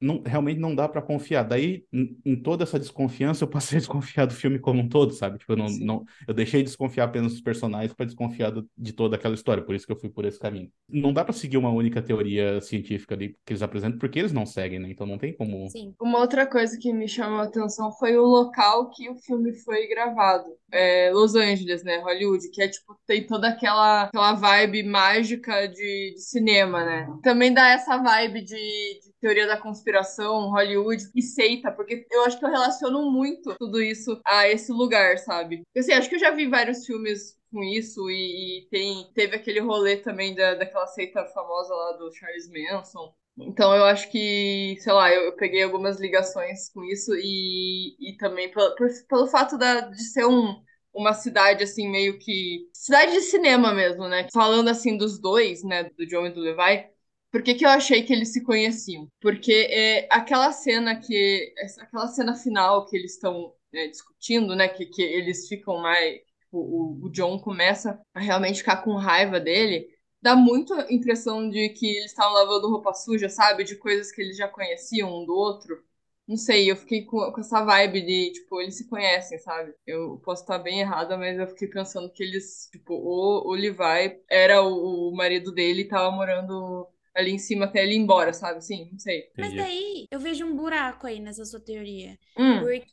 não, 0.00 0.22
realmente 0.24 0.58
não 0.58 0.74
dá 0.74 0.88
para 0.88 1.02
confiar. 1.02 1.42
Daí, 1.44 1.84
em, 1.92 2.36
toda 2.42 2.64
essa 2.64 2.78
desconfiança, 2.78 3.44
eu 3.44 3.48
passei 3.48 3.76
a 3.76 3.80
desconfiar 3.80 4.26
do 4.26 4.34
filme 4.34 4.58
como 4.58 4.80
um 4.80 4.88
todo, 4.88 5.12
sabe? 5.12 5.38
Tipo, 5.38 5.52
eu 5.52 5.56
não, 5.56 5.66
não, 5.80 6.04
eu 6.26 6.34
deixei 6.34 6.60
de 6.62 6.66
desconfiar 6.68 7.04
apenas 7.04 7.32
dos 7.32 7.40
personagens 7.40 7.92
para 7.92 8.06
desconfiar 8.06 8.50
do- 8.50 8.68
de 8.76 8.92
toda 8.92 9.16
aquela 9.16 9.34
história. 9.34 9.62
Por 9.62 9.74
isso 9.74 9.86
que 9.86 9.92
eu 9.92 9.98
fui 9.98 10.08
por 10.08 10.24
esse 10.24 10.38
caminho. 10.38 10.70
Não 10.88 11.12
dá 11.12 11.24
para 11.24 11.32
seguir 11.32 11.56
uma 11.56 11.70
única 11.70 12.00
teoria 12.02 12.60
científica 12.60 13.14
ali 13.14 13.36
que 13.44 13.52
eles 13.52 13.62
apresentam, 13.62 13.98
porque 13.98 14.18
eles 14.18 14.32
não 14.32 14.46
seguem, 14.46 14.78
né? 14.78 14.88
Então 14.90 15.06
não 15.06 15.18
tem 15.18 15.34
como. 15.36 15.68
Sim. 15.68 15.94
Uma 16.00 16.18
outra 16.20 16.46
coisa 16.46 16.78
que 16.78 16.92
me 16.92 17.08
chamou 17.08 17.40
a 17.40 17.44
atenção 17.44 17.92
foi 17.92 18.16
o 18.16 18.24
local 18.24 18.90
que 18.90 19.08
o 19.08 19.16
filme 19.16 19.52
foi 19.64 19.86
gravado. 19.88 20.44
É 20.72 21.10
Los 21.12 21.34
Angeles, 21.34 21.82
né? 21.82 21.98
Hollywood, 21.98 22.48
que 22.50 22.62
é 22.62 22.68
tipo, 22.68 22.96
tem 23.06 23.26
toda 23.26 23.48
aquela, 23.48 24.04
aquela 24.04 24.34
vibe 24.34 24.84
mágica 24.84 25.66
de, 25.66 26.12
de 26.14 26.20
cinema, 26.20 26.84
né? 26.84 27.08
Também 27.22 27.52
dá 27.52 27.68
essa 27.70 27.98
vibe 27.98 28.42
de, 28.42 28.54
de 28.54 29.09
teoria 29.20 29.46
da 29.46 29.56
conspiração, 29.56 30.50
Hollywood 30.50 31.02
e 31.14 31.22
seita, 31.22 31.70
porque 31.72 32.06
eu 32.10 32.24
acho 32.24 32.38
que 32.38 32.44
eu 32.44 32.50
relaciono 32.50 33.10
muito 33.10 33.54
tudo 33.58 33.82
isso 33.82 34.20
a 34.24 34.48
esse 34.48 34.72
lugar, 34.72 35.18
sabe? 35.18 35.62
Eu 35.74 35.82
sei, 35.82 35.94
acho 35.94 36.08
que 36.08 36.16
eu 36.16 36.20
já 36.20 36.30
vi 36.30 36.46
vários 36.48 36.86
filmes 36.86 37.38
com 37.52 37.62
isso 37.62 38.08
e, 38.10 38.60
e 38.64 38.68
tem, 38.70 39.10
teve 39.14 39.36
aquele 39.36 39.60
rolê 39.60 39.96
também 39.96 40.34
da, 40.34 40.54
daquela 40.54 40.86
seita 40.86 41.24
famosa 41.26 41.74
lá 41.74 41.92
do 41.92 42.10
Charles 42.12 42.48
Manson. 42.48 43.14
Então 43.38 43.74
eu 43.74 43.84
acho 43.84 44.10
que, 44.10 44.76
sei 44.80 44.92
lá, 44.92 45.10
eu, 45.12 45.22
eu 45.24 45.36
peguei 45.36 45.62
algumas 45.62 45.98
ligações 46.00 46.70
com 46.72 46.84
isso 46.84 47.12
e, 47.16 47.96
e 48.00 48.16
também 48.18 48.50
pelo, 48.50 48.74
por- 48.76 48.88
pelo 49.08 49.26
fato 49.28 49.56
da, 49.56 49.80
de 49.82 50.02
ser 50.02 50.26
um, 50.26 50.62
uma 50.92 51.14
cidade 51.14 51.64
assim, 51.64 51.88
meio 51.88 52.18
que. 52.18 52.68
Cidade 52.72 53.12
de 53.12 53.20
cinema 53.22 53.72
mesmo, 53.72 54.08
né? 54.08 54.26
Falando 54.32 54.68
assim 54.68 54.96
dos 54.96 55.18
dois, 55.20 55.62
né? 55.64 55.84
Do 55.84 56.06
John 56.06 56.26
e 56.26 56.30
do 56.30 56.40
Levi. 56.40 56.88
Por 57.30 57.42
que, 57.42 57.54
que 57.54 57.64
eu 57.64 57.68
achei 57.70 58.02
que 58.02 58.12
eles 58.12 58.32
se 58.32 58.42
conheciam? 58.42 59.08
Porque 59.20 59.52
é 59.70 60.08
aquela 60.10 60.52
cena 60.52 60.98
que. 61.00 61.52
essa- 61.58 61.82
Aquela 61.82 62.08
cena 62.08 62.34
final 62.36 62.86
que 62.86 62.96
eles 62.96 63.14
estão 63.14 63.54
é, 63.72 63.86
discutindo, 63.88 64.54
né? 64.56 64.68
Que, 64.68 64.86
que 64.86 65.02
eles 65.02 65.46
ficam 65.48 65.78
mais. 65.78 66.20
O, 66.52 66.58
o- 67.04 67.04
o 67.06 67.10
John 67.10 67.38
começa 67.38 68.00
a 68.14 68.20
realmente 68.20 68.58
ficar 68.58 68.78
com 68.82 68.94
raiva 68.96 69.38
dele 69.40 69.88
dá 70.22 70.36
muito 70.36 70.74
a 70.74 70.86
impressão 70.92 71.48
de 71.48 71.70
que 71.70 71.86
eles 71.86 72.10
estavam 72.10 72.34
lavando 72.34 72.68
roupa 72.68 72.92
suja, 72.92 73.28
sabe? 73.30 73.64
De 73.64 73.74
coisas 73.76 74.12
que 74.12 74.20
eles 74.20 74.36
já 74.36 74.46
conheciam 74.48 75.22
um 75.22 75.24
do 75.24 75.32
outro. 75.34 75.82
Não 76.28 76.36
sei, 76.36 76.70
eu 76.70 76.76
fiquei 76.76 77.04
com, 77.04 77.32
com 77.32 77.40
essa 77.40 77.64
vibe 77.64 78.02
de, 78.02 78.32
tipo, 78.32 78.60
eles 78.60 78.76
se 78.76 78.88
conhecem, 78.88 79.38
sabe? 79.38 79.74
Eu 79.86 80.18
posso 80.24 80.42
estar 80.42 80.58
bem 80.58 80.80
errada, 80.80 81.16
mas 81.16 81.38
eu 81.38 81.46
fiquei 81.48 81.66
pensando 81.68 82.10
que 82.12 82.22
eles, 82.22 82.68
tipo, 82.70 82.94
o, 82.94 83.48
o 83.50 83.54
Levi 83.54 84.20
era 84.30 84.62
o, 84.62 85.08
o 85.10 85.16
marido 85.16 85.50
dele 85.52 85.82
e 85.82 85.88
tava 85.88 86.10
morando 86.14 86.86
ali 87.14 87.32
em 87.32 87.38
cima 87.38 87.66
até 87.66 87.82
ele 87.82 87.94
ir 87.94 87.98
embora, 87.98 88.32
sabe? 88.32 88.62
Sim, 88.64 88.90
não 88.92 88.98
sei. 88.98 89.30
Mas 89.36 89.54
daí 89.54 90.06
eu 90.10 90.20
vejo 90.20 90.44
um 90.46 90.54
buraco 90.56 91.06
aí 91.06 91.20
nessa 91.20 91.44
sua 91.44 91.60
teoria. 91.60 92.18
Hum, 92.36 92.80
Porque. 92.80 92.90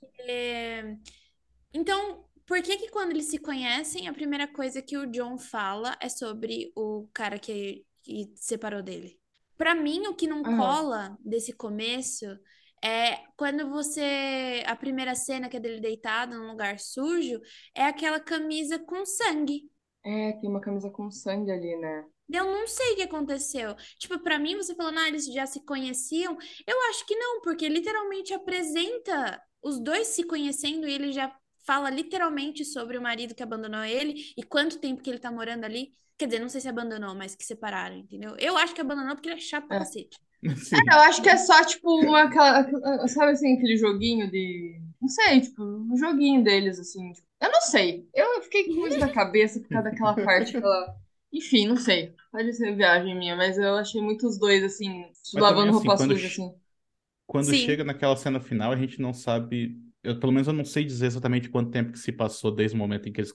Então, 1.74 2.26
por 2.46 2.62
que 2.62 2.78
que 2.78 2.90
quando 2.90 3.12
eles 3.12 3.26
se 3.26 3.38
conhecem, 3.40 4.08
a 4.08 4.14
primeira 4.14 4.48
coisa 4.48 4.82
que 4.82 4.98
o 4.98 5.06
John 5.08 5.38
fala 5.38 5.98
é 6.02 6.10
sobre 6.10 6.72
o 6.76 7.08
cara 7.14 7.38
que, 7.40 7.86
que 8.04 8.32
separou 8.36 8.82
dele? 8.82 9.20
Pra 9.58 9.76
mim, 9.76 10.08
o 10.08 10.16
que 10.16 10.28
não 10.28 10.46
Aham. 10.46 10.80
cola 10.86 11.18
desse 11.24 11.54
começo 11.54 12.26
é 12.84 13.18
quando 13.36 13.70
você. 13.70 14.64
A 14.68 14.76
primeira 14.76 15.16
cena 15.16 15.50
que 15.50 15.58
é 15.58 15.60
dele 15.60 15.82
deitado 15.82 16.38
num 16.38 16.48
lugar 16.52 16.80
sujo 16.80 17.42
é 17.76 17.84
aquela 17.86 18.20
camisa 18.20 18.80
com 18.80 19.06
sangue. 19.06 19.70
é, 20.04 20.32
tem 20.34 20.50
uma 20.50 20.60
camisa 20.62 20.90
com 20.90 21.12
sangue 21.12 21.52
ali, 21.52 21.76
né? 21.78 22.06
Eu 22.32 22.46
não 22.46 22.68
sei 22.68 22.94
o 22.94 22.96
que 22.98 23.02
aconteceu. 23.04 23.76
Tipo, 23.98 24.20
pra 24.20 24.38
mim, 24.38 24.56
você 24.58 24.76
falando, 24.76 25.00
ah, 25.00 25.08
eles 25.08 25.26
já 25.26 25.46
se 25.46 25.64
conheciam. 25.66 26.38
Eu 26.66 26.82
acho 26.90 27.06
que 27.06 27.16
não, 27.16 27.42
porque 27.42 27.68
literalmente 27.70 28.34
apresenta 28.34 29.42
os 29.64 29.80
dois 29.80 30.08
se 30.08 30.24
conhecendo 30.24 30.88
e 30.88 30.94
eles 30.94 31.16
já 31.16 31.34
fala 31.66 31.90
literalmente 31.90 32.64
sobre 32.64 32.98
o 32.98 33.02
marido 33.02 33.36
que 33.36 33.44
abandonou 33.44 33.84
ele 33.84 34.16
e 34.38 34.44
quanto 34.44 34.80
tempo 34.80 35.02
que 35.02 35.10
ele 35.10 35.20
tá 35.20 35.32
morando 35.32 35.66
ali. 35.66 35.92
Quer 36.18 36.26
dizer, 36.28 36.40
não 36.40 36.50
sei 36.50 36.62
se 36.62 36.68
abandonou, 36.70 37.14
mas 37.14 37.36
que 37.36 37.46
separaram, 37.46 37.96
entendeu? 37.98 38.36
Eu 38.40 38.58
acho 38.58 38.74
que 38.74 38.82
abandonou 38.82 39.16
porque 39.16 39.30
ele 39.30 39.38
é 39.38 39.40
chato 39.42 39.68
pra 39.68 39.78
É. 39.78 39.80
cacete. 39.80 40.18
É, 40.92 40.94
eu 40.96 41.00
acho 41.02 41.22
que 41.22 41.30
é 41.30 41.36
só, 41.38 41.64
tipo, 41.66 41.90
uma. 42.02 42.24
aquela- 42.24 42.64
Sabe 43.08 43.32
assim, 43.32 43.56
aquele 43.58 43.76
joguinho 43.78 44.30
de. 44.30 44.80
Não 45.02 45.10
sei, 45.10 45.42
tipo, 45.42 45.64
um 45.64 45.98
joguinho 45.98 46.44
deles, 46.44 46.80
assim. 46.80 47.12
tipo, 47.14 47.28
Eu 47.42 47.52
não 47.52 47.62
sei. 47.62 48.08
Eu 48.14 48.42
fiquei 48.44 48.66
com 48.66 48.88
isso 48.88 49.00
na 49.00 49.10
cabeça 49.12 49.60
por 49.60 49.68
causa 49.70 49.90
daquela 49.90 50.14
parte, 50.16 50.56
aquela. 50.58 50.96
Enfim, 51.32 51.68
não 51.68 51.78
sei. 51.78 52.16
Pode 52.32 52.54
ser 52.54 52.76
viagem 52.76 53.16
minha, 53.18 53.36
mas 53.36 53.58
eu 53.58 53.76
achei 53.76 54.02
muito 54.02 54.28
os 54.28 54.38
dois, 54.40 54.64
assim, 54.64 55.06
lavando 55.34 55.74
também, 55.74 55.74
assim, 55.74 55.98
suja, 55.98 56.28
assim. 56.28 56.54
Quando 57.26 57.54
Sim. 57.54 57.54
chega 57.54 57.84
naquela 57.84 58.16
cena 58.16 58.40
final, 58.40 58.72
a 58.72 58.78
gente 58.78 59.02
não 59.02 59.14
sabe. 59.14 59.78
Eu, 60.04 60.20
pelo 60.20 60.32
menos 60.32 60.48
eu 60.48 60.54
não 60.54 60.64
sei 60.66 60.86
dizer 60.86 61.08
exatamente 61.08 61.50
quanto 61.50 61.72
tempo 61.72 61.92
que 61.92 62.00
se 62.00 62.12
passou 62.12 62.52
desde 62.52 62.76
o 62.76 62.80
momento 62.80 63.10
em 63.10 63.12
que 63.14 63.22
eles 63.22 63.34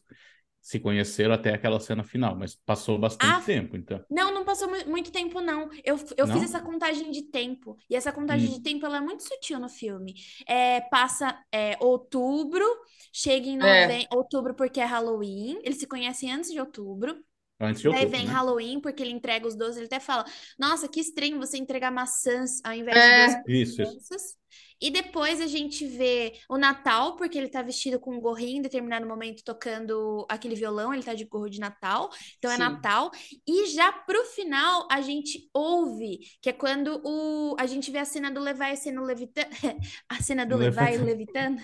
se 0.60 0.80
conheceram 0.80 1.34
até 1.34 1.52
aquela 1.54 1.80
cena 1.80 2.04
final, 2.04 2.36
mas 2.36 2.54
passou 2.56 2.98
bastante 2.98 3.40
Ah, 3.40 3.44
tempo, 3.44 3.76
então. 3.76 4.04
Não, 4.10 4.32
não 4.34 4.44
passou 4.44 4.68
mu- 4.70 4.86
muito 4.90 5.12
tempo, 5.12 5.40
não. 5.40 5.70
Eu, 5.84 5.96
eu 6.16 6.26
Não? 6.26 6.28
fiz 6.28 6.42
essa 6.42 6.60
contagem 6.62 7.10
de 7.10 7.22
tempo. 7.24 7.76
E 7.90 7.96
essa 7.96 8.12
contagem 8.12 8.50
Hum. 8.50 8.54
de 8.54 8.62
tempo 8.62 8.86
ela 8.86 8.98
é 8.98 9.00
muito 9.00 9.22
sutil 9.24 9.58
no 9.60 9.68
filme. 9.68 10.14
É, 10.46 10.80
passa 10.82 11.42
é, 11.52 11.76
outubro, 11.80 12.64
chega 13.12 13.46
em 13.48 13.56
É. 13.60 13.98
novembro. 13.98 14.08
Outubro 14.12 14.54
porque 14.54 14.80
é 14.80 14.84
Halloween. 14.84 15.60
Eles 15.64 15.78
se 15.78 15.86
conhecem 15.88 16.32
antes 16.32 16.50
de 16.52 16.60
outubro. 16.60 17.24
Antes 17.62 17.82
de 17.82 17.88
Daí 17.88 18.04
outubro, 18.04 18.10
vem 18.18 18.26
né? 18.26 18.32
Halloween, 18.32 18.80
porque 18.80 19.02
ele 19.02 19.12
entrega 19.12 19.46
os 19.46 19.54
doces. 19.54 19.76
Ele 19.76 19.86
até 19.86 20.00
fala: 20.00 20.24
Nossa, 20.58 20.88
que 20.88 21.00
estranho 21.00 21.38
você 21.38 21.56
entregar 21.58 21.90
maçãs 21.90 22.60
ao 22.64 22.72
invés 22.72 22.96
É. 22.96 23.26
de 23.26 23.42
doces 23.42 23.44
Isso, 23.46 23.82
isso. 23.82 24.36
E 24.82 24.90
depois 24.90 25.40
a 25.40 25.46
gente 25.46 25.86
vê 25.86 26.34
o 26.48 26.58
Natal, 26.58 27.16
porque 27.16 27.38
ele 27.38 27.48
tá 27.48 27.62
vestido 27.62 28.00
com 28.00 28.14
um 28.16 28.20
gorrinho 28.20 28.58
em 28.58 28.62
determinado 28.62 29.06
momento 29.06 29.42
tocando 29.44 30.26
aquele 30.28 30.54
violão, 30.54 30.92
ele 30.92 31.02
tá 31.02 31.14
de 31.14 31.24
gorro 31.24 31.48
de 31.48 31.60
Natal, 31.60 32.10
então 32.38 32.50
é 32.50 32.56
Sim. 32.56 32.58
Natal. 32.58 33.10
E 33.46 33.66
já 33.68 33.92
pro 33.92 34.24
final 34.26 34.86
a 34.90 35.00
gente 35.00 35.48
ouve, 35.54 36.18
que 36.40 36.50
é 36.50 36.52
quando 36.52 37.00
o, 37.04 37.56
a 37.58 37.66
gente 37.66 37.90
vê 37.90 37.98
a 37.98 38.04
cena 38.04 38.30
do 38.30 38.40
Levi 38.40 38.76
sendo 38.76 39.02
levitando, 39.02 39.48
a 40.08 40.22
cena 40.22 40.44
do 40.46 40.56
Levi 40.56 40.96
Levitando. 40.96 40.98
levitando. 40.98 41.60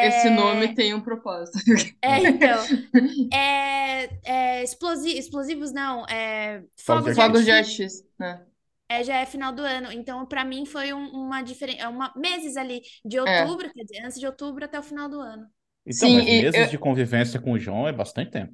Esse 0.00 0.28
É, 0.28 0.30
nome 0.30 0.74
tem 0.74 0.92
um 0.94 1.00
propósito. 1.00 1.58
É, 2.00 2.22
então. 2.24 2.72
É, 3.32 4.10
é, 4.24 4.62
explosi- 4.64 5.18
explosivos 5.18 5.72
não, 5.72 6.04
é, 6.06 6.64
Fogos 6.76 7.04
fogos 7.04 7.14
de 7.14 7.20
de 7.20 7.20
Fogos 7.20 7.44
de 7.44 7.50
artifício. 7.50 7.50
artifício, 7.50 8.06
né? 8.18 8.46
É, 8.92 9.04
já 9.04 9.16
é 9.20 9.26
final 9.26 9.52
do 9.52 9.62
ano. 9.62 9.90
Então, 9.92 10.26
pra 10.26 10.44
mim, 10.44 10.66
foi 10.66 10.92
um- 10.92 11.08
uma 11.10 11.42
diferença. 11.42 11.88
Uma, 11.88 12.12
meses 12.16 12.56
ali 12.56 12.80
de 13.04 13.16
É. 13.18 13.42
outubro, 13.42 13.72
quer 13.72 13.84
dizer, 13.84 14.04
antes 14.04 14.18
de 14.20 14.26
outubro 14.26 14.64
até 14.64 14.78
o 14.78 14.82
final 14.82 15.08
do 15.08 15.20
ano. 15.20 15.46
Então, 15.86 16.08
Sim, 16.08 16.16
mas 16.18 16.28
e 16.28 16.42
meses 16.42 16.60
eu- 16.60 16.66
de 16.68 16.78
convivência 16.78 17.40
com 17.40 17.52
o 17.52 17.58
João 17.58 17.88
é 17.88 17.92
bastante 17.92 18.30
tempo. 18.30 18.52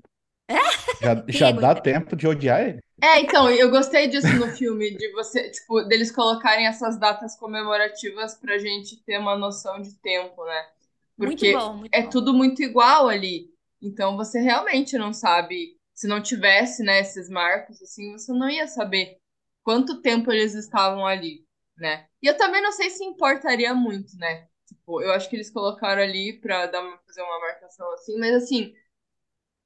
Já, 1.01 1.15
já 1.29 1.47
Pego, 1.49 1.61
dá 1.61 1.75
tempo 1.75 2.17
de 2.17 2.27
odiar 2.27 2.61
ele. 2.63 2.79
É, 3.03 3.21
então, 3.21 3.49
eu 3.51 3.71
gostei 3.71 4.09
disso 4.09 4.29
no 4.35 4.49
filme, 4.49 4.97
de 4.97 5.13
você, 5.13 5.51
tipo, 5.51 5.83
deles 5.83 6.11
colocarem 6.11 6.67
essas 6.67 6.99
datas 6.99 7.37
comemorativas 7.37 8.35
pra 8.35 8.59
gente 8.59 8.97
ter 9.05 9.19
uma 9.19 9.37
noção 9.37 9.81
de 9.81 9.95
tempo, 10.01 10.45
né? 10.45 10.67
Porque 11.17 11.53
muito 11.53 11.67
bom, 11.67 11.75
muito 11.77 11.95
é 11.95 12.03
bom. 12.03 12.11
tudo 12.11 12.35
muito 12.35 12.63
igual 12.63 13.09
ali. 13.09 13.51
Então 13.81 14.17
você 14.17 14.41
realmente 14.41 14.97
não 14.99 15.13
sabe, 15.13 15.77
se 15.95 16.09
não 16.09 16.21
tivesse, 16.23 16.83
né, 16.83 17.01
esses 17.01 17.29
marcos, 17.29 17.81
assim, 17.83 18.13
você 18.13 18.33
não 18.33 18.49
ia 18.51 18.67
saber 18.67 19.17
quanto 19.69 20.01
tempo 20.01 20.33
eles 20.33 20.55
estavam 20.55 21.07
ali, 21.07 21.47
né? 21.77 22.09
E 22.23 22.27
eu 22.27 22.35
também 22.39 22.63
não 22.63 22.73
sei 22.73 22.89
se 22.89 23.05
importaria 23.05 23.75
muito, 23.75 24.17
né? 24.17 24.49
Tipo, 24.67 25.03
eu 25.03 25.13
acho 25.13 25.29
que 25.29 25.37
eles 25.37 25.51
colocaram 25.51 26.01
ali 26.01 26.41
pra 26.41 26.65
dar 26.69 26.81
uma, 26.81 26.97
fazer 27.07 27.21
uma 27.21 27.39
marcação 27.39 27.93
assim, 27.93 28.19
mas 28.19 28.35
assim, 28.35 28.73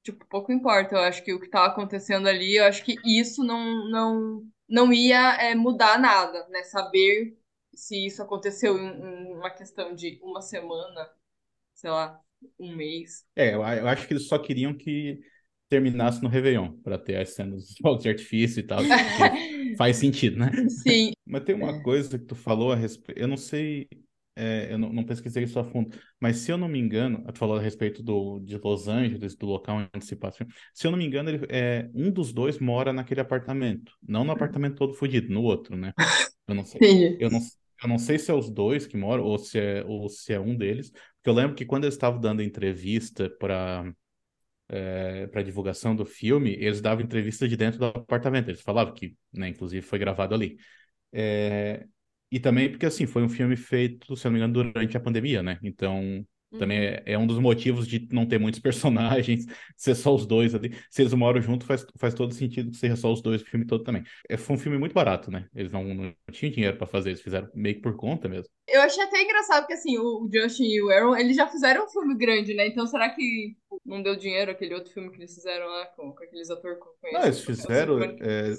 tipo, 0.02 0.26
pouco 0.26 0.50
importa. 0.52 0.96
Eu 0.96 1.02
acho 1.02 1.22
que 1.22 1.32
o 1.32 1.38
que 1.38 1.48
tava 1.48 1.68
acontecendo 1.68 2.28
ali, 2.28 2.56
eu 2.56 2.64
acho 2.64 2.84
que 2.84 2.96
isso 3.04 3.44
não, 3.44 3.88
não, 3.90 4.44
não 4.68 4.92
ia 4.92 5.36
é, 5.40 5.54
mudar 5.54 6.00
nada, 6.00 6.48
né? 6.48 6.64
Saber 6.64 7.38
se 7.72 8.04
isso 8.04 8.24
aconteceu 8.24 8.76
em, 8.76 8.88
em 8.88 9.34
uma 9.36 9.50
questão 9.50 9.94
de 9.94 10.18
uma 10.20 10.42
semana, 10.42 11.08
sei 11.74 11.90
lá, 11.90 12.20
um 12.58 12.74
mês. 12.74 13.24
É, 13.36 13.54
eu 13.54 13.62
acho 13.62 14.08
que 14.08 14.14
eles 14.14 14.26
só 14.26 14.36
queriam 14.36 14.76
que 14.76 15.20
terminasse 15.72 16.22
no 16.22 16.28
Réveillon, 16.28 16.72
pra 16.82 16.98
ter 16.98 17.16
as 17.16 17.30
cenas 17.30 17.66
dos 17.66 17.78
fogos 17.78 18.02
de 18.02 18.10
artifício 18.10 18.60
e 18.60 18.62
tal. 18.62 18.78
porque 18.78 19.72
faz 19.78 19.96
sentido, 19.96 20.38
né? 20.38 20.50
Sim, 20.68 21.12
Mas 21.24 21.44
tem 21.44 21.54
uma 21.54 21.82
coisa 21.82 22.18
que 22.18 22.26
tu 22.26 22.34
falou 22.34 22.72
a 22.72 22.76
respeito. 22.76 23.18
Eu 23.18 23.26
não 23.26 23.38
sei, 23.38 23.88
é, 24.36 24.68
eu 24.70 24.76
não, 24.76 24.92
não 24.92 25.02
pesquisei 25.02 25.44
isso 25.44 25.58
a 25.58 25.64
fundo, 25.64 25.96
mas 26.20 26.36
se 26.36 26.52
eu 26.52 26.58
não 26.58 26.68
me 26.68 26.78
engano, 26.78 27.24
tu 27.32 27.38
falou 27.38 27.56
a 27.56 27.60
respeito 27.60 28.02
do, 28.02 28.38
de 28.40 28.58
Los 28.58 28.86
Angeles, 28.86 29.34
do 29.34 29.46
local 29.46 29.88
onde 29.94 30.04
se 30.04 30.14
passa. 30.14 30.46
Se 30.74 30.86
eu 30.86 30.90
não 30.90 30.98
me 30.98 31.06
engano, 31.06 31.30
ele, 31.30 31.46
é, 31.48 31.88
um 31.94 32.10
dos 32.10 32.34
dois 32.34 32.58
mora 32.58 32.92
naquele 32.92 33.22
apartamento. 33.22 33.92
Não 34.06 34.24
no 34.24 34.32
apartamento 34.32 34.76
todo 34.76 34.92
fodido, 34.92 35.32
no 35.32 35.42
outro, 35.42 35.74
né? 35.74 35.94
Eu 36.46 36.54
não 36.54 36.66
sei. 36.66 36.80
entendi. 36.82 37.16
Eu 37.18 37.30
não, 37.30 37.40
eu 37.82 37.88
não 37.88 37.98
sei 37.98 38.18
se 38.18 38.30
é 38.30 38.34
os 38.34 38.50
dois 38.50 38.86
que 38.86 38.96
moram 38.98 39.24
ou 39.24 39.38
se 39.38 39.58
é, 39.58 39.82
ou 39.86 40.06
se 40.10 40.34
é 40.34 40.38
um 40.38 40.54
deles, 40.54 40.90
porque 40.90 41.30
eu 41.30 41.32
lembro 41.34 41.56
que 41.56 41.64
quando 41.64 41.84
eles 41.84 41.94
estavam 41.94 42.20
dando 42.20 42.42
entrevista 42.42 43.30
para 43.40 43.90
para 45.30 45.42
divulgação 45.42 45.94
do 45.94 46.04
filme, 46.04 46.52
eles 46.54 46.80
davam 46.80 47.04
entrevista 47.04 47.48
de 47.48 47.56
dentro 47.56 47.78
do 47.78 47.86
apartamento. 47.86 48.48
Eles 48.48 48.60
falavam 48.62 48.94
que, 48.94 49.16
né, 49.32 49.48
inclusive, 49.48 49.84
foi 49.86 49.98
gravado 49.98 50.34
ali. 50.34 50.56
É, 51.12 51.86
e 52.30 52.40
também 52.40 52.70
porque, 52.70 52.86
assim, 52.86 53.06
foi 53.06 53.22
um 53.22 53.28
filme 53.28 53.56
feito, 53.56 54.16
se 54.16 54.24
não 54.24 54.32
me 54.32 54.38
engano, 54.38 54.54
durante 54.54 54.96
a 54.96 55.00
pandemia, 55.00 55.42
né? 55.42 55.58
Então, 55.62 56.26
também 56.56 56.78
Uhum. 56.78 56.84
é, 56.84 57.02
é 57.06 57.18
um 57.18 57.26
dos 57.26 57.38
motivos 57.38 57.86
de 57.86 58.08
não 58.12 58.26
ter 58.26 58.38
muitos 58.38 58.60
personagens, 58.60 59.46
ser 59.76 59.94
só 59.94 60.14
os 60.14 60.26
dois 60.26 60.54
ali. 60.54 60.74
Se 60.90 61.02
eles 61.02 61.12
moram 61.14 61.40
junto, 61.40 61.64
faz, 61.66 61.84
faz 61.98 62.14
todo 62.14 62.34
sentido 62.34 62.70
que 62.70 62.76
seja 62.76 62.96
só 62.96 63.12
os 63.12 63.22
dois 63.22 63.42
o 63.42 63.44
filme 63.46 63.66
todo 63.66 63.84
também. 63.84 64.02
É, 64.28 64.36
foi 64.36 64.56
um 64.56 64.58
filme 64.58 64.78
muito 64.78 64.92
barato, 64.94 65.30
né? 65.30 65.48
Eles 65.54 65.72
não, 65.72 65.84
não 65.94 66.14
tinham 66.30 66.52
dinheiro 66.52 66.76
para 66.76 66.86
fazer, 66.86 67.10
eles 67.10 67.22
fizeram 67.22 67.48
meio 67.54 67.76
que 67.76 67.82
por 67.82 67.96
conta 67.96 68.28
mesmo. 68.28 68.48
Eu 68.66 68.80
achei 68.80 69.02
até 69.02 69.22
engraçado 69.22 69.60
porque, 69.62 69.74
assim, 69.74 69.98
o 69.98 70.28
Justin 70.32 70.64
e 70.64 70.82
o 70.82 70.90
Aaron, 70.90 71.16
eles 71.16 71.36
já 71.36 71.46
fizeram 71.48 71.84
um 71.84 71.88
filme 71.88 72.14
grande, 72.16 72.54
né? 72.54 72.66
Então, 72.66 72.86
será 72.86 73.10
que 73.10 73.56
não 73.84 74.02
deu 74.02 74.16
dinheiro 74.16 74.50
aquele 74.50 74.74
outro 74.74 74.92
filme 74.92 75.10
que 75.10 75.16
eles 75.18 75.34
fizeram 75.34 75.66
lá 75.66 75.86
com, 75.86 76.12
com 76.14 76.24
aqueles 76.24 76.50
atores 76.50 76.78
que 76.78 76.84
eu 76.88 76.96
conheço? 77.00 77.20
Não, 77.20 77.24
eles 77.26 77.40
fizeram 77.44 78.16
é, 78.20 78.52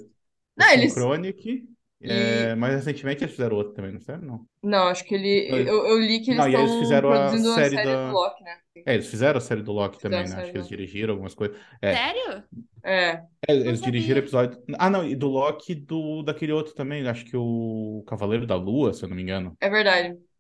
Não, 0.58 0.68
o 0.68 0.72
eles- 0.72 0.94
Synchronic, 0.94 1.68
é, 2.02 2.56
mas 2.56 2.76
recentemente 2.76 3.24
eles 3.24 3.34
fizeram 3.36 3.58
outro 3.58 3.74
também, 3.74 3.92
não 3.94 4.00
fizeram? 4.00 4.22
Não. 4.24 4.48
Não, 4.62 4.88
acho 4.88 5.04
que 5.04 5.14
ele... 5.16 5.50
Eu, 5.70 5.86
eu 5.88 6.00
li 6.00 6.22
que 6.24 6.32
eles 6.32 6.46
não, 6.46 6.48
e 6.48 6.54
eles 6.56 6.72
estão 6.72 6.76
fizeram 6.76 7.12
a 7.12 7.38
produzindo 7.38 7.50
uma 7.50 7.64
série 7.64 7.74
série 7.74 7.96
da- 7.96 8.12
do 8.12 8.14
Loki, 8.14 8.44
né? 8.44 8.58
É, 8.86 8.96
eles 8.96 9.08
fizeram 9.08 9.38
a 9.38 9.42
série 9.42 9.62
do 9.64 9.72
Loki 9.72 10.00
Fizeram 10.02 10.02
também, 10.02 10.28
né? 10.30 10.38
série 10.38 10.40
Acho 10.40 10.52
que 10.52 10.58
eles 10.58 10.68
dirigiram 10.68 11.14
algumas 11.14 11.36
coisas. 11.36 11.58
É, 11.82 11.94
Sério? 11.96 12.44
É, 12.84 13.26
é, 13.48 13.54
eles 13.54 13.82
sabia. 13.82 13.82
dirigiram 13.82 14.20
episódio. 14.20 14.62
Ah, 14.80 14.90
não, 14.90 15.06
e 15.08 15.16
do 15.16 15.28
Loki 15.28 15.76
do 15.76 16.24
daquele 16.24 16.52
outro 16.52 16.74
também, 16.74 17.08
acho 17.08 17.26
que 17.26 17.36
o 17.38 18.04
Cavaleiro 18.08 18.46
da 18.48 18.56
Lua, 18.56 18.94
se 18.94 19.04
eu 19.04 19.10
não 19.10 19.16
me 19.16 19.22
engano. 19.24 19.58
é 19.60 19.70
verdade. 19.70 20.33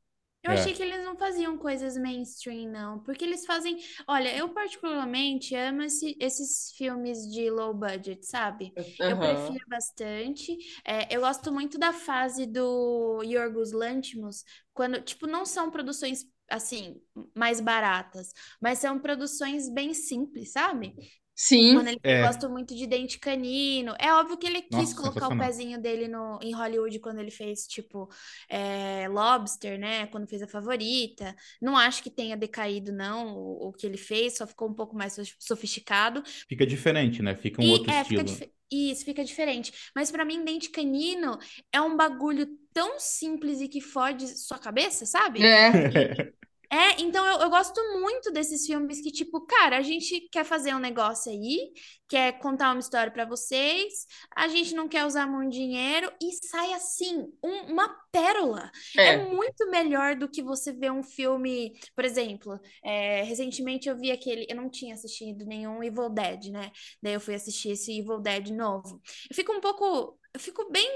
Eu 0.43 0.51
É. 0.51 0.53
achei 0.53 0.73
que 0.73 0.83
eles 0.83 1.03
não 1.05 1.15
faziam 1.17 1.57
coisas 1.57 1.95
mainstream, 1.97 2.69
não. 2.69 2.99
Porque 3.03 3.23
eles 3.23 3.45
fazem. 3.45 3.77
Olha, 4.07 4.35
eu 4.35 4.49
particularmente 4.53 5.55
amo 5.55 5.83
esse- 5.83 6.17
esses 6.19 6.71
filmes 6.77 7.19
de 7.31 7.49
low 7.49 7.73
budget, 7.73 8.25
sabe? 8.25 8.73
Eu 9.07 9.17
Aham. 9.17 9.17
prefiro 9.17 9.65
bastante. 9.69 10.57
É, 10.85 11.15
eu 11.15 11.21
gosto 11.21 11.51
muito 11.51 11.77
da 11.79 11.93
fase 11.93 12.45
do 12.45 13.21
Yorgos 13.23 13.71
Lanthimos, 13.71 14.43
quando, 14.73 15.01
tipo, 15.01 15.27
não 15.27 15.45
são 15.45 15.71
produções, 15.71 16.25
assim, 16.49 17.01
mais 17.35 17.61
baratas, 17.61 18.33
mas 18.61 18.79
são 18.79 18.99
produções 18.99 19.69
bem 19.69 19.93
simples, 19.93 20.51
sabe? 20.51 20.93
Sim, 21.35 21.71
Quando 21.71 21.87
ele 21.87 22.01
É. 22.03 22.29
gosta 22.29 22.47
muito 22.47 22.75
de 22.75 22.85
Dente 22.85 23.17
Canino. 23.19 23.95
É 23.99 24.13
óbvio 24.13 24.37
que 24.37 24.45
ele 24.45 24.61
quis 24.61 24.93
Nossa, 24.93 24.93
colocar 24.93 25.27
o 25.27 25.33
pezinho 25.35 25.81
dele 25.81 26.07
no, 26.07 26.39
em 26.41 26.53
Hollywood 26.53 26.99
quando 26.99 27.19
ele 27.19 27.31
fez, 27.31 27.65
tipo, 27.67 28.07
é, 28.47 29.07
Lobster, 29.09 29.79
né? 29.79 30.05
Quando 30.07 30.27
fez 30.27 30.41
a 30.43 30.47
favorita. 30.47 31.35
Não 31.61 31.75
acho 31.75 32.03
que 32.03 32.11
tenha 32.11 32.37
decaído, 32.37 32.91
não, 32.91 33.35
o, 33.35 33.69
o 33.69 33.73
que 33.73 33.87
ele 33.87 33.97
fez, 33.97 34.37
só 34.37 34.45
ficou 34.45 34.69
um 34.69 34.73
pouco 34.75 34.95
mais 34.95 35.13
sof- 35.13 35.35
sofisticado. 35.39 36.21
Fica 36.47 36.65
diferente, 36.65 37.21
né? 37.21 37.35
Fica 37.35 37.61
um 37.61 37.67
E 37.67 37.69
outro 37.69 37.89
é, 37.89 38.03
fica 38.03 38.23
estilo. 38.23 38.23
dife- 38.23 38.53
Isso, 38.71 39.05
fica 39.05 39.23
diferente. 39.23 39.71
Mas 39.95 40.11
pra 40.11 40.25
mim, 40.25 40.43
Dente 40.43 40.69
Canino 40.69 41.37
é 41.71 41.79
um 41.81 41.95
bagulho 41.95 42.47
tão 42.73 42.99
simples 42.99 43.61
e 43.61 43.67
que 43.69 43.79
fode 43.81 44.27
sua 44.27 44.59
cabeça, 44.59 45.05
sabe? 45.05 45.55
é. 45.71 46.33
É, 46.73 46.99
então 47.01 47.23
eu, 47.25 47.41
eu 47.41 47.49
gosto 47.51 47.79
muito 47.99 48.31
desses 48.31 48.65
filmes 48.65 48.99
que, 49.01 49.11
tipo, 49.11 49.41
cara, 49.45 49.77
a 49.77 49.81
gente 49.81 50.27
quer 50.31 50.43
fazer 50.43 50.73
um 50.73 50.79
negócio 50.79 51.31
aí, 51.31 51.71
quer 52.09 52.39
contar 52.39 52.71
uma 52.71 52.79
história 52.79 53.11
pra 53.11 53.25
vocês, 53.25 54.07
a 54.35 54.47
gente 54.47 54.73
não 54.73 54.87
quer 54.87 55.05
usar 55.05 55.27
muito 55.27 55.51
dinheiro 55.53 56.11
e 56.19 56.31
sai 56.47 56.73
assim, 56.73 57.27
um- 57.43 57.71
uma 57.73 57.87
pérola. 58.11 58.71
É. 58.97 59.03
É. 59.13 59.17
muito 59.25 59.69
melhor 59.69 60.15
do 60.15 60.27
que 60.29 60.41
você 60.41 60.71
ver 60.71 60.91
um 60.91 61.03
filme, 61.03 61.73
por 61.95 62.05
exemplo, 62.05 62.59
é, 62.83 63.21
recentemente 63.23 63.87
eu 63.87 63.95
vi 63.97 64.11
aquele, 64.11 64.45
eu 64.49 64.55
não 64.55 64.69
tinha 64.69 64.95
assistido 64.95 65.45
nenhum 65.45 65.83
Evil 65.83 66.09
Dead, 66.09 66.45
né? 66.51 66.71
Daí 67.01 67.13
eu 67.13 67.19
fui 67.21 67.35
assistir 67.35 67.69
esse 67.71 67.99
Evil 67.99 68.19
Dead 68.19 68.49
novo. 68.49 68.99
Eu 69.29 69.35
fico 69.35 69.51
um 69.53 69.61
pouco, 69.61 70.17
eu 70.33 70.39
fico 70.39 70.69
bem 70.71 70.87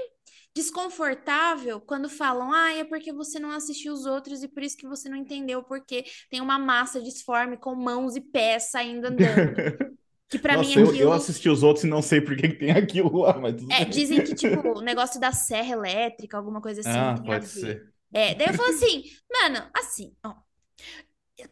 desconfortável 0.58 1.80
quando 1.80 2.08
falam, 2.08 2.52
ah, 2.52 2.72
é 2.74 2.84
porque 2.84 3.12
você 3.12 3.38
não 3.38 3.50
assistiu 3.52 3.92
os 3.92 4.04
outros 4.06 4.42
e 4.42 4.48
por 4.48 4.62
isso 4.62 4.76
que 4.76 4.88
você 4.88 5.08
não 5.08 5.16
entendeu 5.16 5.62
porque 5.62 6.04
tem 6.30 6.40
uma 6.40 6.58
massa 6.58 7.00
disforme 7.00 7.56
com 7.56 7.74
mãos 7.76 8.16
e 8.16 8.20
pés 8.20 8.64
saindo 8.70 9.06
andando. 9.06 9.56
Que 10.28 10.38
pra 10.38 10.56
Nossa, 10.56 10.78
mim 10.78 10.80
eu, 10.80 10.94
aquilo. 10.94 11.00
eu 11.00 11.12
assisti 11.12 11.48
os 11.48 11.62
outros 11.62 11.84
e 11.84 11.88
não 11.88 12.02
sei 12.02 12.20
por 12.20 12.36
que 12.36 12.48
que 12.48 12.54
tem 12.58 12.70
aquilo 12.72 13.18
lá, 13.20 13.38
mas 13.38 13.54
É, 13.70 13.84
dizem 13.84 14.22
que, 14.22 14.34
tipo, 14.34 14.60
o 14.78 14.80
negócio 14.80 15.20
da 15.20 15.32
serra 15.32 15.72
elétrica, 15.74 16.36
alguma 16.36 16.60
coisa 16.60 16.80
assim, 16.80 17.04
Ah, 17.04 17.22
a 17.24 17.24
pode 17.24 17.46
ser. 17.46 17.94
É, 18.12 18.34
daí 18.34 18.48
eu 18.48 18.54
falo 18.54 18.70
assim, 18.70 19.04
mano, 19.30 19.70
assim, 19.74 20.16
ó. 20.24 20.34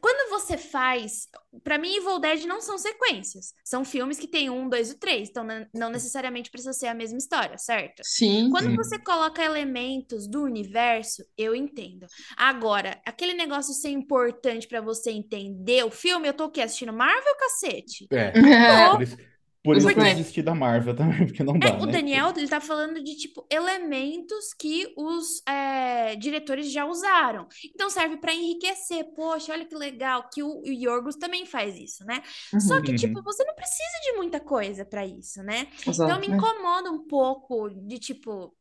Quando 0.01 0.31
você 0.31 0.57
faz. 0.59 1.29
Pra 1.63 1.79
mim, 1.79 1.97
Evil 1.97 2.19
Dead 2.19 2.45
não 2.45 2.61
são 2.61 2.77
sequências. 2.77 3.55
São 3.65 3.85
filmes 3.85 4.19
que 4.19 4.27
tem 4.29 4.51
um, 4.51 4.69
dois 4.69 4.91
e 4.91 4.99
três. 4.99 5.29
Então, 5.29 5.47
não 5.73 5.91
necessariamente 5.91 6.51
precisa 6.51 6.73
ser 6.73 6.89
a 6.89 6.95
mesma 6.95 7.19
história, 7.19 7.57
certo? 7.59 8.03
Sim, 8.03 8.51
Quando 8.51 8.71
sim. 8.71 8.77
você 8.77 8.99
coloca 8.99 9.43
elementos 9.43 10.29
do 10.29 10.43
universo, 10.43 11.25
eu 11.37 11.55
entendo. 11.55 12.07
Agora, 12.37 13.01
aquele 13.05 13.35
negócio 13.35 13.75
ser 13.75 13.91
importante 13.91 14.69
pra 14.69 14.81
você 14.81 15.11
entender 15.11 15.85
o 15.85 15.91
filme, 15.91 16.29
eu 16.29 16.35
tô 16.35 16.47
o 16.47 16.51
quê? 16.51 16.63
Assistindo 16.63 16.93
Marvel, 16.93 17.37
cacete? 17.37 18.07
É, 18.13 18.33
É, 18.67 19.36
por 19.67 19.77
isso, 19.77 19.93
que 19.93 19.99
eu 20.01 20.05
desisti 20.05 20.43
da 20.43 20.55
Marvel 20.55 20.95
também, 20.97 21.27
porque 21.27 21.45
não 21.45 21.59
É, 21.59 21.69
dá, 21.69 21.79
o 21.83 21.87
né? 21.87 21.87
Daniel, 21.87 22.33
ele 22.37 22.49
tá 22.49 22.61
falando 22.61 23.03
de, 23.03 23.17
tipo, 23.17 23.47
elementos 23.51 24.53
que 24.53 24.93
os 24.97 25.43
é, 25.49 26.15
diretores 26.17 26.71
já 26.71 26.85
usaram. 26.85 27.49
Então 27.75 27.89
serve 27.89 28.19
pra 28.19 28.35
enriquecer. 28.35 29.05
Poxa, 29.15 29.53
olha 29.53 29.65
que 29.65 29.75
legal, 29.75 30.29
que 30.31 30.43
o, 30.43 30.61
o 30.61 30.67
Yorgos 30.69 31.17
também 31.17 31.47
faz 31.47 31.75
isso, 31.79 32.05
né? 32.05 32.23
Só 32.59 32.79
Uhum. 32.79 32.83
que, 32.83 32.93
tipo, 32.93 33.19
Uhum. 33.19 33.25
você 33.25 33.43
não 33.45 33.55
precisa 33.55 34.01
de 34.05 34.13
muita 34.19 34.39
coisa 34.39 34.85
pra 34.85 35.07
isso, 35.07 35.43
né? 35.43 35.67
Então 36.03 36.19
Exato. 36.19 36.21
me 36.21 36.27
incomoda 36.27 36.91
um 36.93 37.07
pouco 37.07 37.71
de, 37.71 37.99
tipo, 37.99 38.55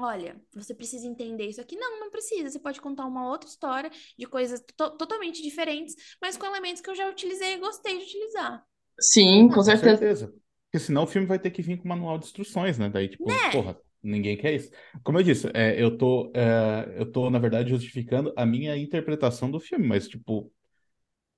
olha, 0.00 0.40
você 0.54 0.74
precisa 0.74 1.06
entender 1.06 1.48
isso 1.48 1.60
aqui. 1.60 1.76
Não, 1.76 2.00
não 2.00 2.10
precisa. 2.10 2.50
Você 2.50 2.58
pode 2.60 2.80
contar 2.80 3.06
uma 3.06 3.28
outra 3.30 3.48
história 3.50 3.90
de 4.18 4.26
coisas 4.26 4.62
to- 4.76 4.96
totalmente 4.98 5.42
diferentes, 5.42 5.96
mas 6.22 6.36
com 6.36 6.46
elementos 6.46 6.82
que 6.82 6.90
eu 6.90 6.96
já 6.96 7.08
utilizei 7.08 7.54
e 7.54 7.58
gostei 7.58 7.98
de 7.98 8.04
utilizar. 8.04 8.66
Sim, 9.00 9.48
com 9.50 9.62
Com 9.62 9.74
certeza. 9.74 10.04
certeza. 10.04 10.32
Porque 10.70 10.84
senão 10.84 11.04
o 11.04 11.06
filme 11.06 11.26
vai 11.26 11.38
ter 11.38 11.50
que 11.50 11.62
vir 11.62 11.78
com 11.78 11.88
manual 11.88 12.18
de 12.18 12.26
instruções, 12.26 12.78
né? 12.78 12.88
Daí, 12.88 13.08
tipo, 13.08 13.40
Né? 13.42 13.50
porra, 13.50 13.76
ninguém 14.02 14.36
quer 14.36 14.54
isso. 14.54 14.70
Como 15.02 15.18
eu 15.18 15.22
disse, 15.22 15.48
é, 15.54 15.80
eu 15.82 15.96
tô, 15.96 16.30
é, 16.34 16.94
eu 16.96 17.10
tô, 17.10 17.28
na 17.30 17.38
verdade, 17.38 17.70
justificando 17.70 18.32
a 18.36 18.46
minha 18.46 18.76
interpretação 18.76 19.50
do 19.50 19.58
filme, 19.60 19.86
mas, 19.86 20.08
tipo, 20.08 20.52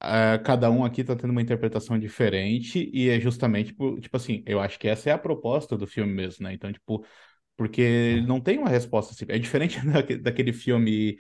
é, 0.03 0.39
cada 0.39 0.71
um 0.71 0.85
aqui 0.85 1.05
tá 1.05 1.17
tendo 1.17 1.31
uma 1.31 1.43
interpretação 1.43 1.99
diferente 1.99 2.91
e 2.93 3.09
é 3.11 3.21
justamente, 3.21 3.73
por, 3.75 4.01
tipo 4.01 4.17
assim, 4.17 4.43
eu 4.47 4.61
acho 4.61 4.79
que 4.79 4.89
essa 4.89 5.11
é 5.11 5.13
a 5.13 5.19
proposta 5.19 5.77
do 5.77 5.87
filme 5.87 6.13
mesmo, 6.13 6.45
né? 6.45 6.55
Então, 6.55 6.73
tipo, 6.73 7.05
porque 7.57 8.23
não 8.27 8.41
tem 8.41 8.59
uma 8.59 8.69
resposta 8.71 9.13
assim. 9.15 9.27
É 9.29 9.39
diferente 9.39 9.79
daque- 9.87 10.19
daquele 10.19 10.53
filme 10.55 11.19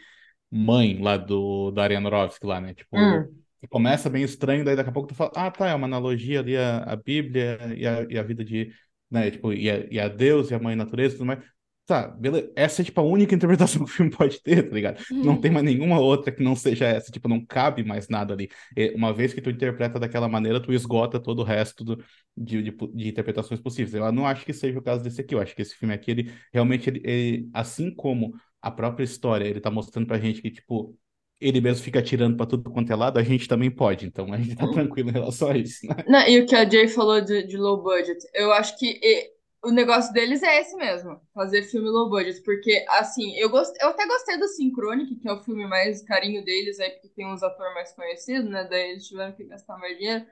Mãe, 0.51 1.01
lá 1.03 1.17
do, 1.17 1.71
da 1.73 1.83
Ariana 1.85 2.09
Aronofsky, 2.09 2.47
lá, 2.47 2.61
né? 2.61 2.75
Tipo, 2.75 3.29
Hum. 3.29 3.42
Começa 3.69 4.11
bem 4.11 4.23
estranho, 4.23 4.65
daí 4.65 4.77
daqui 4.77 4.91
a 4.91 4.93
pouco 4.93 5.09
tu 5.09 5.15
fala, 5.15 5.31
ah, 5.37 5.51
tá, 5.51 5.69
é 5.69 5.75
uma 5.75 5.87
analogia 5.87 6.41
ali 6.41 6.57
a, 6.57 6.79
a 6.85 6.97
Bíblia 6.97 7.59
e 7.77 7.87
a, 7.87 8.03
e 8.09 8.19
a 8.19 8.23
vida 8.23 8.45
de, 8.45 8.73
né, 9.11 9.31
tipo, 9.31 9.53
e 9.53 9.71
a, 9.71 9.87
e 9.91 10.01
a 10.01 10.09
Deus 10.09 10.51
e 10.51 10.55
a 10.55 10.59
mãe 10.59 10.75
natureza 10.77 11.15
e 11.15 11.19
tudo 11.19 11.27
mais. 11.27 11.41
Tá, 11.85 12.07
beleza. 12.09 12.51
Essa 12.57 12.81
é, 12.83 12.85
tipo, 12.85 13.01
a 13.01 13.05
única 13.05 13.35
interpretação 13.37 13.85
que 13.85 13.91
o 13.91 13.93
filme 13.95 14.11
pode 14.11 14.41
ter, 14.43 14.63
tá 14.69 14.75
ligado? 14.75 15.03
Não 15.21 15.37
tem 15.41 15.51
mais 15.51 15.65
nenhuma 15.65 15.99
outra 15.99 16.31
que 16.33 16.43
não 16.43 16.55
seja 16.55 16.87
essa, 16.87 17.11
tipo, 17.11 17.29
não 17.29 17.45
cabe 17.45 17.83
mais 17.85 18.09
nada 18.09 18.33
ali. 18.35 18.49
E 18.77 18.91
uma 18.95 19.13
vez 19.13 19.35
que 19.35 19.41
tu 19.43 19.51
interpreta 19.51 19.99
daquela 19.99 20.29
maneira, 20.29 20.61
tu 20.63 20.73
esgota 20.73 21.19
todo 21.21 21.41
o 21.41 21.45
resto 21.45 21.85
do, 21.85 21.97
de, 22.37 22.63
de, 22.63 22.71
de 22.71 23.09
interpretações 23.09 23.61
possíveis. 23.61 23.95
Eu 23.95 24.13
não 24.13 24.27
acho 24.27 24.45
que 24.47 24.53
seja 24.53 24.79
o 24.79 24.83
caso 24.83 25.03
desse 25.03 25.21
aqui, 25.21 25.35
eu 25.35 25.41
acho 25.41 25.55
que 25.55 25.63
esse 25.63 25.75
filme 25.75 25.93
aqui, 25.95 26.11
ele 26.13 26.33
realmente, 26.53 26.89
ele, 26.89 27.01
ele- 27.05 27.51
assim 27.53 27.93
como 27.95 28.33
a 28.61 28.71
própria 28.71 29.05
história, 29.05 29.45
ele 29.45 29.61
tá 29.61 29.71
mostrando 29.71 30.07
pra 30.07 30.19
gente 30.19 30.41
que, 30.41 30.51
tipo, 30.51 30.97
ele 31.43 31.61
mesmo 31.61 31.85
fica 31.85 31.99
atirando 31.99 32.37
pra 32.37 32.47
tudo 32.47 32.71
quanto 32.71 32.93
é 32.93 32.97
lado, 32.97 33.19
a 33.19 33.23
gente 33.23 33.49
também 33.49 33.71
pode. 33.71 34.07
Então 34.07 34.33
a 34.33 34.37
gente 34.37 34.57
tá 34.57 34.69
tranquilo 34.69 35.11
em 35.11 35.13
relação 35.13 35.51
a 35.51 35.57
isso, 35.57 35.87
né? 35.87 35.97
Não, 36.07 36.27
e 36.27 36.41
o 36.41 36.47
que 36.47 36.55
a 36.55 36.69
Jay 36.69 36.89
falou 36.89 37.21
de, 37.21 37.43
de 37.43 37.57
low 37.57 37.83
budget, 37.83 38.19
eu 38.35 38.53
acho 38.53 38.79
que 38.79 38.99
e, 39.03 39.33
o 39.65 39.71
negócio 39.71 40.13
deles 40.13 40.43
é 40.43 40.61
esse 40.61 40.77
mesmo, 40.77 41.21
fazer 41.33 41.63
filme 41.63 41.89
low 41.89 42.11
budget, 42.11 42.43
porque 42.43 42.85
assim, 42.89 43.37
eu, 43.37 43.49
gost, 43.49 43.73
eu 43.81 43.91
até 43.91 44.07
gostei 44.07 44.37
do 44.37 44.49
Synchronic, 44.49 45.15
que 45.17 45.29
é 45.29 45.33
o 45.33 45.43
filme 45.43 45.67
mais 45.67 46.03
carinho 46.03 46.45
deles, 46.45 46.81
aí 46.81 46.91
porque 46.91 47.09
tem 47.09 47.27
uns 47.27 47.43
atores 47.43 47.73
mais 47.75 47.93
conhecidos, 47.93 48.51
né, 48.51 48.67
daí 48.69 48.91
eles 48.91 49.07
tiveram 49.07 49.33
que 49.33 49.45
gastar 49.45 49.79
mais 49.79 49.97
dinheiro, 49.97 50.27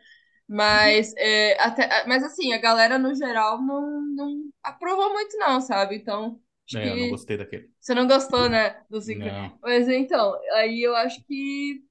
mas, 0.48 1.14
é, 1.16 1.60
até, 1.62 2.06
mas 2.08 2.24
assim, 2.24 2.52
a 2.52 2.58
galera 2.58 2.98
no 2.98 3.14
geral 3.14 3.62
não, 3.62 4.00
não 4.00 4.50
aprovou 4.64 5.12
muito 5.12 5.36
não, 5.38 5.60
sabe, 5.60 5.94
então 5.94 6.40
É, 6.74 6.88
eu 6.90 6.96
não 6.96 7.08
gostei 7.08 7.36
daquele. 7.36 7.72
você 7.80 7.94
não 7.94 8.06
gostou, 8.06 8.48
né, 8.48 8.84
do 8.90 9.00
Synchronic, 9.00 9.38
Não. 9.38 9.60
mas 9.62 9.88
então, 9.88 10.34
aí 10.54 10.82
eu 10.82 10.94
acho 10.96 11.22
que 11.24 11.84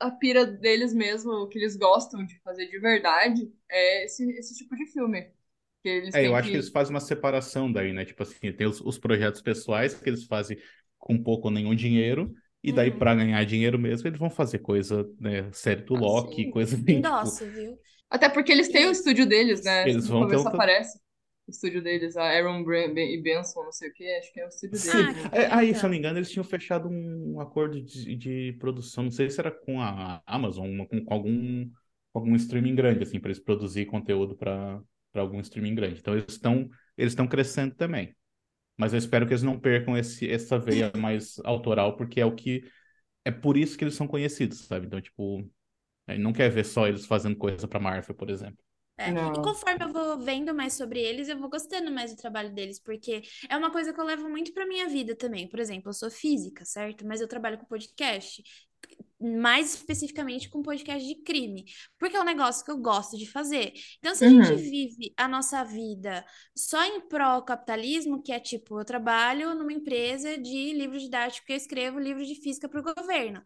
a 0.00 0.10
pira 0.10 0.46
deles 0.46 0.92
mesmo, 0.94 1.32
o 1.32 1.48
que 1.48 1.58
eles 1.58 1.76
gostam 1.76 2.24
de 2.26 2.38
fazer 2.42 2.68
de 2.68 2.78
verdade, 2.80 3.52
é 3.70 4.04
esse, 4.06 4.24
esse 4.38 4.56
tipo 4.56 4.76
de 4.76 4.86
filme. 4.92 5.22
Que 5.82 5.88
eles 5.90 6.14
É, 6.14 6.26
eu 6.26 6.34
acho 6.34 6.50
que 6.50 6.56
que. 6.56 6.56
eles 6.56 6.68
fazem 6.70 6.94
uma 6.94 7.00
separação 7.00 7.70
daí, 7.70 7.92
né? 7.92 8.04
Tipo 8.04 8.22
assim, 8.22 8.52
tem 8.52 8.66
os, 8.66 8.80
os 8.80 8.98
projetos 8.98 9.42
pessoais 9.42 9.94
que 9.94 10.08
eles 10.08 10.24
fazem 10.24 10.56
com 10.98 11.22
pouco 11.22 11.48
ou 11.48 11.52
nenhum 11.54 11.74
dinheiro, 11.74 12.34
e 12.62 12.72
daí 12.72 12.90
Uhum. 12.90 12.98
pra 12.98 13.14
ganhar 13.14 13.44
dinheiro 13.44 13.78
mesmo, 13.78 14.08
eles 14.08 14.18
vão 14.18 14.30
fazer 14.30 14.60
coisa, 14.60 15.04
né? 15.20 15.50
Série 15.52 15.82
do 15.82 15.94
Ah, 15.94 16.06
Loki, 16.06 16.46
sim. 16.46 16.46
coisa 16.46 16.76
bem, 16.76 17.02
tipo, 17.02 17.38
Endosso, 17.38 17.50
viu? 17.52 17.78
Até 18.10 18.28
porque 18.28 18.52
eles 18.52 18.68
têm 18.68 18.86
o 18.86 18.90
estúdio 18.92 19.26
deles, 19.26 19.62
né? 19.62 19.90
Eles 19.90 20.08
vão 20.08 20.26
ter 20.26 20.36
um- 20.36 20.48
aparece 20.48 21.00
o 21.48 21.50
estúdio 21.50 21.82
deles, 21.82 22.16
a 22.16 22.24
Aaron 22.24 22.64
Bran- 22.64 22.92
Ben- 22.94 23.14
e 23.14 23.22
Benson, 23.22 23.64
não 23.64 23.72
sei 23.72 23.90
o 23.90 23.94
que, 23.94 24.04
acho 24.16 24.32
que 24.32 24.40
é 24.40 24.44
o 24.46 24.48
estúdio 24.48 24.80
Sim, 24.80 24.82
deles. 24.82 25.16
Ah, 25.16 25.30
que 25.30 25.32
É, 25.32 25.52
aí, 25.54 25.74
se 25.74 25.80
eu 25.84 25.88
não 25.88 25.90
me 25.92 25.98
engano, 25.98 26.18
eles 26.18 26.30
tinham 26.30 26.44
fechado 26.44 26.88
um 26.88 27.40
acordo 27.40 27.80
de, 27.80 28.14
de 28.16 28.52
produção, 28.58 29.04
não 29.04 29.10
sei 29.10 29.30
se 29.30 29.40
era 29.40 29.50
com 29.50 29.80
a 29.80 30.22
Amazon, 30.26 30.68
uma- 30.68 30.86
com, 30.86 31.02
com 31.04 31.14
algum, 31.14 31.70
algum 32.12 32.34
streaming 32.36 32.74
grande, 32.74 33.02
assim, 33.02 33.18
para 33.18 33.30
eles 33.30 33.42
produzir 33.42 33.86
conteúdo 33.86 34.36
para 34.36 34.80
para 35.12 35.22
algum 35.22 35.40
streaming 35.40 35.74
grande. 35.74 35.98
Então, 36.00 36.12
eles 36.14 36.26
estão 36.34 36.68
eles 36.96 37.12
estão 37.12 37.26
crescendo 37.26 37.74
também. 37.74 38.14
Mas 38.78 38.92
eu 38.92 38.98
espero 38.98 39.26
que 39.26 39.32
eles 39.34 39.42
não 39.44 39.58
percam 39.60 39.96
esse, 39.96 40.30
essa 40.30 40.58
veia 40.58 40.92
mais 40.96 41.38
autoral, 41.44 41.96
porque 41.96 42.20
é 42.20 42.26
o 42.26 42.34
que. 42.34 42.64
É 43.24 43.30
por 43.32 43.56
isso 43.56 43.78
que 43.78 43.84
eles 43.84 43.94
são 43.96 44.08
conhecidos, 44.08 44.60
sabe? 44.66 44.86
Então, 44.86 45.00
tipo, 45.00 45.50
aí 46.06 46.18
não 46.18 46.32
quer 46.34 46.50
ver 46.50 46.64
só 46.66 46.86
eles 46.88 47.06
fazendo 47.06 47.36
coisa 47.36 47.68
pra 47.68 47.80
Marvel, 47.80 48.14
por 48.16 48.30
exemplo. 48.30 48.58
É. 48.98 49.10
E 49.32 49.40
conforme 49.40 49.84
eu 49.84 49.92
vou 49.92 50.18
vendo 50.18 50.54
mais 50.54 50.74
sobre 50.74 51.00
eles, 51.00 51.28
eu 51.28 51.38
vou 51.38 51.50
gostando 51.50 51.90
mais 51.92 52.12
do 52.12 52.16
trabalho 52.16 52.52
deles, 52.54 52.80
porque 52.80 53.22
é 53.48 53.56
uma 53.56 53.70
coisa 53.70 53.92
que 53.92 54.00
eu 54.00 54.04
levo 54.04 54.28
muito 54.28 54.52
pra 54.54 54.66
minha 54.66 54.88
vida 54.88 55.14
também. 55.14 55.48
Por 55.48 55.60
exemplo, 55.60 55.90
eu 55.90 55.94
sou 55.94 56.10
física, 56.10 56.64
certo? 56.64 57.06
Mas 57.06 57.20
eu 57.20 57.28
trabalho 57.28 57.58
com 57.58 57.66
podcast, 57.66 58.42
mais 59.20 59.74
especificamente 59.74 60.48
com 60.50 60.62
podcast 60.62 61.06
de 61.06 61.22
crime, 61.22 61.64
porque 61.98 62.16
é 62.16 62.20
um 62.20 62.24
negócio 62.24 62.64
que 62.64 62.70
eu 62.70 62.78
gosto 62.78 63.16
de 63.16 63.26
fazer. 63.26 63.72
Então, 63.98 64.14
se 64.14 64.24
a 64.24 64.28
gente 64.28 64.54
Uhum. 64.54 64.56
vive 64.56 65.14
a 65.16 65.26
nossa 65.26 65.64
vida 65.64 66.24
só 66.56 66.84
em 66.84 67.00
pró-capitalismo, 67.08 68.22
que 68.22 68.30
é 68.32 68.38
tipo, 68.40 68.78
eu 68.80 68.84
trabalho 68.84 69.54
numa 69.54 69.72
empresa 69.72 70.36
de 70.38 70.72
livro 70.74 70.98
didático 70.98 71.46
que 71.46 71.52
eu 71.52 71.56
escrevo 71.56 71.98
livro 71.98 72.24
de 72.26 72.34
física 72.34 72.68
para 72.68 72.80
o 72.80 72.94
governo. 72.94 73.42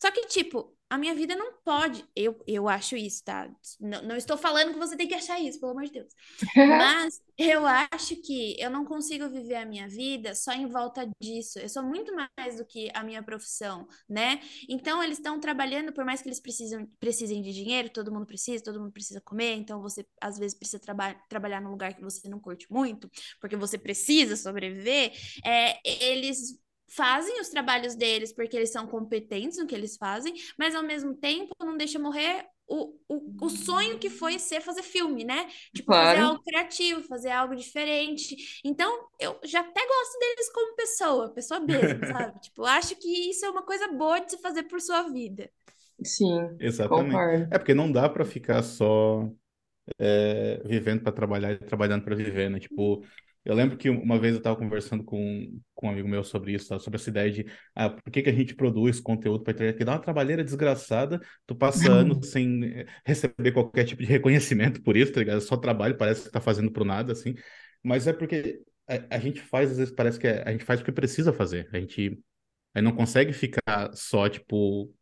Só 0.00 0.10
que, 0.10 0.26
tipo, 0.26 0.76
a 0.94 0.98
minha 0.98 1.14
vida 1.14 1.34
não 1.34 1.54
pode. 1.64 2.04
Eu, 2.14 2.40
eu 2.46 2.68
acho 2.68 2.96
isso, 2.96 3.24
tá? 3.24 3.50
Não, 3.80 4.00
não 4.02 4.16
estou 4.16 4.38
falando 4.38 4.72
que 4.72 4.78
você 4.78 4.96
tem 4.96 5.08
que 5.08 5.14
achar 5.14 5.40
isso, 5.40 5.58
pelo 5.58 5.72
amor 5.72 5.84
de 5.86 5.92
Deus. 5.92 6.12
Mas 6.56 7.20
eu 7.36 7.66
acho 7.66 8.14
que 8.22 8.56
eu 8.60 8.70
não 8.70 8.84
consigo 8.84 9.28
viver 9.28 9.56
a 9.56 9.66
minha 9.66 9.88
vida 9.88 10.36
só 10.36 10.52
em 10.52 10.66
volta 10.66 11.04
disso. 11.20 11.58
Eu 11.58 11.68
sou 11.68 11.82
muito 11.82 12.14
mais 12.14 12.58
do 12.58 12.64
que 12.64 12.90
a 12.94 13.02
minha 13.02 13.24
profissão, 13.24 13.88
né? 14.08 14.40
Então, 14.68 15.02
eles 15.02 15.18
estão 15.18 15.40
trabalhando, 15.40 15.92
por 15.92 16.04
mais 16.04 16.22
que 16.22 16.28
eles 16.28 16.38
precisam, 16.38 16.86
precisem 17.00 17.42
de 17.42 17.52
dinheiro, 17.52 17.90
todo 17.90 18.12
mundo 18.12 18.26
precisa, 18.26 18.62
todo 18.62 18.78
mundo 18.80 18.92
precisa 18.92 19.20
comer. 19.20 19.54
Então, 19.56 19.82
você 19.82 20.06
às 20.20 20.38
vezes 20.38 20.56
precisa 20.56 20.78
traba 20.78 21.12
trabalhar 21.28 21.60
num 21.60 21.70
lugar 21.70 21.92
que 21.94 22.02
você 22.02 22.28
não 22.28 22.38
curte 22.38 22.70
muito, 22.70 23.10
porque 23.40 23.56
você 23.56 23.76
precisa 23.76 24.36
sobreviver. 24.36 25.12
É, 25.44 25.80
eles 25.84 26.62
fazem 26.88 27.40
os 27.40 27.48
trabalhos 27.48 27.94
deles 27.94 28.32
porque 28.32 28.56
eles 28.56 28.70
são 28.70 28.86
competentes 28.86 29.58
no 29.58 29.66
que 29.66 29.74
eles 29.74 29.96
fazem, 29.96 30.34
mas 30.58 30.74
ao 30.74 30.82
mesmo 30.82 31.14
tempo 31.16 31.54
não 31.60 31.76
deixa 31.76 31.98
morrer 31.98 32.46
o, 32.66 32.96
o, 33.08 33.34
o 33.42 33.50
sonho 33.50 33.98
que 33.98 34.08
foi 34.08 34.38
ser 34.38 34.60
fazer 34.60 34.82
filme, 34.82 35.24
né? 35.24 35.48
Tipo, 35.74 35.92
fazer 35.92 36.16
Claro. 36.16 36.18
algo 36.18 36.42
criativo, 36.42 37.02
fazer 37.02 37.30
algo 37.30 37.54
diferente. 37.54 38.60
Então, 38.64 39.08
eu 39.20 39.38
já 39.44 39.60
até 39.60 39.80
gosto 39.86 40.18
deles 40.18 40.52
como 40.52 40.76
pessoa, 40.76 41.30
pessoa 41.34 41.60
mesmo, 41.60 42.02
sabe? 42.06 42.40
Tipo, 42.40 42.64
acho 42.64 42.96
que 42.96 43.30
isso 43.30 43.44
é 43.44 43.50
uma 43.50 43.62
coisa 43.64 43.88
boa 43.88 44.20
de 44.20 44.30
se 44.32 44.38
fazer 44.38 44.62
por 44.64 44.80
sua 44.80 45.02
vida. 45.10 45.50
Sim, 46.04 46.38
Exatamente. 46.58 47.26
concordo. 47.26 47.48
É 47.50 47.58
porque 47.58 47.74
não 47.74 47.90
dá 47.90 48.08
pra 48.08 48.24
ficar 48.24 48.62
só 48.62 49.28
é, 49.98 50.58
vivendo 50.66 51.02
pra 51.02 51.12
trabalhar 51.12 51.52
e 51.52 51.58
trabalhando 51.58 52.04
pra 52.04 52.14
viver, 52.16 52.50
né? 52.50 52.60
Tipo, 52.60 53.04
eu 53.44 53.54
lembro 53.54 53.76
que 53.76 53.90
uma 53.90 54.18
vez 54.18 54.34
eu 54.34 54.42
tava 54.42 54.56
conversando 54.56 55.04
com, 55.04 55.60
com 55.74 55.86
um 55.86 55.90
amigo 55.90 56.08
meu 56.08 56.24
sobre 56.24 56.52
isso, 56.54 56.68
tá? 56.68 56.78
Sobre 56.78 56.98
essa 56.98 57.10
ideia 57.10 57.30
de 57.30 57.46
ah, 57.74 57.90
por 57.90 58.10
que 58.10 58.22
que 58.22 58.30
a 58.30 58.32
gente 58.32 58.54
produz 58.54 59.00
conteúdo 59.00 59.44
pra 59.44 59.52
internet, 59.52 59.76
que 59.76 59.84
dá 59.84 59.92
uma 59.92 59.98
trabalheira 60.00 60.42
desgraçada, 60.44 61.20
tu 61.46 61.54
passa 61.54 61.90
anos 61.92 62.30
sem 62.30 62.64
eh, 62.64 62.86
receber 63.04 63.52
qualquer 63.52 63.84
tipo 63.84 64.02
de 64.02 64.08
reconhecimento 64.08 64.82
por 64.82 64.96
isso, 64.96 65.12
tá 65.12 65.20
ligado? 65.20 65.40
Só 65.40 65.56
trabalho, 65.56 65.96
parece 65.96 66.24
que 66.24 66.30
tá 66.30 66.40
fazendo 66.40 66.70
pro 66.72 66.84
nada, 66.84 67.12
assim. 67.12 67.34
Mas 67.82 68.06
é 68.06 68.12
porque 68.12 68.62
a, 68.88 69.16
a 69.16 69.18
gente 69.18 69.40
faz, 69.40 69.70
às 69.72 69.78
vezes 69.78 69.94
parece 69.94 70.18
que 70.18 70.26
é- 70.26 70.42
a 70.46 70.52
gente 70.52 70.64
faz 70.64 70.80
o 70.80 70.84
que 70.84 70.92
precisa 70.92 71.32
fazer. 71.32 71.68
A 71.72 71.78
gente, 71.78 72.18
a 72.74 72.78
gente 72.80 72.84
não 72.90 72.96
consegue 72.96 73.32
ficar 73.32 73.92
só, 73.94 74.28
tipo, 74.28 74.92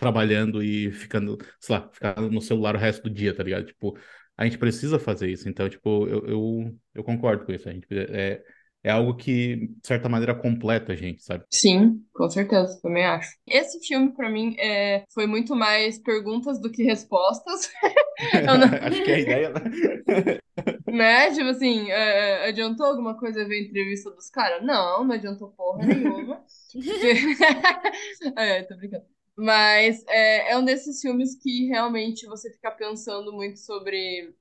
trabalhando 0.00 0.62
e 0.62 0.90
ficando, 0.92 1.38
sei 1.60 1.76
lá, 1.76 1.88
ficar 1.92 2.20
no 2.20 2.40
celular 2.40 2.74
o 2.76 2.78
resto 2.78 3.02
do 3.04 3.10
dia, 3.10 3.34
tá 3.34 3.42
ligado? 3.42 3.66
Tipo, 3.66 3.98
a 4.38 4.44
gente 4.44 4.56
precisa 4.56 4.98
fazer 4.98 5.28
isso. 5.28 5.48
Então, 5.48 5.68
tipo, 5.68 6.06
eu, 6.06 6.24
eu, 6.26 6.78
eu 6.94 7.04
concordo 7.04 7.44
com 7.44 7.52
isso. 7.52 7.68
A 7.68 7.72
gente, 7.72 7.86
é, 7.90 8.40
é 8.84 8.90
algo 8.90 9.16
que, 9.16 9.56
de 9.56 9.86
certa 9.86 10.08
maneira, 10.08 10.32
completa 10.34 10.92
a 10.92 10.96
gente, 10.96 11.22
sabe? 11.24 11.44
Sim, 11.50 12.04
com 12.14 12.30
certeza, 12.30 12.78
também 12.80 13.04
acho. 13.04 13.30
Esse 13.46 13.84
filme, 13.84 14.14
pra 14.14 14.30
mim, 14.30 14.54
é, 14.58 15.02
foi 15.12 15.26
muito 15.26 15.56
mais 15.56 15.98
perguntas 15.98 16.60
do 16.60 16.70
que 16.70 16.84
respostas. 16.84 17.68
Não- 18.46 18.86
Acho 18.86 19.02
que 19.02 19.10
é 19.10 19.14
a 19.14 19.18
ideia, 19.18 19.50
né? 19.50 19.60
Né? 20.86 21.30
Tipo 21.32 21.48
assim, 21.50 21.90
é, 21.90 22.48
adiantou 22.48 22.86
alguma 22.86 23.14
coisa 23.18 23.44
ver 23.46 23.56
a 23.56 23.62
entrevista 23.62 24.10
dos 24.10 24.30
caras? 24.30 24.64
Não, 24.64 25.04
não 25.04 25.14
adiantou 25.14 25.50
porra 25.50 25.86
nenhuma. 25.86 26.42
é, 28.36 28.62
tô 28.62 28.76
brincando. 28.76 29.17
Mas 29.38 30.04
é, 30.08 30.52
é 30.52 30.58
um 30.58 30.64
desses 30.64 31.00
filmes 31.00 31.36
que 31.36 31.66
realmente 31.68 32.26
você 32.26 32.52
fica 32.52 32.72
pensando 32.72 33.32
muito 33.32 33.58
sobre 33.60 34.34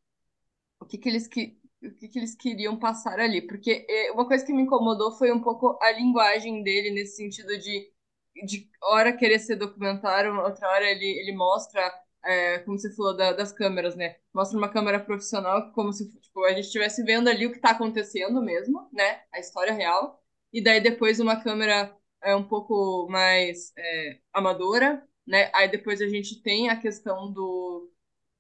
o 0.80 0.86
que 0.86 0.98
que 0.98 1.10
eles, 1.10 1.28
que, 1.28 1.58
o 1.84 1.92
que 1.94 2.08
que 2.10 2.20
eles 2.20 2.36
queriam 2.36 2.78
passar 2.80 3.20
ali. 3.20 3.42
Porque 3.48 3.86
é, 3.90 4.12
uma 4.12 4.28
coisa 4.28 4.46
que 4.46 4.54
me 4.54 4.64
incomodou 4.64 5.12
foi 5.18 5.32
um 5.32 5.42
pouco 5.42 5.78
a 5.82 5.92
linguagem 5.92 6.64
dele, 6.64 6.92
nesse 6.92 7.18
sentido 7.18 7.58
de, 7.60 7.92
de 8.46 8.70
hora 8.84 9.14
querer 9.16 9.40
ser 9.40 9.56
documentário, 9.56 10.36
outra 10.42 10.68
hora 10.70 10.86
ele, 10.90 11.06
ele 11.20 11.34
mostra, 11.36 11.82
é, 12.26 12.60
como 12.60 12.78
você 12.80 12.94
falou, 12.96 13.16
da- 13.18 13.34
das 13.34 13.52
câmeras, 13.52 13.96
né? 13.96 14.18
Mostra 14.34 14.58
uma 14.58 14.70
câmera 14.70 15.00
profissional 15.00 15.72
como 15.74 15.92
se 15.94 16.10
tipo, 16.22 16.44
a 16.46 16.50
gente 16.52 16.66
estivesse 16.66 17.04
vendo 17.04 17.30
ali 17.30 17.46
o 17.48 17.52
que 17.52 17.58
está 17.58 17.72
acontecendo 17.72 18.42
mesmo, 18.42 18.90
né? 18.94 19.22
A 19.34 19.40
história 19.40 19.74
real. 19.74 20.24
E 20.54 20.62
daí 20.64 20.80
depois 20.82 21.20
uma 21.20 21.42
câmera 21.42 21.96
é 22.24 22.36
um 22.36 22.44
pouco 22.44 23.08
mais 23.10 23.72
é, 23.78 24.20
amadora, 24.34 25.04
né? 25.26 25.50
Aí 25.54 25.70
depois 25.70 26.02
a 26.02 26.08
gente 26.08 26.42
tem 26.42 26.70
a 26.70 26.76
questão 26.80 27.32
do, 27.32 27.92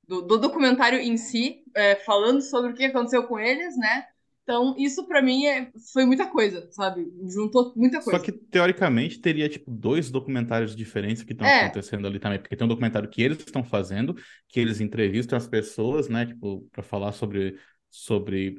do, 0.07 0.21
do 0.23 0.37
documentário 0.37 0.99
em 0.99 1.17
si, 1.17 1.63
é, 1.75 1.95
falando 1.97 2.41
sobre 2.41 2.71
o 2.71 2.75
que 2.75 2.85
aconteceu 2.85 3.23
com 3.27 3.39
eles, 3.39 3.77
né? 3.77 4.05
Então, 4.43 4.75
isso 4.77 5.05
pra 5.05 5.21
mim 5.21 5.45
é, 5.45 5.71
foi 5.93 6.05
muita 6.05 6.25
coisa, 6.27 6.69
sabe? 6.71 7.05
Juntou 7.27 7.73
muita 7.75 8.01
Só 8.01 8.11
coisa. 8.11 8.23
que, 8.23 8.31
teoricamente, 8.31 9.19
teria, 9.19 9.49
tipo, 9.49 9.69
dois 9.69 10.09
documentários 10.09 10.73
diferentes 10.73 11.21
que 11.23 11.33
estão 11.33 11.45
É. 11.45 11.65
acontecendo 11.65 12.07
ali 12.07 12.17
também. 12.17 12.39
Porque 12.39 12.55
tem 12.55 12.63
um 12.65 12.69
documentário 12.69 13.09
que 13.09 13.21
eles 13.21 13.39
estão 13.39 13.61
fazendo, 13.63 14.15
que 14.47 14.59
eles 14.59 14.79
entrevistam 14.79 15.37
as 15.37 15.47
pessoas, 15.47 16.07
né? 16.07 16.25
Tipo, 16.25 16.61
para 16.71 16.81
falar 16.81 17.11
sobre, 17.11 17.57
sobre... 17.89 18.53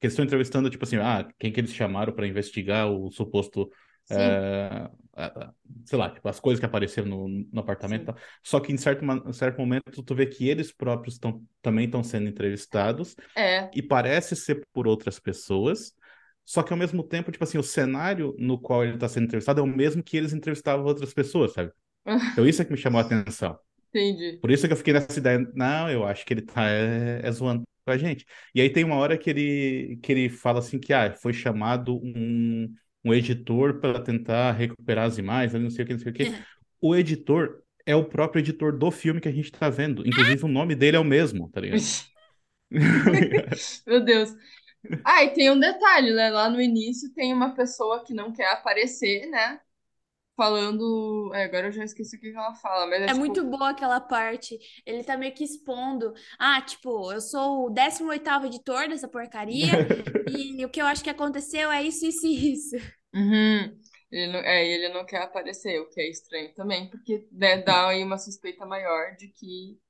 Que 0.00 0.06
eles 0.06 0.14
estão 0.14 0.24
entrevistando, 0.24 0.68
tipo 0.68 0.82
assim, 0.82 0.96
ah, 0.96 1.28
quem 1.38 1.52
que 1.52 1.60
eles 1.60 1.72
chamaram 1.74 2.12
para 2.12 2.26
investigar 2.26 2.90
o 2.90 3.10
suposto... 3.12 3.70
É, 4.08 4.90
a- 5.16 5.52
sei 5.84 5.98
lá, 5.98 6.10
tipo, 6.10 6.28
as 6.28 6.40
coisas 6.40 6.60
que 6.60 6.66
apareceram 6.66 7.08
no, 7.08 7.28
no 7.28 7.60
apartamento 7.60 8.06
tal. 8.06 8.16
Só 8.42 8.60
que 8.60 8.72
em 8.72 8.76
certo, 8.76 9.04
em 9.04 9.32
certo 9.32 9.58
momento 9.58 10.02
tu 10.02 10.14
vê 10.14 10.26
que 10.26 10.48
eles 10.48 10.72
próprios 10.72 11.18
tão, 11.18 11.44
também 11.62 11.84
estão 11.86 12.02
sendo 12.02 12.28
entrevistados 12.28 13.16
É, 13.34 13.70
e 13.72 13.82
parece 13.82 14.36
ser 14.36 14.66
por 14.72 14.86
outras 14.88 15.18
pessoas, 15.20 15.94
só 16.44 16.62
que 16.62 16.72
ao 16.72 16.78
mesmo 16.78 17.02
tempo, 17.04 17.30
tipo 17.32 17.44
assim, 17.44 17.58
o 17.58 17.62
cenário 17.62 18.34
no 18.38 18.58
qual 18.60 18.84
ele 18.84 18.94
está 18.94 19.08
sendo 19.08 19.24
entrevistado 19.26 19.60
é 19.60 19.64
o 19.64 19.66
mesmo 19.66 20.02
que 20.02 20.16
eles 20.16 20.32
entrevistavam 20.32 20.84
outras 20.86 21.14
pessoas, 21.14 21.52
sabe? 21.52 21.72
Então 22.32 22.46
isso 22.46 22.62
é 22.62 22.64
que 22.64 22.72
me 22.72 22.78
chamou 22.78 23.00
a 23.00 23.04
atenção. 23.04 23.58
entendi. 23.92 24.40
Por 24.40 24.50
isso 24.50 24.66
que 24.66 24.72
eu 24.72 24.76
fiquei 24.76 24.94
nessa 24.94 25.18
ideia, 25.18 25.38
não, 25.54 25.90
eu 25.90 26.04
acho 26.06 26.24
que 26.24 26.32
ele 26.34 26.42
tá 26.42 26.68
é, 26.70 27.20
é 27.26 27.32
zoando 27.32 27.62
com 27.84 27.90
a 27.92 27.98
gente. 27.98 28.24
E 28.54 28.60
aí 28.60 28.70
tem 28.70 28.84
uma 28.84 28.96
hora 28.96 29.18
que 29.18 29.28
ele, 29.30 29.98
que 30.02 30.12
ele 30.12 30.28
fala 30.30 30.60
assim 30.60 30.78
que 30.78 30.92
ah, 30.92 31.12
foi 31.14 31.32
chamado 31.32 31.96
um, 32.02 32.74
um 33.04 33.14
editor 33.14 33.80
para 33.80 34.00
tentar 34.00 34.52
recuperar 34.52 35.06
as 35.06 35.18
imagens, 35.18 35.62
não 35.62 35.70
sei 35.70 35.84
o 35.84 35.86
que, 35.86 35.92
não 35.94 36.00
sei 36.00 36.12
o 36.12 36.14
que. 36.14 36.34
O 36.80 36.94
editor 36.94 37.62
é 37.86 37.94
o 37.94 38.04
próprio 38.04 38.40
editor 38.40 38.76
do 38.76 38.90
filme 38.90 39.20
que 39.20 39.28
a 39.28 39.32
gente 39.32 39.50
tá 39.50 39.68
vendo. 39.70 40.06
Inclusive 40.06 40.44
o 40.44 40.48
nome 40.48 40.74
dele 40.74 40.96
é 40.96 41.00
o 41.00 41.04
mesmo, 41.04 41.50
tá 41.50 41.60
ligado? 41.60 41.82
Meu 43.86 44.04
Deus. 44.04 44.30
Ah, 45.04 45.24
e 45.24 45.30
tem 45.30 45.50
um 45.50 45.58
detalhe, 45.58 46.12
né? 46.12 46.30
Lá 46.30 46.48
no 46.48 46.60
início 46.60 47.12
tem 47.14 47.32
uma 47.32 47.54
pessoa 47.54 48.04
que 48.04 48.14
não 48.14 48.32
quer 48.32 48.50
aparecer, 48.52 49.26
né? 49.26 49.60
Falando. 50.40 51.32
é, 51.34 51.44
agora 51.44 51.66
eu 51.68 51.72
já 51.72 51.84
esqueci 51.84 52.16
o 52.16 52.20
que 52.20 52.28
ela 52.34 52.54
fala, 52.54 52.86
mas 52.86 53.02
é, 53.02 53.08
É 53.08 53.12
tipo, 53.12 53.14
muito 53.14 53.44
boa 53.44 53.70
aquela 53.70 54.00
parte. 54.00 54.58
Ele 54.86 55.02
tá 55.04 55.16
meio 55.16 55.34
que 55.34 55.44
expondo. 55.44 56.12
Ah, 56.38 56.60
tipo, 56.62 57.12
eu 57.12 57.20
sou 57.20 57.66
o 57.66 57.70
18º 57.70 58.46
editor 58.46 58.88
dessa 58.88 59.08
porcaria 59.08 59.84
e 60.26 60.64
o 60.64 60.68
que 60.70 60.80
eu 60.80 60.86
acho 60.86 61.02
que 61.02 61.10
aconteceu 61.10 61.70
é 61.70 61.82
isso, 61.82 62.06
isso 62.06 62.26
e 62.26 62.52
isso. 62.52 62.76
Uhum. 63.14 63.78
Ele 64.10 64.32
não, 64.32 64.40
é, 64.40 64.66
ele 64.66 64.88
não 64.90 65.04
quer 65.06 65.22
aparecer, 65.22 65.80
o 65.80 65.88
que 65.88 66.00
é 66.00 66.08
estranho 66.08 66.52
também, 66.54 66.88
porque 66.90 67.28
né, 67.32 67.58
dá 67.62 67.88
aí 67.88 68.02
uma 68.02 68.18
suspeita 68.18 68.66
maior 68.66 69.14
de 69.16 69.28
que 69.28 69.80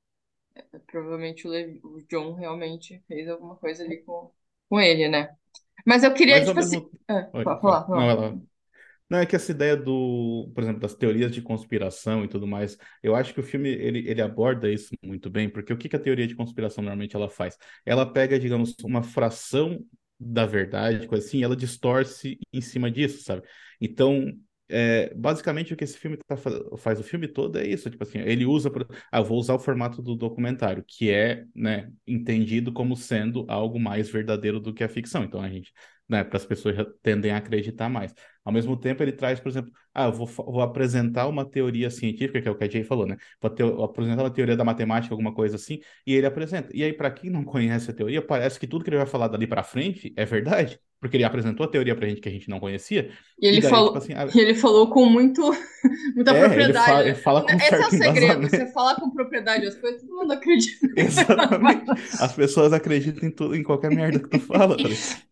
é, 0.54 0.78
provavelmente 0.80 1.46
o, 1.46 1.50
Levi- 1.50 1.80
o 1.84 2.02
John 2.08 2.34
realmente 2.34 3.02
fez 3.08 3.28
alguma 3.28 3.56
coisa 3.56 3.84
ali 3.84 4.02
com, 4.04 4.32
com 4.68 4.80
ele, 4.80 5.08
né? 5.08 5.36
Mas 5.86 6.04
eu 6.04 6.14
queria, 6.14 6.40
Mas 6.40 6.44
tipo 6.44 6.60
assim. 6.60 6.78
mesmo 6.78 6.90
É, 7.08 7.32
Oi, 7.32 7.46
fala, 7.60 7.60
fala. 7.60 7.86
fala, 7.86 7.86
Não, 7.88 8.02
fala. 8.06 8.26
ela... 8.26 8.42
Não, 9.10 9.18
é 9.18 9.26
que 9.26 9.34
essa 9.34 9.50
ideia 9.50 9.76
do, 9.76 10.50
por 10.54 10.62
exemplo, 10.62 10.80
das 10.80 10.94
teorias 10.94 11.32
de 11.32 11.42
conspiração 11.42 12.24
e 12.24 12.28
tudo 12.28 12.46
mais, 12.46 12.78
eu 13.02 13.14
acho 13.16 13.34
que 13.34 13.40
o 13.40 13.42
filme 13.42 13.68
ele, 13.68 14.08
ele 14.08 14.22
aborda 14.22 14.70
isso 14.70 14.94
muito 15.02 15.28
bem, 15.28 15.48
porque 15.50 15.72
o 15.72 15.76
que 15.76 15.88
que 15.88 15.96
a 15.96 15.98
teoria 15.98 16.26
de 16.28 16.36
conspiração 16.36 16.82
normalmente 16.82 17.16
ela 17.16 17.28
faz? 17.28 17.58
Ela 17.84 18.06
pega, 18.10 18.38
digamos, 18.38 18.74
uma 18.84 19.02
fração 19.02 19.84
da 20.18 20.46
verdade, 20.46 21.08
coisa 21.08 21.26
assim, 21.26 21.42
ela 21.42 21.56
distorce 21.56 22.38
em 22.52 22.60
cima 22.60 22.90
disso, 22.90 23.24
sabe? 23.24 23.42
Então, 23.80 24.32
é, 24.68 25.12
basicamente 25.14 25.74
o 25.74 25.76
que 25.76 25.82
esse 25.84 25.98
filme 25.98 26.16
tá, 26.28 26.36
fa- 26.36 26.50
faz 26.78 27.00
o 27.00 27.02
filme 27.02 27.26
todo 27.26 27.58
é 27.58 27.66
isso, 27.66 27.90
tipo 27.90 28.02
assim, 28.04 28.18
ele 28.20 28.46
usa, 28.46 28.70
ah, 29.10 29.20
vou 29.20 29.38
usar 29.38 29.54
o 29.54 29.58
formato 29.58 30.00
do 30.02 30.14
documentário, 30.14 30.84
que 30.86 31.10
é, 31.10 31.44
né, 31.54 31.90
entendido 32.06 32.72
como 32.72 32.96
sendo 32.96 33.44
algo 33.48 33.78
mais 33.80 34.08
verdadeiro 34.08 34.60
do 34.60 34.72
que 34.72 34.84
a 34.84 34.88
ficção. 34.88 35.24
Então 35.24 35.40
a 35.42 35.48
gente 35.50 35.72
né, 36.10 36.24
para 36.24 36.36
as 36.36 36.44
pessoas 36.44 36.76
tendem 37.02 37.30
a 37.30 37.36
acreditar 37.38 37.88
mais. 37.88 38.14
Ao 38.44 38.52
mesmo 38.52 38.76
tempo, 38.76 39.02
ele 39.02 39.12
traz, 39.12 39.38
por 39.40 39.48
exemplo, 39.48 39.70
ah, 39.94 40.06
eu 40.06 40.12
vou, 40.12 40.26
vou 40.26 40.60
apresentar 40.62 41.26
uma 41.28 41.44
teoria 41.48 41.90
científica, 41.90 42.42
que 42.42 42.48
é 42.48 42.50
o 42.50 42.56
que 42.56 42.64
a 42.64 42.68
Jay 42.68 42.82
falou, 42.82 43.06
né? 43.06 43.16
Vou, 43.40 43.54
vou 43.56 43.84
apresentar 43.84 44.22
uma 44.22 44.30
teoria 44.32 44.56
da 44.56 44.64
matemática, 44.64 45.14
alguma 45.14 45.32
coisa 45.34 45.56
assim, 45.56 45.80
e 46.06 46.14
ele 46.14 46.26
apresenta. 46.26 46.70
E 46.74 46.82
aí, 46.82 46.92
para 46.92 47.10
quem 47.10 47.30
não 47.30 47.44
conhece 47.44 47.90
a 47.90 47.94
teoria, 47.94 48.20
parece 48.20 48.58
que 48.58 48.66
tudo 48.66 48.82
que 48.84 48.90
ele 48.90 48.96
vai 48.96 49.06
falar 49.06 49.28
dali 49.28 49.46
para 49.46 49.62
frente 49.62 50.12
é 50.16 50.24
verdade, 50.24 50.80
porque 51.00 51.16
ele 51.16 51.24
apresentou 51.24 51.66
a 51.66 51.70
teoria 51.70 51.96
pra 51.96 52.08
gente 52.08 52.20
que 52.20 52.28
a 52.28 52.32
gente 52.32 52.48
não 52.48 52.60
conhecia, 52.60 53.10
E 53.40 53.46
ele 53.46 53.58
e 53.58 53.60
daí, 53.60 53.70
falou, 53.70 53.86
tipo 53.86 53.98
assim, 53.98 54.12
ah, 54.14 54.26
e 54.34 54.38
ele 54.38 54.54
falou 54.54 54.90
com 54.90 55.06
muito, 55.06 55.42
muita 56.14 56.32
é, 56.32 56.54
ele 56.64 56.72
propriedade. 56.72 56.84
fala, 56.84 57.02
né? 57.02 57.10
ele 57.10 57.14
fala 57.14 57.42
com 57.46 57.56
Esse 57.58 57.82
é 57.82 57.86
o 57.86 57.90
segredo, 57.90 58.48
você 58.48 58.66
falar 58.72 58.96
com 58.96 59.10
propriedade 59.10 59.66
as 59.66 59.76
coisas, 59.76 60.02
todo 60.02 60.16
mundo 60.16 60.32
acredita. 60.32 60.86
Exatamente. 60.96 61.90
As 62.18 62.32
pessoas 62.34 62.72
acreditam 62.72 63.28
em 63.28 63.32
tudo, 63.32 63.54
em 63.56 63.62
qualquer 63.62 63.90
merda 63.90 64.18
que 64.20 64.28
tu 64.28 64.40
fala, 64.40 64.78
tá? 64.80 64.88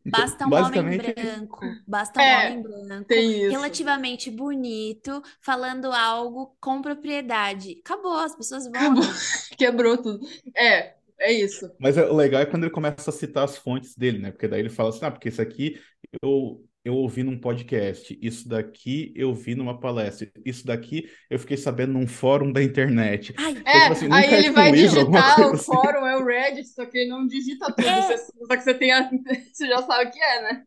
Então, 0.06 0.24
Basta 0.24 0.46
um 0.46 0.58
homem 0.58 0.86
basicamente, 0.86 1.12
branco, 1.14 1.82
basta 1.86 2.22
um 2.22 2.22
É, 2.22 2.36
homem 2.36 2.62
branco, 2.62 3.06
tem 3.06 3.46
isso. 3.48 3.50
relativamente 3.50 4.30
bonito, 4.30 5.22
falando 5.40 5.92
algo 5.92 6.56
com 6.60 6.80
propriedade. 6.82 7.80
Acabou, 7.84 8.14
as 8.18 8.34
pessoas 8.34 8.66
vão. 8.70 8.94
Acabou. 8.94 9.04
Quebrou 9.58 9.98
tudo. 10.02 10.20
É, 10.56 10.97
é 11.20 11.32
isso. 11.32 11.70
Mas 11.78 11.96
é- 11.96 12.06
o 12.08 12.14
legal 12.14 12.42
é 12.42 12.46
quando 12.46 12.64
ele 12.64 12.72
começa 12.72 13.10
a 13.10 13.12
citar 13.12 13.44
as 13.44 13.56
fontes 13.56 13.94
dele, 13.96 14.18
né? 14.18 14.30
Porque 14.32 14.48
daí 14.48 14.60
ele 14.60 14.70
fala 14.70 14.90
assim, 14.90 15.04
ah, 15.04 15.10
porque 15.10 15.28
isso 15.28 15.40
aqui 15.42 15.80
eu, 16.22 16.67
eu 16.84 16.94
ouvi 16.94 17.22
num 17.22 17.38
podcast, 17.38 18.18
isso 18.22 18.48
daqui 18.48 19.12
eu 19.16 19.34
vi 19.34 19.54
numa 19.54 19.78
palestra, 19.78 20.30
isso 20.44 20.66
daqui 20.66 21.08
eu 21.28 21.38
fiquei 21.38 21.56
sabendo 21.56 21.92
num 21.92 22.06
fórum 22.06 22.52
da 22.52 22.62
internet. 22.62 23.34
Ai, 23.36 23.52
Então, 23.52 23.72
É, 23.72 23.86
assim, 23.88 24.08
aí 24.10 24.34
ele 24.34 24.50
vai 24.50 24.70
um 24.70 24.74
digitar, 24.74 25.40
o 25.40 25.52
assim. 25.54 25.64
fórum 25.64 26.06
é 26.06 26.16
o 26.16 26.24
Reddit, 26.24 26.68
só 26.68 26.86
que 26.86 26.98
ele 26.98 27.10
não 27.10 27.26
digita 27.26 27.66
tudo. 27.72 27.86
É. 27.86 28.02
Você- 28.02 28.32
só 28.48 28.56
que 28.56 28.62
você 28.62 28.74
tem 28.74 28.92
a, 28.92 29.10
você 29.52 29.66
já 29.66 29.82
sabe 29.82 30.08
o 30.08 30.10
que 30.10 30.18
é, 30.22 30.42
né? 30.42 30.62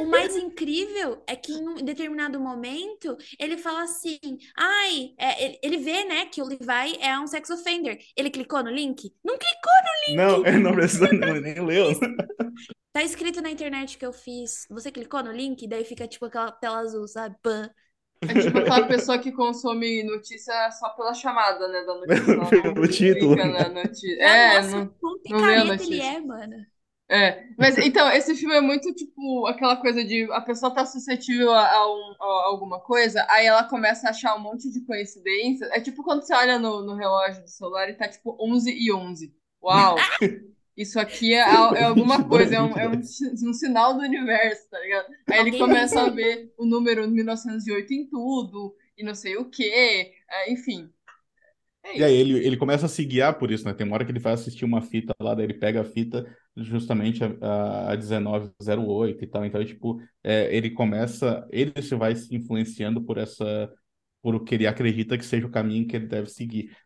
O 0.00 0.04
mais 0.06 0.34
incrível 0.36 1.22
é 1.26 1.36
que 1.36 1.52
em 1.52 1.68
um 1.68 1.74
determinado 1.76 2.40
momento 2.40 3.16
ele 3.38 3.56
fala 3.58 3.82
assim: 3.82 4.18
ai, 4.56 5.10
é, 5.18 5.44
ele, 5.44 5.58
ele 5.62 5.76
vê, 5.78 6.04
né, 6.04 6.26
que 6.26 6.40
o 6.40 6.46
Levi 6.46 6.98
é 7.00 7.18
um 7.18 7.26
sex 7.26 7.50
offender. 7.50 7.98
Ele 8.16 8.30
clicou 8.30 8.62
no 8.62 8.70
link? 8.70 9.12
Não 9.24 9.36
clicou! 9.36 9.56
Não, 10.14 10.46
ele 10.46 10.58
não 10.58 10.72
precisa 10.72 11.08
nem, 11.12 11.40
nem 11.40 11.60
leu. 11.64 11.90
Tá 12.96 13.02
escrito 13.02 13.42
na 13.42 13.50
internet 13.50 13.98
que 13.98 14.06
eu 14.06 14.12
fiz. 14.12 14.66
Você 14.70 14.90
clicou 14.90 15.22
no 15.22 15.30
link, 15.30 15.68
daí 15.68 15.84
fica 15.84 16.08
tipo 16.08 16.24
aquela 16.24 16.50
tela 16.50 16.78
azul, 16.78 17.06
sabe? 17.06 17.36
Pã. 17.42 17.68
É 18.22 18.40
tipo 18.40 18.56
aquela 18.56 18.88
pessoa 18.88 19.18
que 19.18 19.32
consome 19.32 20.02
notícia 20.02 20.70
só 20.70 20.88
pela 20.88 21.12
chamada, 21.12 21.68
né, 21.68 21.84
da 21.84 21.92
notícia. 22.00 22.72
Não 22.74 22.88
título. 22.88 23.36
na 23.36 23.68
notícia. 23.68 24.22
É, 24.22 24.56
Nossa, 24.56 24.76
não, 24.78 24.86
quão 24.98 25.12
não 25.28 25.40
lê 25.40 25.56
a 25.56 25.60
picareta 25.60 25.82
ele 25.82 25.96
notícia. 25.96 26.02
é, 26.04 26.20
mano. 26.20 26.66
É, 27.10 27.44
mas 27.58 27.76
então, 27.76 28.10
esse 28.10 28.34
filme 28.34 28.54
é 28.56 28.62
muito 28.62 28.90
tipo 28.94 29.46
aquela 29.46 29.76
coisa 29.76 30.02
de 30.02 30.26
a 30.32 30.40
pessoa 30.40 30.74
tá 30.74 30.86
suscetível 30.86 31.52
a, 31.52 31.70
a 31.70 31.94
um- 31.94 32.16
a 32.18 32.44
alguma 32.46 32.80
coisa, 32.80 33.26
aí 33.28 33.44
ela 33.44 33.64
começa 33.64 34.06
a 34.06 34.10
achar 34.10 34.34
um 34.36 34.40
monte 34.40 34.72
de 34.72 34.80
coincidência. 34.86 35.68
É 35.70 35.82
tipo 35.82 36.02
quando 36.02 36.22
você 36.22 36.34
olha 36.34 36.58
no, 36.58 36.80
no 36.80 36.94
relógio 36.94 37.42
do 37.42 37.50
celular 37.50 37.90
e 37.90 37.94
tá 37.94 38.08
tipo 38.08 38.34
11 38.40 38.72
e 38.72 38.90
11. 38.90 39.34
Uau! 39.62 39.96
isso 40.76 41.00
aqui 41.00 41.32
é, 41.32 41.38
é 41.38 41.84
alguma 41.84 42.22
coisa, 42.28 42.56
é, 42.56 42.62
um, 42.62 42.76
é 42.76 42.88
um, 42.88 43.00
um, 43.48 43.52
sinal 43.52 43.94
do 43.94 44.00
universo, 44.00 44.68
tá 44.70 44.78
ligado? 44.78 45.06
Aí 45.28 45.40
ele 45.40 45.58
começa 45.58 46.02
a 46.02 46.10
ver 46.10 46.52
o 46.58 46.66
número 46.66 47.08
1908 47.08 47.94
em 47.94 48.06
tudo, 48.06 48.74
e 48.96 49.02
não 49.02 49.14
sei 49.14 49.36
o 49.36 49.46
quê, 49.46 50.12
é, 50.28 50.52
enfim. 50.52 50.90
É 51.82 51.98
e 51.98 52.04
aí 52.04 52.14
ele, 52.14 52.44
ele 52.44 52.56
começa 52.56 52.86
a 52.86 52.88
se 52.88 53.04
guiar 53.04 53.38
por 53.38 53.50
isso, 53.50 53.64
né? 53.64 53.72
Tem 53.72 53.86
uma 53.86 53.94
hora 53.94 54.04
que 54.04 54.10
ele 54.10 54.18
vai 54.18 54.32
assistir 54.32 54.64
uma 54.64 54.82
fita 54.82 55.14
lá, 55.20 55.34
daí 55.34 55.46
ele 55.46 55.54
pega 55.54 55.80
a 55.80 55.84
fita 55.84 56.26
justamente 56.56 57.22
a, 57.22 57.92
a 57.92 57.96
1908 57.96 59.22
e 59.22 59.26
tal. 59.26 59.44
Então, 59.44 59.64
tipo, 59.64 60.00
é, 60.24 60.54
ele 60.54 60.70
começa, 60.70 61.46
ele 61.50 61.80
se 61.80 61.94
vai 61.94 62.16
se 62.16 62.34
influenciando 62.34 63.00
por 63.02 63.18
essa, 63.18 63.72
por 64.20 64.34
o 64.34 64.40
que 64.40 64.54
ele 64.56 64.66
acredita 64.66 65.16
que 65.16 65.24
seja 65.24 65.46
o 65.46 65.50
caminho 65.50 65.86
que 65.86 65.94
ele 65.94 66.06
deve 66.06 66.28
seguir. 66.28 66.76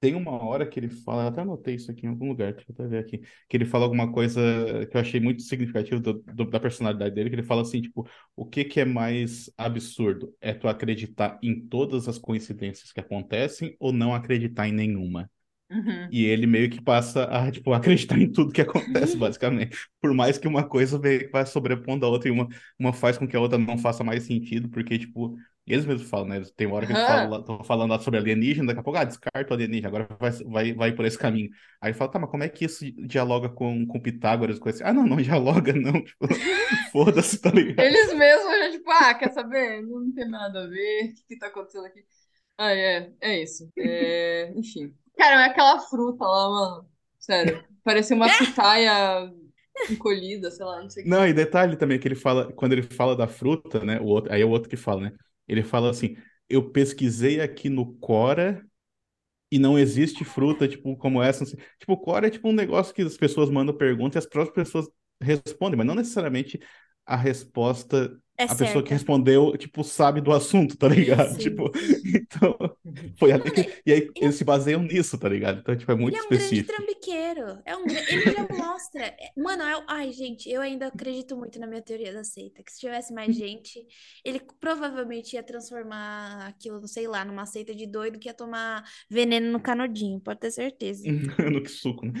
Tem 0.00 0.14
uma 0.14 0.32
hora 0.42 0.66
que 0.66 0.80
ele 0.80 0.88
fala, 0.88 1.28
até 1.28 1.42
anotei 1.42 1.74
isso 1.74 1.90
aqui 1.90 2.06
em 2.06 2.08
algum 2.08 2.28
lugar, 2.28 2.54
deixa 2.54 2.70
eu 2.70 2.74
até 2.74 2.86
ver 2.88 2.98
aqui, 2.98 3.18
que 3.46 3.56
ele 3.56 3.66
fala 3.66 3.84
alguma 3.84 4.10
coisa 4.10 4.40
que 4.90 4.96
eu 4.96 5.00
achei 5.00 5.20
muito 5.20 5.42
significativo 5.42 6.00
do, 6.00 6.14
do, 6.22 6.46
da 6.46 6.58
personalidade 6.58 7.14
dele, 7.14 7.28
que 7.28 7.36
ele 7.36 7.42
fala 7.42 7.60
assim, 7.60 7.82
tipo, 7.82 8.08
o 8.34 8.46
que 8.46 8.64
que 8.64 8.80
é 8.80 8.84
mais 8.86 9.50
absurdo? 9.58 10.34
É 10.40 10.54
tu 10.54 10.68
acreditar 10.68 11.38
em 11.42 11.60
todas 11.68 12.08
as 12.08 12.16
coincidências 12.16 12.92
que 12.92 13.00
acontecem 13.00 13.76
ou 13.78 13.92
não 13.92 14.14
acreditar 14.14 14.66
em 14.66 14.72
nenhuma? 14.72 15.30
Uhum. 15.70 16.08
E 16.10 16.24
ele 16.24 16.46
meio 16.46 16.68
que 16.68 16.82
passa 16.82 17.24
a, 17.24 17.50
tipo, 17.50 17.72
acreditar 17.74 18.18
em 18.18 18.30
tudo 18.30 18.52
que 18.52 18.60
acontece, 18.60 19.16
basicamente. 19.18 19.76
Por 20.00 20.12
mais 20.12 20.36
que 20.36 20.48
uma 20.48 20.64
coisa 20.66 20.98
vai 21.30 21.46
sobrepondo 21.46 22.04
a 22.04 22.08
outra 22.08 22.28
e 22.28 22.32
uma, 22.32 22.48
uma 22.78 22.92
faz 22.92 23.16
com 23.16 23.26
que 23.28 23.36
a 23.36 23.40
outra 23.40 23.56
não 23.58 23.78
faça 23.78 24.02
mais 24.02 24.24
sentido, 24.24 24.68
porque, 24.68 24.98
tipo, 24.98 25.36
eles 25.66 25.86
mesmos 25.86 26.08
falam, 26.08 26.26
né? 26.26 26.42
Tem 26.56 26.66
uma 26.66 26.76
hora 26.76 26.86
que 26.86 26.92
eles 26.92 27.02
falam, 27.02 27.40
estão 27.40 27.64
falando 27.64 27.90
lá 27.90 27.98
sobre 27.98 28.18
alienígena, 28.18 28.68
daqui 28.68 28.80
a 28.80 28.82
pouco, 28.82 28.98
ah, 28.98 29.04
descarta 29.04 29.50
o 29.50 29.54
alienígena, 29.54 29.88
agora 29.88 30.08
vai, 30.18 30.30
vai, 30.30 30.72
vai 30.72 30.92
por 30.92 31.04
esse 31.04 31.18
caminho. 31.18 31.50
Aí 31.80 31.92
fala, 31.92 32.10
tá, 32.10 32.18
mas 32.18 32.30
como 32.30 32.42
é 32.42 32.48
que 32.48 32.64
isso 32.64 32.84
dialoga 33.06 33.48
com, 33.48 33.86
com 33.86 34.00
Pitágoras? 34.00 34.58
Com 34.58 34.68
esse... 34.68 34.82
Ah, 34.82 34.92
não, 34.92 35.06
não 35.06 35.16
dialoga, 35.22 35.72
não. 35.72 36.02
Tipo, 36.02 36.26
foda-se, 36.92 37.40
tá 37.40 37.50
ligado? 37.50 37.84
Eles 37.84 38.12
mesmos 38.14 38.58
já, 38.58 38.70
tipo, 38.70 38.90
ah, 38.90 39.14
quer 39.14 39.32
saber? 39.32 39.82
Não 39.82 40.12
tem 40.12 40.28
nada 40.28 40.64
a 40.64 40.66
ver, 40.66 41.04
o 41.04 41.14
que, 41.14 41.22
que 41.28 41.38
tá 41.38 41.46
acontecendo 41.46 41.86
aqui? 41.86 42.04
Ah, 42.58 42.72
é, 42.72 43.12
é 43.20 43.42
isso. 43.42 43.70
É... 43.78 44.52
Enfim. 44.56 44.94
Cara, 45.16 45.42
é 45.42 45.46
aquela 45.46 45.78
fruta 45.80 46.24
lá, 46.24 46.50
mano. 46.50 46.90
Sério. 47.18 47.64
Parecia 47.84 48.16
uma 48.16 48.28
pitaia 48.28 49.32
encolhida, 49.90 50.50
sei 50.50 50.64
lá, 50.64 50.82
não 50.82 50.90
sei 50.90 51.02
o 51.02 51.04
que. 51.04 51.10
Não, 51.10 51.26
e 51.26 51.32
detalhe 51.32 51.76
também 51.76 51.98
que 51.98 52.06
ele 52.06 52.14
fala, 52.14 52.52
quando 52.52 52.72
ele 52.72 52.82
fala 52.82 53.16
da 53.16 53.26
fruta, 53.26 53.84
né? 53.84 54.00
O 54.00 54.04
outro, 54.04 54.32
aí 54.32 54.42
é 54.42 54.44
o 54.44 54.50
outro 54.50 54.68
que 54.68 54.76
fala, 54.76 55.02
né? 55.02 55.12
Ele 55.50 55.62
fala 55.62 55.90
assim: 55.90 56.16
eu 56.48 56.70
pesquisei 56.70 57.40
aqui 57.40 57.68
no 57.68 57.94
Cora 57.96 58.64
e 59.50 59.58
não 59.58 59.78
existe 59.78 60.24
fruta, 60.24 60.68
tipo, 60.68 60.96
como 60.96 61.22
essa. 61.22 61.44
Tipo, 61.44 61.92
o 61.94 61.96
Cora 61.98 62.28
é 62.28 62.30
tipo 62.30 62.48
um 62.48 62.52
negócio 62.52 62.94
que 62.94 63.02
as 63.02 63.16
pessoas 63.16 63.50
mandam 63.50 63.76
perguntas 63.76 64.16
e 64.16 64.26
as 64.26 64.30
próprias 64.30 64.68
pessoas 64.68 64.88
respondem, 65.20 65.76
mas 65.76 65.86
não 65.86 65.94
necessariamente 65.94 66.60
a 67.04 67.16
resposta 67.16 68.16
é 68.40 68.44
a 68.44 68.48
certa. 68.48 68.64
pessoa 68.64 68.82
que 68.84 68.92
respondeu, 68.92 69.56
tipo, 69.56 69.84
sabe 69.84 70.20
do 70.20 70.32
assunto, 70.32 70.76
tá 70.76 70.88
ligado? 70.88 71.32
Sim, 71.32 71.38
tipo, 71.38 71.70
então, 72.04 72.56
foi 73.18 73.32
ali 73.32 73.50
que... 73.50 73.82
E 73.84 73.92
aí 73.92 74.10
eles 74.16 74.34
se 74.34 74.44
baseiam 74.44 74.82
nisso, 74.82 75.18
tá 75.18 75.28
ligado? 75.28 75.60
Então, 75.60 75.76
tipo, 75.76 75.92
é 75.92 75.94
muito 75.94 76.16
ele 76.16 76.22
específico. 76.22 76.72
é 76.72 76.74
um 76.74 76.78
grande 76.78 77.00
trambiqueiro. 77.00 77.62
É 77.66 77.76
um... 77.76 77.84
Ele 77.86 78.32
já 78.32 78.48
mostra... 78.48 79.04
É, 79.04 79.30
mano, 79.36 79.62
eu... 79.62 79.82
ai, 79.86 80.10
gente, 80.12 80.48
eu 80.50 80.62
ainda 80.62 80.86
acredito 80.86 81.36
muito 81.36 81.58
na 81.60 81.66
minha 81.66 81.82
teoria 81.82 82.12
da 82.12 82.24
seita, 82.24 82.62
que 82.62 82.72
se 82.72 82.80
tivesse 82.80 83.12
mais 83.12 83.36
gente, 83.36 83.78
ele 84.24 84.40
provavelmente 84.58 85.34
ia 85.34 85.42
transformar 85.42 86.46
aquilo, 86.48 86.86
sei 86.88 87.06
lá, 87.06 87.24
numa 87.24 87.44
seita 87.46 87.74
de 87.74 87.86
doido 87.86 88.18
que 88.18 88.28
ia 88.28 88.34
tomar 88.34 88.82
veneno 89.08 89.52
no 89.52 89.60
canudinho, 89.60 90.20
pode 90.20 90.40
ter 90.40 90.50
certeza. 90.50 91.04
no 91.52 91.62
que 91.62 91.70
suco, 91.70 92.06
né? 92.06 92.12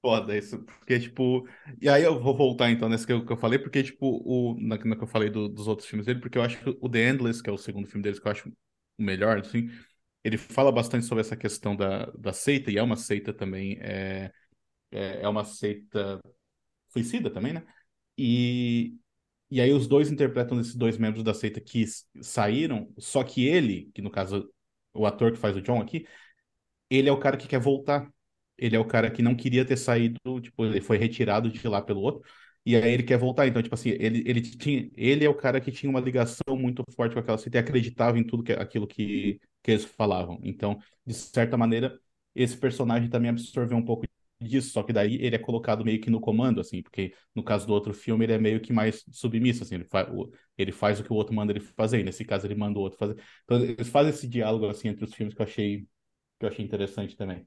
Foda 0.00 0.36
isso, 0.36 0.60
porque, 0.64 1.00
tipo... 1.00 1.46
E 1.80 1.88
aí 1.88 2.04
eu 2.04 2.20
vou 2.22 2.36
voltar, 2.36 2.70
então, 2.70 2.88
nesse 2.88 3.04
que 3.04 3.12
eu, 3.12 3.26
que 3.26 3.32
eu 3.32 3.36
falei, 3.36 3.58
porque, 3.58 3.82
tipo, 3.82 4.06
o, 4.24 4.54
na, 4.60 4.76
na 4.76 4.96
que 4.96 5.02
eu 5.02 5.06
falei 5.08 5.28
do, 5.28 5.48
dos 5.48 5.66
outros 5.66 5.88
filmes 5.88 6.06
dele, 6.06 6.20
porque 6.20 6.38
eu 6.38 6.42
acho 6.42 6.56
que 6.62 6.78
o 6.80 6.88
The 6.88 7.08
Endless, 7.10 7.42
que 7.42 7.50
é 7.50 7.52
o 7.52 7.58
segundo 7.58 7.88
filme 7.88 8.02
deles, 8.04 8.20
que 8.20 8.26
eu 8.28 8.30
acho 8.32 8.48
o 8.48 9.02
melhor, 9.02 9.38
assim, 9.38 9.68
ele 10.24 10.38
fala 10.38 10.70
bastante 10.72 11.04
sobre 11.06 11.22
essa 11.22 11.36
questão 11.36 11.76
da, 11.76 12.06
da 12.12 12.32
seita, 12.32 12.70
e 12.70 12.78
é 12.78 12.82
uma 12.82 12.96
seita 12.96 13.32
também, 13.34 13.76
é, 13.80 14.32
é, 14.92 15.22
é 15.22 15.28
uma 15.28 15.44
seita 15.44 16.20
suicida 16.90 17.30
também, 17.30 17.52
né? 17.54 17.64
E, 18.18 18.96
e 19.50 19.60
aí 19.60 19.72
os 19.72 19.88
dois 19.88 20.10
interpretam 20.10 20.60
esses 20.60 20.76
dois 20.76 20.98
membros 20.98 21.24
da 21.24 21.34
seita 21.34 21.60
que 21.60 21.84
saíram, 22.22 22.92
só 22.98 23.24
que 23.24 23.46
ele, 23.46 23.90
que 23.94 24.02
no 24.02 24.10
caso, 24.10 24.52
o 24.94 25.06
ator 25.06 25.32
que 25.32 25.38
faz 25.38 25.56
o 25.56 25.62
John 25.62 25.80
aqui, 25.80 26.06
ele 26.90 27.08
é 27.08 27.12
o 27.12 27.18
cara 27.20 27.36
que 27.36 27.48
quer 27.48 27.60
voltar 27.60 28.10
ele 28.58 28.76
é 28.76 28.78
o 28.78 28.84
cara 28.86 29.10
que 29.10 29.22
não 29.22 29.34
queria 29.34 29.64
ter 29.64 29.76
saído, 29.76 30.18
tipo, 30.40 30.64
ele 30.64 30.80
foi 30.80 30.96
retirado 30.98 31.50
de 31.50 31.66
lá 31.68 31.80
pelo 31.82 32.00
outro, 32.00 32.22
e 32.66 32.76
aí 32.76 32.92
ele 32.92 33.02
quer 33.02 33.18
voltar. 33.18 33.46
Então, 33.46 33.62
tipo 33.62 33.74
assim, 33.74 33.90
ele, 33.90 34.22
ele 34.26 34.40
tinha, 34.42 34.90
ele 34.96 35.24
é 35.24 35.28
o 35.28 35.34
cara 35.34 35.60
que 35.60 35.72
tinha 35.72 35.88
uma 35.90 36.00
ligação 36.00 36.56
muito 36.56 36.82
forte 36.94 37.14
com 37.14 37.20
aquela 37.20 37.38
cita 37.38 37.56
e 37.58 37.60
acreditava 37.60 38.18
em 38.18 38.24
tudo 38.24 38.42
que, 38.42 38.52
aquilo 38.52 38.86
que, 38.86 39.40
que 39.62 39.70
eles 39.70 39.84
falavam. 39.84 40.38
Então, 40.42 40.78
de 41.06 41.14
certa 41.14 41.56
maneira, 41.56 41.98
esse 42.34 42.56
personagem 42.56 43.08
também 43.08 43.30
absorveu 43.30 43.76
um 43.76 43.84
pouco 43.84 44.06
disso, 44.40 44.70
só 44.70 44.82
que 44.82 44.92
daí 44.92 45.16
ele 45.16 45.34
é 45.34 45.38
colocado 45.38 45.84
meio 45.84 46.00
que 46.00 46.10
no 46.10 46.20
comando, 46.20 46.60
assim, 46.60 46.80
porque 46.82 47.12
no 47.34 47.42
caso 47.42 47.66
do 47.66 47.72
outro 47.72 47.92
filme 47.92 48.24
ele 48.24 48.32
é 48.34 48.38
meio 48.38 48.60
que 48.60 48.72
mais 48.72 49.04
submisso, 49.10 49.64
assim, 49.64 49.74
ele, 49.76 49.84
fa 49.84 50.06
ele 50.56 50.70
faz 50.72 51.00
o 51.00 51.04
que 51.04 51.12
o 51.12 51.16
outro 51.16 51.34
manda 51.34 51.52
ele 51.52 51.60
fazer, 51.60 52.04
nesse 52.04 52.24
caso 52.24 52.46
ele 52.46 52.54
manda 52.54 52.78
o 52.78 52.82
outro 52.82 52.98
fazer. 52.98 53.20
Então, 53.44 53.60
eles 53.62 53.88
fazem 53.88 54.10
esse 54.10 54.28
diálogo, 54.28 54.66
assim, 54.68 54.88
entre 54.88 55.04
os 55.04 55.14
filmes 55.14 55.34
que 55.34 55.40
eu 55.42 55.46
achei, 55.46 55.80
que 56.38 56.46
eu 56.46 56.48
achei 56.48 56.64
interessante 56.64 57.16
também. 57.16 57.46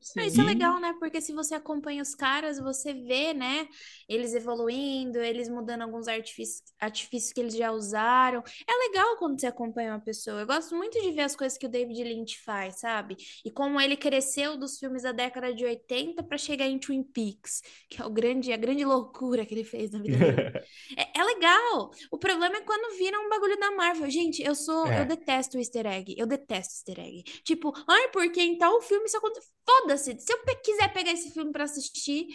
Sim. 0.00 0.26
Isso 0.26 0.40
é 0.40 0.44
legal, 0.44 0.80
né? 0.80 0.94
Porque 0.98 1.20
se 1.20 1.32
você 1.32 1.54
acompanha 1.54 2.02
os 2.02 2.14
caras, 2.14 2.58
você 2.58 2.92
vê, 2.92 3.34
né? 3.34 3.68
Eles 4.08 4.34
evoluindo, 4.34 5.18
eles 5.18 5.48
mudando 5.48 5.82
alguns 5.82 6.06
artifícios, 6.06 6.62
artifícios 6.80 7.32
que 7.32 7.40
eles 7.40 7.54
já 7.54 7.72
usaram. 7.72 8.42
É 8.66 8.88
legal 8.88 9.16
quando 9.16 9.40
você 9.40 9.46
acompanha 9.46 9.92
uma 9.92 10.00
pessoa. 10.00 10.40
Eu 10.40 10.46
gosto 10.46 10.74
muito 10.76 11.00
de 11.00 11.10
ver 11.10 11.22
as 11.22 11.34
coisas 11.34 11.58
que 11.58 11.66
o 11.66 11.68
David 11.68 12.02
Lynch 12.04 12.38
faz, 12.40 12.80
sabe? 12.80 13.16
E 13.44 13.50
como 13.50 13.80
ele 13.80 13.96
cresceu 13.96 14.56
dos 14.56 14.78
filmes 14.78 15.02
da 15.02 15.12
década 15.12 15.52
de 15.52 15.64
80 15.64 16.22
para 16.22 16.38
chegar 16.38 16.66
em 16.66 16.78
Twin 16.78 17.02
Peaks, 17.02 17.62
que 17.90 18.00
é 18.00 18.04
o 18.04 18.10
grande, 18.10 18.52
a 18.52 18.56
grande 18.56 18.84
loucura 18.84 19.44
que 19.44 19.54
ele 19.54 19.64
fez 19.64 19.90
na 19.90 20.00
vida 20.00 20.18
dele. 20.18 20.40
é, 20.96 21.20
é, 21.20 21.24
legal. 21.24 21.90
O 22.10 22.18
problema 22.18 22.56
é 22.56 22.60
quando 22.60 22.96
vira 22.96 23.18
um 23.18 23.28
bagulho 23.28 23.58
da 23.58 23.70
Marvel. 23.72 24.08
Gente, 24.10 24.42
eu 24.42 24.54
sou. 24.54 24.86
É. 24.86 25.02
Eu 25.02 25.06
detesto 25.06 25.56
o 25.56 25.60
easter 25.60 25.86
egg. 25.86 26.14
Eu 26.16 26.26
detesto 26.26 26.74
easter 26.74 27.00
egg. 27.00 27.22
Tipo, 27.42 27.72
ai, 27.88 28.08
porque 28.08 28.40
em 28.40 28.56
tal 28.56 28.80
filme 28.80 29.06
isso 29.06 29.16
aconteceu. 29.16 29.58
Foda-se. 29.88 30.18
Se 30.20 30.32
eu 30.32 30.38
quiser 30.62 30.92
pegar 30.92 31.12
esse 31.12 31.30
filme 31.30 31.50
para 31.50 31.64
assistir, 31.64 32.26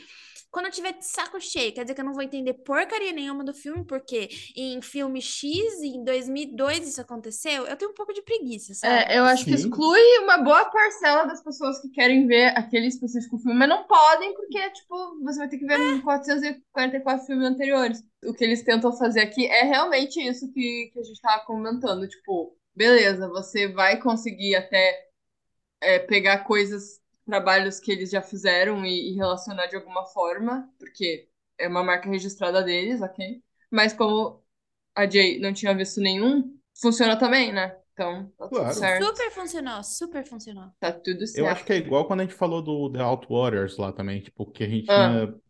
quando 0.50 0.66
eu 0.66 0.72
tiver 0.72 0.94
de 0.94 1.06
saco 1.06 1.40
cheio, 1.40 1.72
quer 1.72 1.84
dizer 1.84 1.94
que 1.94 2.02
eu 2.02 2.06
não 2.06 2.14
vou 2.14 2.24
entender 2.24 2.54
porcaria 2.54 3.12
nenhuma 3.12 3.44
do 3.44 3.54
filme, 3.54 3.86
porque 3.86 4.28
em 4.56 4.82
filme 4.82 5.22
X, 5.22 5.82
em 5.82 6.04
2002 6.04 6.88
isso 6.88 7.02
aconteceu, 7.02 7.68
eu 7.68 7.76
tenho 7.76 7.92
um 7.92 7.94
pouco 7.94 8.14
de 8.14 8.24
preguiça, 8.24 8.74
sabe? 8.74 9.12
É, 9.12 9.20
eu 9.20 9.24
acho 9.24 9.44
Sim. 9.44 9.52
que 9.52 9.56
exclui 9.56 10.18
uma 10.24 10.40
boa 10.40 10.66
parcela 10.66 11.26
das 11.26 11.44
pessoas 11.44 11.80
que 11.80 11.90
querem 11.90 12.26
ver 12.26 12.58
aquele 12.58 12.88
específico 12.88 13.38
filme, 13.38 13.58
mas 13.58 13.70
não 13.70 13.84
podem, 13.86 14.34
porque, 14.34 14.70
tipo, 14.72 15.24
você 15.24 15.40
vai 15.40 15.50
ter 15.50 15.58
que 15.58 15.66
ver 15.66 15.80
é. 15.80 16.02
444 16.02 17.26
filmes 17.26 17.48
anteriores. 17.48 18.04
O 18.26 18.34
que 18.34 18.44
eles 18.44 18.64
tentam 18.64 18.96
fazer 18.98 19.22
aqui 19.22 19.46
é 19.46 19.64
realmente 19.64 20.20
isso 20.20 20.52
que, 20.52 20.90
que 20.92 21.00
a 21.00 21.04
gente 21.04 21.22
tava 21.22 21.46
comentando, 21.46 22.08
tipo, 22.08 22.58
beleza, 22.76 23.28
você 23.28 23.68
vai 23.68 24.00
conseguir 24.00 24.56
até 24.56 25.08
é, 25.82 26.00
pegar 26.00 26.46
coisas 26.46 27.03
trabalhos 27.26 27.80
que 27.80 27.92
eles 27.92 28.10
já 28.12 28.22
fizeram 28.22 28.86
e, 28.86 29.12
e, 29.12 29.16
relacionar 29.16 29.68
de 29.68 29.76
alguma 29.76 30.06
forma, 30.06 30.70
porque 30.78 31.28
é 31.58 31.68
uma 31.68 31.84
marca 31.84 32.10
registrada 32.10 32.62
deles, 32.62 33.02
ok? 33.02 33.42
Mas 33.72 33.94
como 33.94 34.44
a 34.96 35.10
Jay 35.10 35.40
não 35.40 35.54
tinha 35.54 35.74
visto 35.76 36.00
nenhum, 36.00 36.58
funciona 36.80 37.18
também, 37.18 37.54
né? 37.54 37.76
Então, 37.94 38.32
tá 38.38 38.48
claro. 38.48 38.66
tudo 38.70 38.80
certo. 38.80 39.06
Super 39.06 39.32
funcionou, 39.32 39.84
super 39.84 40.26
funcionou. 40.26 40.72
Tá 40.80 40.92
tudo 40.92 41.28
certo. 41.28 41.46
Eu 41.46 41.48
acho 41.48 41.64
que 41.64 41.74
é 41.74 41.78
igual 41.78 42.06
quando 42.06 42.22
a 42.22 42.24
gente 42.24 42.36
falou 42.36 42.62
do 42.62 42.92
The 42.92 43.00
Outwaters 43.00 43.78
lá 43.78 43.92
também, 43.92 44.22
tipo, 44.22 44.52
que 44.52 44.64
a 44.64 44.70
gente 44.70 44.90
ah. 44.90 45.10
tinha 45.10 45.44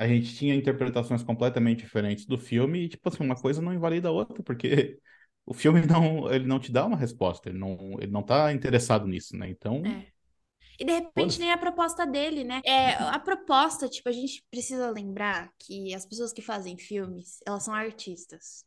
a 0.00 0.08
gente 0.08 0.34
tinha 0.34 0.54
interpretações 0.54 1.22
completamente 1.22 1.80
diferentes 1.80 2.24
do 2.24 2.38
filme 2.38 2.84
e, 2.84 2.88
tipo 2.88 3.06
assim, 3.06 3.22
uma 3.22 3.34
coisa 3.34 3.60
não 3.60 3.74
invalida 3.74 4.08
a 4.08 4.10
outra, 4.10 4.42
porque 4.42 4.98
o 5.44 5.52
filme 5.52 5.82
não, 5.84 6.32
ele 6.32 6.46
não 6.46 6.58
te 6.58 6.72
dá 6.72 6.86
uma 6.86 6.96
resposta, 6.96 7.50
ele 7.50 7.58
não, 7.58 7.98
ele 8.00 8.10
não 8.10 8.22
tá 8.22 8.50
interessado 8.50 9.06
nisso, 9.06 9.36
né? 9.36 9.50
Então, 9.50 9.82
é. 9.84 10.06
E 10.80 10.84
de 10.84 10.92
repente 10.92 11.38
nem 11.38 11.52
a 11.52 11.58
proposta 11.58 12.06
dele, 12.06 12.42
né? 12.42 12.62
É, 12.64 12.94
a 12.94 13.18
proposta, 13.18 13.86
tipo, 13.86 14.08
a 14.08 14.12
gente 14.12 14.42
precisa 14.50 14.90
lembrar 14.90 15.52
que 15.58 15.94
as 15.94 16.06
pessoas 16.06 16.32
que 16.32 16.40
fazem 16.40 16.78
filmes, 16.78 17.38
elas 17.46 17.64
são 17.64 17.74
artistas. 17.74 18.64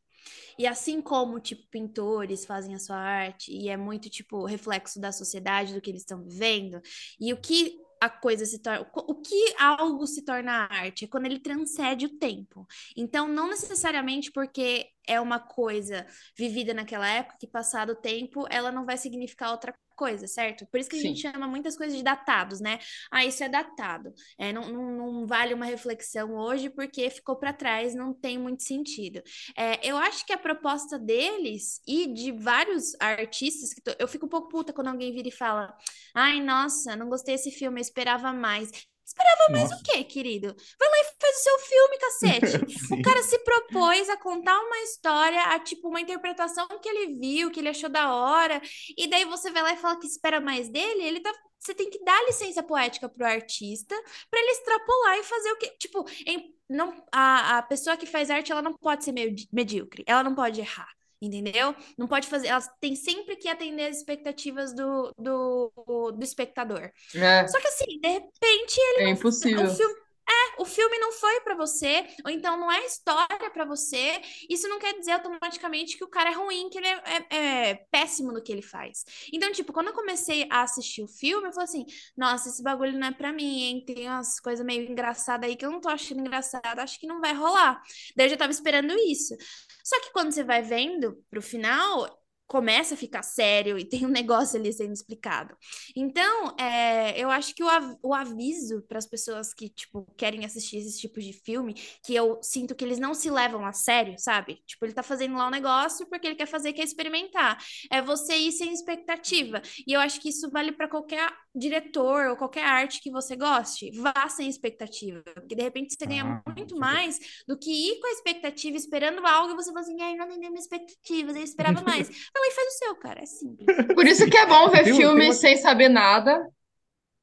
E 0.57 0.67
assim 0.67 1.01
como, 1.01 1.39
tipo, 1.39 1.67
pintores 1.71 2.45
fazem 2.45 2.75
a 2.75 2.79
sua 2.79 2.97
arte, 2.97 3.51
e 3.51 3.67
é 3.67 3.75
muito, 3.75 4.11
tipo, 4.11 4.45
reflexo 4.45 5.01
da 5.01 5.11
sociedade, 5.11 5.73
do 5.73 5.81
que 5.81 5.89
eles 5.89 6.03
estão 6.03 6.23
vivendo, 6.23 6.79
e 7.19 7.33
o 7.33 7.37
que 7.41 7.77
a 7.99 8.09
coisa 8.09 8.45
se 8.45 8.59
torna. 8.59 8.85
O 8.95 9.15
que 9.15 9.55
algo 9.57 10.05
se 10.05 10.23
torna 10.23 10.67
arte 10.69 11.05
é 11.05 11.07
quando 11.07 11.25
ele 11.25 11.39
transcende 11.39 12.05
o 12.05 12.17
tempo. 12.17 12.67
Então, 12.95 13.27
não 13.27 13.47
necessariamente 13.47 14.31
porque 14.31 14.87
é 15.07 15.19
uma 15.19 15.39
coisa 15.39 16.05
vivida 16.37 16.73
naquela 16.73 17.07
época 17.07 17.37
que, 17.39 17.47
passado 17.47 17.91
o 17.91 17.95
tempo, 17.95 18.45
ela 18.49 18.71
não 18.71 18.85
vai 18.85 18.97
significar 18.97 19.51
outra 19.51 19.73
coisa, 19.95 20.27
certo? 20.27 20.65
Por 20.67 20.79
isso 20.79 20.89
que 20.89 20.95
a 20.95 20.99
Sim. 20.99 21.07
gente 21.07 21.21
chama 21.21 21.47
muitas 21.47 21.77
coisas 21.77 21.95
de 21.95 22.03
datados, 22.03 22.59
né? 22.59 22.79
Ah, 23.11 23.23
isso 23.25 23.43
é 23.43 23.49
datado. 23.49 24.11
É, 24.39 24.51
não, 24.51 24.67
não, 24.69 24.91
não 25.19 25.27
vale 25.27 25.53
uma 25.53 25.65
reflexão 25.65 26.33
hoje 26.35 26.69
porque 26.69 27.09
ficou 27.09 27.35
para 27.37 27.53
trás, 27.53 27.93
não 27.95 28.13
tem 28.13 28.37
muito 28.37 28.63
sentido. 28.63 29.21
É, 29.55 29.79
eu 29.87 29.97
acho 29.97 30.25
que 30.25 30.33
a 30.33 30.37
proposta 30.37 30.97
deles 30.99 31.79
e 31.87 32.07
de 32.13 32.31
vários 32.31 32.93
artistas, 32.99 33.73
que 33.73 33.81
tô- 33.81 33.95
eu 33.99 34.07
fico 34.07 34.25
um 34.25 34.29
pouco 34.29 34.49
puta 34.49 34.73
quando 34.73 34.87
alguém 34.87 35.13
vira 35.13 35.27
e 35.27 35.31
fala: 35.31 35.75
ai, 36.13 36.39
nossa, 36.41 36.95
não 36.95 37.09
gostei 37.09 37.35
desse 37.35 37.51
filme, 37.51 37.79
eu 37.79 37.81
esperava 37.81 38.31
mais. 38.33 38.69
Esperava 39.15 39.51
mais 39.51 39.69
Nossa. 39.69 39.75
o 39.75 39.83
quê, 39.83 40.03
querido? 40.03 40.55
Vai 40.79 40.89
lá 40.89 40.97
e 40.97 41.03
faz 41.21 41.37
o 41.37 41.39
seu 41.43 41.59
filme, 41.59 41.97
cacete. 41.99 42.65
O 42.93 43.01
cara 43.01 43.21
se 43.23 43.37
propôs 43.39 44.09
a 44.09 44.17
contar 44.17 44.59
uma 44.59 44.79
história, 44.79 45.39
a 45.53 45.59
tipo 45.59 45.87
uma 45.87 46.01
interpretação 46.01 46.67
que 46.81 46.89
ele 46.89 47.19
viu, 47.19 47.51
que 47.51 47.59
ele 47.59 47.69
achou 47.69 47.89
da 47.89 48.13
hora, 48.13 48.61
e 48.97 49.07
daí 49.07 49.25
você 49.25 49.51
vai 49.51 49.61
lá 49.61 49.73
e 49.73 49.77
fala 49.77 49.99
que 49.99 50.07
espera 50.07 50.39
mais 50.41 50.69
dele, 50.69 51.03
ele 51.03 51.19
tá. 51.21 51.31
Você 51.59 51.73
tem 51.73 51.89
que 51.89 52.03
dar 52.03 52.25
licença 52.25 52.61
poética 52.61 53.07
pro 53.07 53.25
artista 53.25 53.95
pra 54.29 54.39
ele 54.39 54.51
extrapolar 54.51 55.17
e 55.19 55.23
fazer 55.23 55.51
o 55.51 55.57
que. 55.57 55.69
Tipo, 55.77 56.05
em- 56.27 56.53
não, 56.69 56.93
a, 57.11 57.59
a 57.59 57.61
pessoa 57.61 57.95
que 57.95 58.05
faz 58.05 58.29
arte, 58.29 58.51
ela 58.51 58.61
não 58.61 58.73
pode 58.73 59.03
ser 59.05 59.11
meio 59.13 59.33
medíocre, 59.51 60.03
ela 60.07 60.23
não 60.23 60.35
pode 60.35 60.59
errar. 60.59 60.89
Entendeu? 61.23 61.73
Não 61.97 62.05
pode 62.05 62.27
fazer. 62.27 62.47
Ela 62.47 62.59
tem 62.81 62.97
sempre 62.97 63.37
que 63.37 63.47
atender 63.47 63.85
as 63.85 63.97
expectativas 63.97 64.73
do, 64.73 65.09
do, 65.17 65.71
do 66.11 66.21
espectador. 66.21 66.91
É, 67.15 67.47
Só 67.47 67.61
que 67.61 67.67
assim, 67.67 67.97
de 68.01 68.07
repente, 68.09 68.81
é 68.97 69.09
impossível. 69.09 69.69
filme, 69.69 69.95
é, 70.29 70.61
o 70.61 70.65
filme 70.65 70.97
não 70.99 71.11
foi 71.11 71.41
pra 71.41 71.55
você, 71.55 72.05
ou 72.25 72.31
então 72.31 72.57
não 72.57 72.71
é 72.71 72.85
história 72.85 73.49
pra 73.51 73.65
você. 73.65 74.21
Isso 74.49 74.67
não 74.67 74.79
quer 74.79 74.93
dizer 74.97 75.11
automaticamente 75.13 75.97
que 75.97 76.03
o 76.03 76.07
cara 76.09 76.29
é 76.29 76.33
ruim, 76.33 76.69
que 76.69 76.77
ele 76.77 76.87
é, 76.87 77.01
é- 77.29 77.69
é 77.69 77.75
péssimo 77.91 78.31
no 78.31 78.41
que 78.41 78.51
ele 78.51 78.61
faz. 78.61 79.03
Então, 79.33 79.51
tipo, 79.51 79.73
quando 79.73 79.87
eu 79.87 79.93
comecei 79.93 80.47
a 80.49 80.61
assistir 80.63 81.01
o 81.03 81.07
filme, 81.07 81.47
eu 81.47 81.53
falei 81.53 81.65
assim: 81.65 81.85
nossa, 82.15 82.49
esse 82.49 82.63
bagulho 82.63 82.97
não 82.97 83.07
é 83.07 83.11
pra 83.11 83.31
mim, 83.33 83.63
hein? 83.63 83.83
Tem 83.85 84.07
umas 84.09 84.39
coisas 84.39 84.65
meio 84.65 84.89
engraçadas 84.89 85.49
aí 85.49 85.55
que 85.55 85.65
eu 85.65 85.71
não 85.71 85.81
tô 85.81 85.89
achando 85.89 86.19
engraçado, 86.21 86.79
acho 86.79 86.99
que 86.99 87.07
não 87.07 87.19
vai 87.21 87.33
rolar. 87.33 87.81
Daí 88.15 88.27
eu 88.27 88.29
já 88.31 88.37
tava 88.37 88.51
esperando 88.51 88.93
isso. 88.97 89.35
Só 89.83 89.99
que 90.01 90.11
quando 90.11 90.31
você 90.31 90.43
vai 90.43 90.61
vendo 90.61 91.15
pro 91.29 91.41
final. 91.41 92.22
Começa 92.47 92.93
a 92.93 92.97
ficar 92.97 93.23
sério 93.23 93.79
e 93.79 93.85
tem 93.85 94.05
um 94.05 94.09
negócio 94.11 94.59
ali 94.59 94.71
sendo 94.71 94.93
explicado. 94.93 95.55
Então, 95.95 96.55
é, 96.59 97.17
eu 97.19 97.29
acho 97.31 97.55
que 97.55 97.63
o, 97.63 97.67
av- 97.69 97.97
o 98.03 98.13
aviso 98.13 98.81
para 98.87 98.97
as 98.99 99.07
pessoas 99.07 99.53
que, 99.53 99.69
tipo, 99.69 100.05
querem 100.17 100.45
assistir 100.45 100.77
esses 100.77 100.99
tipos 100.99 101.23
de 101.23 101.33
filme, 101.33 101.73
que 102.05 102.13
eu 102.13 102.39
sinto 102.43 102.75
que 102.75 102.83
eles 102.83 102.99
não 102.99 103.13
se 103.13 103.29
levam 103.29 103.65
a 103.65 103.73
sério, 103.73 104.15
sabe? 104.17 104.59
Tipo, 104.67 104.85
ele 104.85 104.93
tá 104.93 105.01
fazendo 105.03 105.35
lá 105.37 105.47
um 105.47 105.51
negócio 105.51 106.05
porque 106.07 106.27
ele 106.27 106.35
quer 106.35 106.45
fazer, 106.47 106.73
quer 106.73 106.83
experimentar. 106.83 107.57
É 107.91 108.01
você 108.01 108.35
ir 108.35 108.51
sem 108.51 108.73
expectativa. 108.73 109.61
E 109.87 109.93
eu 109.93 109.99
acho 109.99 110.19
que 110.19 110.29
isso 110.29 110.49
vale 110.51 110.71
para 110.71 110.87
qualquer 110.87 111.31
diretor 111.55 112.27
ou 112.27 112.35
qualquer 112.37 112.63
arte 112.65 112.99
que 113.01 113.11
você 113.11 113.35
goste. 113.35 113.91
Vá 113.99 114.27
sem 114.29 114.49
expectativa. 114.49 115.21
Porque 115.33 115.55
de 115.55 115.63
repente 115.63 115.95
você 115.97 116.05
ganha 116.05 116.25
Ah, 116.25 116.43
muito 116.55 116.75
mais 116.77 117.19
do 117.47 117.57
que 117.57 117.69
ir 117.71 117.99
com 117.99 118.07
a 118.07 118.11
expectativa, 118.11 118.75
esperando 118.77 119.25
algo 119.25 119.53
e 119.53 119.55
você 119.55 119.69
fala 119.71 119.81
assim, 119.81 120.01
ai, 120.01 120.15
não 120.15 120.25
atendeu 120.25 120.49
minhas 120.51 120.65
expectativas, 120.65 121.35
eu 121.35 121.43
esperava 121.43 121.81
mais. 121.83 122.09
E 122.35 122.51
faz 122.51 122.67
o 122.67 122.77
seu, 122.77 122.95
cara. 122.95 123.21
É 123.21 123.25
simples. 123.25 123.65
Por 123.95 124.05
isso 124.05 124.29
que 124.29 124.37
é 124.37 124.45
bom 124.45 124.69
ver 124.69 124.83
Tem 124.83 124.95
filme 124.95 125.19
tem 125.21 125.29
uma- 125.29 125.33
sem 125.33 125.57
saber 125.57 125.89
nada. 125.89 126.49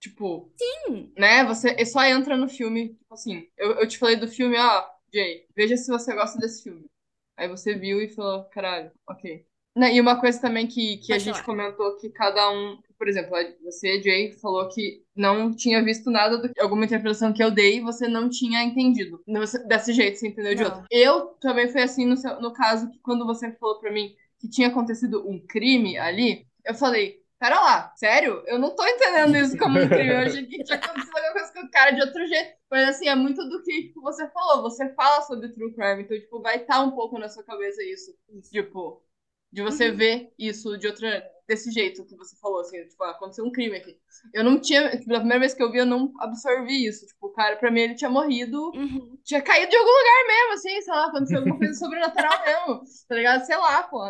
Tipo, 0.01 0.51
Sim. 0.59 1.13
né? 1.19 1.45
Você 1.45 1.85
só 1.85 2.03
entra 2.05 2.37
no 2.37 2.49
filme, 2.49 2.91
tipo 2.95 3.15
assim, 3.15 3.47
eu, 3.57 3.73
eu 3.73 3.87
te 3.89 3.99
falei 3.99 4.17
do 4.17 4.27
filme, 4.29 4.57
ó, 4.59 4.85
Jay, 5.13 5.47
veja 5.55 5.77
se 5.77 5.91
você 5.91 6.15
gosta 6.15 6.39
desse 6.39 6.63
filme. 6.63 6.87
Aí 7.37 7.49
você 7.49 7.75
viu 7.75 8.01
e 8.01 8.09
falou, 8.09 8.45
caralho, 8.45 8.91
ok. 9.09 9.45
Né, 9.77 9.95
E 9.95 10.01
uma 10.01 10.21
coisa 10.21 10.41
também 10.41 10.67
que, 10.67 10.97
que 10.99 11.13
a 11.13 11.19
gente 11.19 11.43
falar. 11.43 11.45
comentou 11.45 11.97
que 11.99 12.11
cada 12.11 12.51
um, 12.51 12.81
por 12.99 13.09
exemplo, 13.09 13.31
você, 13.63 14.03
Jay, 14.03 14.33
falou 14.33 14.69
que 14.69 15.05
não 15.15 15.55
tinha 15.55 15.83
visto 15.85 16.11
nada 16.11 16.39
do 16.39 16.51
alguma 16.61 16.85
interpretação 16.85 17.33
que 17.33 17.43
eu 17.43 17.51
dei 17.51 17.77
e 17.79 17.81
você 17.81 18.09
não 18.09 18.29
tinha 18.29 18.63
entendido. 18.65 19.23
Desse 19.69 19.93
jeito, 19.93 20.19
você 20.19 20.29
entendeu 20.29 20.55
de 20.55 20.63
Não. 20.63 20.71
outro. 20.71 20.87
Eu 20.91 21.27
também 21.41 21.69
foi 21.69 21.83
assim 21.83 22.05
no, 22.07 22.17
seu- 22.17 22.41
no 22.41 22.53
caso 22.53 22.91
que 22.91 22.99
quando 23.01 23.27
você 23.27 23.53
falou 23.53 23.79
pra 23.79 23.93
mim 23.93 24.15
que 24.41 24.49
tinha 24.49 24.69
acontecido 24.69 25.29
um 25.29 25.39
crime 25.47 25.99
ali, 25.99 26.47
eu 26.65 26.75
falei, 26.75 27.21
pera 27.39 27.61
lá, 27.61 27.95
sério? 27.97 28.43
Eu 28.47 28.59
não 28.59 28.75
tô 28.75 28.87
entendendo 28.87 29.37
isso 29.37 29.57
como 29.59 29.81
um 29.81 29.91
crime. 29.91 30.11
Eu 30.13 30.19
achei 30.21 30.47
que 30.47 30.63
tinha 30.65 30.79
acontecido 30.79 31.17
alguma 31.17 31.33
coisa 31.35 31.53
com 31.53 31.61
o 31.67 31.71
cara 31.71 31.91
de 31.93 32.01
outro 32.03 32.27
jeito. 32.27 32.57
Mas 32.71 32.89
assim, 32.91 33.09
é 33.09 33.15
muito 33.15 33.43
do 33.49 33.63
que 33.63 33.89
tipo, 33.89 34.01
você 34.03 34.29
falou. 34.31 34.63
Você 34.63 34.89
fala 34.95 35.23
sobre 35.23 35.49
true 35.51 35.73
crime, 35.75 36.03
então, 36.03 36.19
tipo, 36.19 36.41
vai 36.43 36.57
estar 36.59 36.81
um 36.83 36.93
pouco 36.93 37.19
na 37.19 37.29
sua 37.29 37.45
cabeça 37.45 37.83
isso. 37.85 38.13
Tipo, 38.51 39.03
de 39.53 39.63
você 39.63 39.91
Uhum. 39.91 39.97
ver 39.97 40.33
isso 40.39 40.77
de 40.79 40.87
outra. 40.87 41.23
Desse 41.51 41.69
jeito 41.73 42.05
que 42.05 42.15
você 42.15 42.37
falou, 42.37 42.61
assim, 42.61 42.81
tipo, 42.87 43.03
ah, 43.03 43.11
aconteceu 43.11 43.45
um 43.45 43.51
crime 43.51 43.77
aqui. 43.77 43.99
Eu 44.33 44.45
não 44.45 44.61
tinha. 44.61 44.89
Tipo, 44.97 45.13
a 45.17 45.19
primeira 45.19 45.41
vez 45.41 45.53
que 45.53 45.61
eu 45.61 45.73
vi, 45.73 45.79
eu 45.79 45.85
não 45.87 46.13
absorvi 46.21 46.87
isso. 46.87 47.05
Tipo, 47.05 47.27
o 47.27 47.33
cara, 47.33 47.57
pra 47.57 47.73
mim, 47.73 47.81
ele 47.81 47.97
tinha 47.97 48.09
morrido 48.09 48.71
Uhum. 48.73 49.19
tinha 49.25 49.43
caído 49.43 49.69
de 49.69 49.77
algum 49.77 49.91
lugar 49.91 50.27
mesmo, 50.29 50.53
assim, 50.53 50.81
sei 50.81 50.95
lá, 50.95 51.07
aconteceu 51.07 51.39
alguma 51.39 51.59
coisa 51.59 51.75
sobrenatural 51.75 52.45
mesmo, 52.45 52.83
tá 53.09 53.15
ligado? 53.17 53.45
Sei 53.45 53.57
lá, 53.57 53.83
pô. 53.83 54.01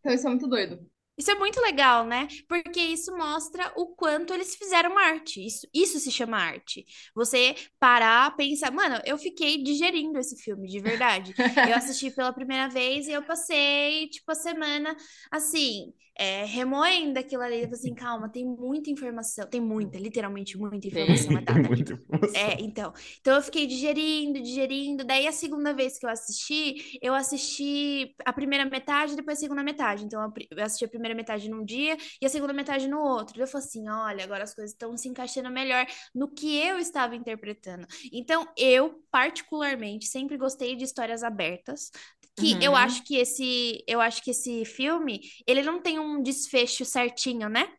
Então 0.00 0.12
isso 0.12 0.26
é 0.26 0.30
muito 0.30 0.46
doido. 0.46 0.78
Isso 1.16 1.30
é 1.30 1.34
muito 1.36 1.60
legal, 1.60 2.04
né? 2.04 2.26
Porque 2.48 2.80
isso 2.80 3.16
mostra 3.16 3.72
o 3.76 3.94
quanto 3.94 4.34
eles 4.34 4.56
fizeram 4.56 4.98
arte. 4.98 5.44
Isso, 5.46 5.66
isso 5.72 5.98
se 6.00 6.10
chama 6.10 6.36
arte. 6.38 6.84
Você 7.14 7.54
parar, 7.78 8.34
pensar. 8.36 8.70
Mano, 8.72 9.00
eu 9.04 9.16
fiquei 9.16 9.62
digerindo 9.62 10.18
esse 10.18 10.36
filme, 10.42 10.68
de 10.68 10.80
verdade. 10.80 11.32
Eu 11.68 11.76
assisti 11.76 12.10
pela 12.10 12.32
primeira 12.32 12.68
vez 12.68 13.06
e 13.06 13.12
eu 13.12 13.22
passei, 13.22 14.08
tipo, 14.08 14.30
a 14.30 14.34
semana, 14.34 14.96
assim, 15.30 15.92
é, 16.16 16.44
remoendo 16.44 17.18
aquilo 17.18 17.42
ali. 17.42 17.62
Eu 17.62 17.70
assim, 17.72 17.94
calma, 17.94 18.28
tem 18.28 18.44
muita 18.44 18.90
informação. 18.90 19.46
Tem 19.48 19.60
muita, 19.60 19.98
literalmente 19.98 20.56
muita 20.58 20.86
informação. 20.88 21.36
É 21.36 21.42
Tem 21.42 21.44
dada 21.44 21.60
muita 21.60 21.92
informação. 21.92 22.34
é, 22.36 22.60
então. 22.60 22.92
Então 23.20 23.36
eu 23.36 23.42
fiquei 23.42 23.66
digerindo, 23.66 24.40
digerindo. 24.42 25.04
Daí 25.04 25.26
a 25.26 25.32
segunda 25.32 25.72
vez 25.72 25.98
que 25.98 26.04
eu 26.06 26.10
assisti, 26.10 26.98
eu 27.00 27.14
assisti 27.14 28.14
a 28.24 28.32
primeira 28.32 28.64
metade, 28.64 29.14
depois 29.16 29.38
a 29.38 29.40
segunda 29.40 29.62
metade. 29.62 30.04
Então 30.04 30.32
eu 30.50 30.64
assisti 30.64 30.84
a 30.84 30.88
primeira 30.88 31.03
metade 31.12 31.48
num 31.48 31.64
dia 31.64 31.96
e 32.22 32.24
a 32.26 32.28
segunda 32.28 32.52
metade 32.52 32.86
no 32.88 32.98
outro. 33.00 33.40
Eu 33.42 33.46
falei 33.46 33.66
assim: 33.66 33.88
olha, 33.88 34.24
agora 34.24 34.44
as 34.44 34.54
coisas 34.54 34.70
estão 34.72 34.96
se 34.96 35.08
encaixando 35.08 35.50
melhor 35.50 35.84
no 36.14 36.28
que 36.32 36.56
eu 36.56 36.78
estava 36.78 37.16
interpretando. 37.16 37.86
Então 38.12 38.46
eu, 38.56 39.02
particularmente, 39.10 40.06
sempre 40.06 40.36
gostei 40.36 40.76
de 40.76 40.84
histórias 40.84 41.22
abertas. 41.22 41.90
Que 42.36 42.58
eu 42.60 42.74
Uhum. 42.74 42.74
acho 42.74 43.04
que 43.04 43.16
esse, 43.16 43.84
eu 43.86 44.00
acho 44.00 44.20
que 44.22 44.30
esse 44.32 44.64
filme, 44.64 45.20
ele 45.46 45.62
não 45.62 45.80
tem 45.80 45.98
um 46.00 46.20
desfecho 46.22 46.84
certinho, 46.84 47.48
né? 47.48 47.72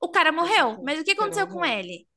O 0.00 0.08
cara 0.10 0.32
morreu, 0.32 0.80
mas 0.84 1.00
o 1.00 1.04
que 1.04 1.12
aconteceu 1.12 1.46
com 1.48 1.64
ele? 1.64 2.07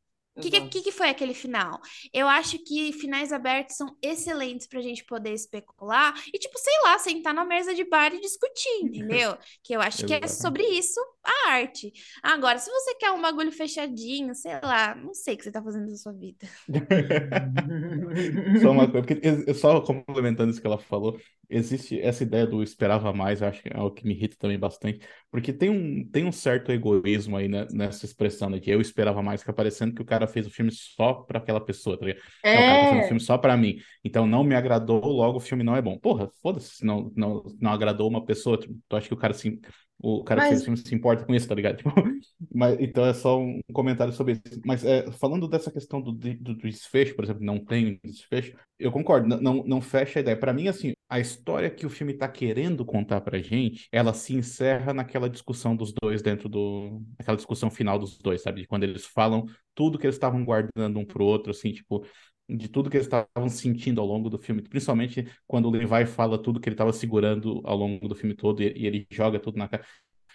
O 0.47 0.51
que, 0.51 0.51
que, 0.51 0.61
que 0.69 0.81
que 0.81 0.91
foi 0.91 1.09
aquele 1.09 1.33
final? 1.33 1.79
Eu 2.13 2.27
acho 2.27 2.57
que 2.59 2.91
finais 2.93 3.31
abertos 3.31 3.75
são 3.75 3.95
excelentes 4.01 4.67
pra 4.67 4.81
gente 4.81 5.05
poder 5.05 5.33
especular 5.33 6.13
e, 6.33 6.39
tipo, 6.39 6.57
sei 6.57 6.73
lá, 6.83 6.97
sentar 6.99 7.33
na 7.33 7.45
mesa 7.45 7.73
de 7.73 7.83
bar 7.83 8.13
e 8.13 8.19
discutir, 8.19 8.81
entendeu? 8.83 9.37
Que 9.63 9.73
eu 9.73 9.81
acho 9.81 10.05
que 10.05 10.13
é 10.13 10.27
sobre 10.27 10.63
isso 10.63 10.99
a 11.23 11.51
arte. 11.51 11.91
Agora, 12.23 12.57
se 12.57 12.69
você 12.69 12.95
quer 12.95 13.11
um 13.11 13.21
bagulho 13.21 13.51
fechadinho, 13.51 14.33
sei 14.33 14.53
lá, 14.63 14.95
não 14.95 15.13
sei 15.13 15.35
o 15.35 15.37
que 15.37 15.43
você 15.43 15.51
tá 15.51 15.61
fazendo 15.61 15.89
da 15.89 15.95
sua 15.95 16.13
vida. 16.13 16.47
Só 18.61 18.71
uma 18.71 18.89
coisa, 18.89 19.05
porque 19.05 19.53
só 19.53 19.81
complementando 19.81 20.51
isso 20.51 20.61
que 20.61 20.67
ela 20.67 20.77
falou, 20.77 21.19
existe 21.49 21.99
essa 21.99 22.23
ideia 22.23 22.47
do 22.47 22.63
esperava 22.63 23.13
mais, 23.13 23.41
acho 23.41 23.61
que 23.61 23.69
é 23.69 23.77
algo 23.77 23.93
que 23.93 24.05
me 24.05 24.13
irrita 24.13 24.37
também 24.39 24.57
bastante, 24.57 25.05
porque 25.29 25.51
tem 25.51 25.69
um, 25.69 26.07
tem 26.09 26.25
um 26.25 26.31
certo 26.31 26.71
egoísmo 26.71 27.37
aí 27.37 27.47
né, 27.47 27.67
nessa 27.71 28.05
expressão, 28.05 28.49
né, 28.49 28.59
de 28.59 28.69
eu 28.69 28.81
esperava 28.81 29.21
mais, 29.21 29.43
que 29.43 29.51
parecendo 29.51 29.93
que 29.93 30.01
o 30.01 30.05
cara 30.05 30.27
fez 30.31 30.47
o 30.47 30.49
filme 30.49 30.71
só 30.71 31.13
pra 31.13 31.39
aquela 31.39 31.59
pessoa, 31.63 31.97
tá 31.99 32.05
ligado? 32.05 32.23
Não, 32.51 32.61
o 32.61 32.65
cara 32.65 32.79
tá 32.79 32.85
fazendo 32.85 33.03
o 33.03 33.03
É, 33.05 33.07
filme 33.07 33.19
só 33.21 33.37
pra 33.37 33.55
mim, 33.57 33.77
então 34.03 34.25
não 34.27 34.43
me 34.43 34.55
agradou, 34.55 35.05
logo 35.05 35.37
o 35.37 35.39
filme 35.41 35.63
não 35.63 35.75
é 35.75 35.81
bom. 35.81 35.97
Porra, 35.99 36.29
foda-se 36.41 36.77
se 36.77 36.85
não, 36.85 37.11
não, 37.15 37.43
não 37.59 37.71
agradou 37.71 38.09
uma 38.09 38.25
pessoa, 38.25 38.57
tu, 38.59 38.95
acha 38.95 39.07
que 39.07 39.13
o 39.13 39.17
cara 39.17 39.33
se, 39.33 39.59
o 40.01 40.23
cara 40.23 40.41
que 40.41 40.47
fez 40.47 40.59
mas 40.59 40.61
o 40.61 40.65
filme 40.65 40.77
se 40.77 40.95
importa 40.95 41.25
com 41.25 41.33
isso, 41.35 41.47
tá 41.47 41.55
ligado? 41.55 41.77
Tipo, 41.81 41.93
mas, 42.53 42.77
então 42.79 43.05
é 43.05 43.13
só 43.13 43.39
um 43.39 43.59
comentário 43.71 44.13
sobre 44.13 44.33
isso. 44.33 44.61
Mas 44.65 44.83
é, 44.83 45.11
falando 45.11 45.47
dessa 45.47 45.71
questão 45.71 46.01
do, 46.01 46.11
do, 46.11 46.33
do 46.35 46.55
desfecho, 46.55 47.15
por 47.15 47.23
exemplo, 47.23 47.43
não 47.43 47.63
tem 47.63 47.99
desfecho, 48.03 48.55
eu 48.79 48.91
concordo, 48.91 49.27
não, 49.39 49.63
não, 49.63 49.81
fecha 49.81 50.19
a 50.19 50.21
ideia. 50.21 50.37
Pra 50.37 50.53
mim, 50.53 50.67
assim, 50.67 50.93
a 51.07 51.19
história 51.19 51.69
que 51.69 51.85
o 51.85 51.89
filme 51.89 52.13
tá 52.13 52.27
querendo 52.27 52.83
contar 52.83 53.21
pra 53.21 53.39
gente, 53.39 53.87
ela 53.91 54.13
se 54.13 54.33
encerra 54.33 54.93
naquela 54.93 55.29
discussão 55.29 55.75
dos 55.75 55.93
dois 55.93 56.21
dentro 56.21 56.49
do... 56.49 57.01
Aquela 57.19 57.37
discussão 57.37 57.69
final 57.69 57.99
dos 57.99 58.17
dois, 58.17 58.41
sabe? 58.41 58.65
Quando 58.65 58.83
eles 58.83 59.05
falam 59.05 59.45
tudo 59.75 59.97
que 59.97 60.05
eles 60.05 60.15
estavam 60.15 60.43
guardando 60.43 60.99
um 60.99 61.05
pro 61.05 61.23
outro, 61.23 61.51
assim, 61.51 61.71
tipo... 61.71 62.05
De 62.57 62.67
tudo 62.67 62.89
que 62.89 62.97
eles 62.97 63.07
estavam 63.07 63.49
sentindo 63.49 64.01
ao 64.01 64.07
longo 64.07 64.29
do 64.29 64.37
filme, 64.37 64.61
principalmente 64.61 65.25
quando 65.47 65.67
o 65.67 65.71
Levi 65.71 66.05
fala 66.05 66.41
tudo 66.41 66.59
que 66.59 66.67
ele 66.69 66.73
estava 66.73 66.91
segurando 66.93 67.61
ao 67.63 67.77
longo 67.77 68.07
do 68.07 68.15
filme 68.15 68.35
todo 68.35 68.61
e, 68.61 68.73
e 68.75 68.85
ele 68.87 69.07
joga 69.09 69.39
tudo 69.39 69.57
na 69.57 69.67
cara. 69.67 69.85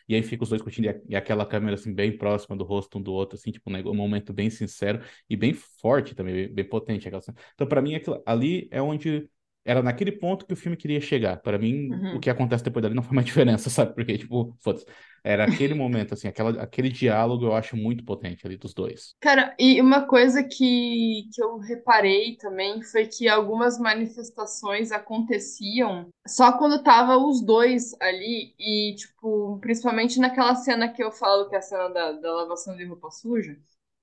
E 0.08 0.14
aí 0.14 0.22
fica 0.22 0.44
os 0.44 0.50
dois 0.50 0.62
curtindo, 0.62 0.88
e, 1.08 1.16
aquela 1.16 1.44
câmera 1.44 1.74
assim, 1.74 1.92
bem 1.92 2.16
próxima 2.16 2.56
do 2.56 2.64
rosto 2.64 2.98
um 2.98 3.02
do 3.02 3.12
outro, 3.12 3.36
assim, 3.36 3.50
tipo, 3.50 3.70
um 3.70 3.94
momento 3.94 4.32
bem 4.32 4.48
sincero 4.48 5.00
e 5.28 5.36
bem 5.36 5.52
forte 5.52 6.14
também, 6.14 6.34
bem, 6.34 6.48
bem 6.54 6.64
potente. 6.68 7.08
Aquela. 7.08 7.22
Então, 7.54 7.66
pra 7.66 7.82
mim, 7.82 7.94
aquilo, 7.94 8.22
ali 8.24 8.68
é 8.70 8.80
onde 8.80 9.28
era 9.64 9.82
naquele 9.82 10.12
ponto 10.12 10.46
que 10.46 10.52
o 10.52 10.56
filme 10.56 10.76
queria 10.76 11.00
chegar. 11.00 11.38
Para 11.42 11.58
mim, 11.58 11.88
Uhum. 11.90 12.16
o 12.16 12.20
que 12.20 12.30
acontece 12.30 12.62
depois 12.62 12.82
dali 12.82 12.94
não 12.94 13.02
faz 13.02 13.14
mais 13.14 13.26
diferença, 13.26 13.68
sabe? 13.68 13.94
Porque, 13.94 14.16
tipo, 14.16 14.56
foda-se. 14.60 14.86
Era 15.28 15.44
aquele 15.44 15.74
momento, 15.74 16.14
assim, 16.14 16.28
aquela, 16.28 16.62
aquele 16.62 16.88
diálogo 16.88 17.46
eu 17.46 17.54
acho 17.54 17.76
muito 17.76 18.04
potente 18.04 18.46
ali 18.46 18.56
dos 18.56 18.72
dois. 18.72 19.16
Cara, 19.20 19.56
e 19.58 19.80
uma 19.80 20.06
coisa 20.06 20.44
que, 20.44 21.28
que 21.34 21.42
eu 21.42 21.58
reparei 21.58 22.36
também 22.36 22.80
foi 22.82 23.06
que 23.06 23.28
algumas 23.28 23.76
manifestações 23.76 24.92
aconteciam 24.92 26.08
só 26.28 26.56
quando 26.56 26.80
tava 26.82 27.16
os 27.18 27.44
dois 27.44 27.92
ali 28.00 28.54
e, 28.56 28.94
tipo, 28.94 29.58
principalmente 29.60 30.20
naquela 30.20 30.54
cena 30.54 30.92
que 30.92 31.02
eu 31.02 31.10
falo 31.10 31.48
que 31.48 31.56
é 31.56 31.58
a 31.58 31.62
cena 31.62 31.88
da, 31.88 32.12
da 32.12 32.32
lavação 32.34 32.76
de 32.76 32.84
roupa 32.84 33.10
suja, 33.10 33.58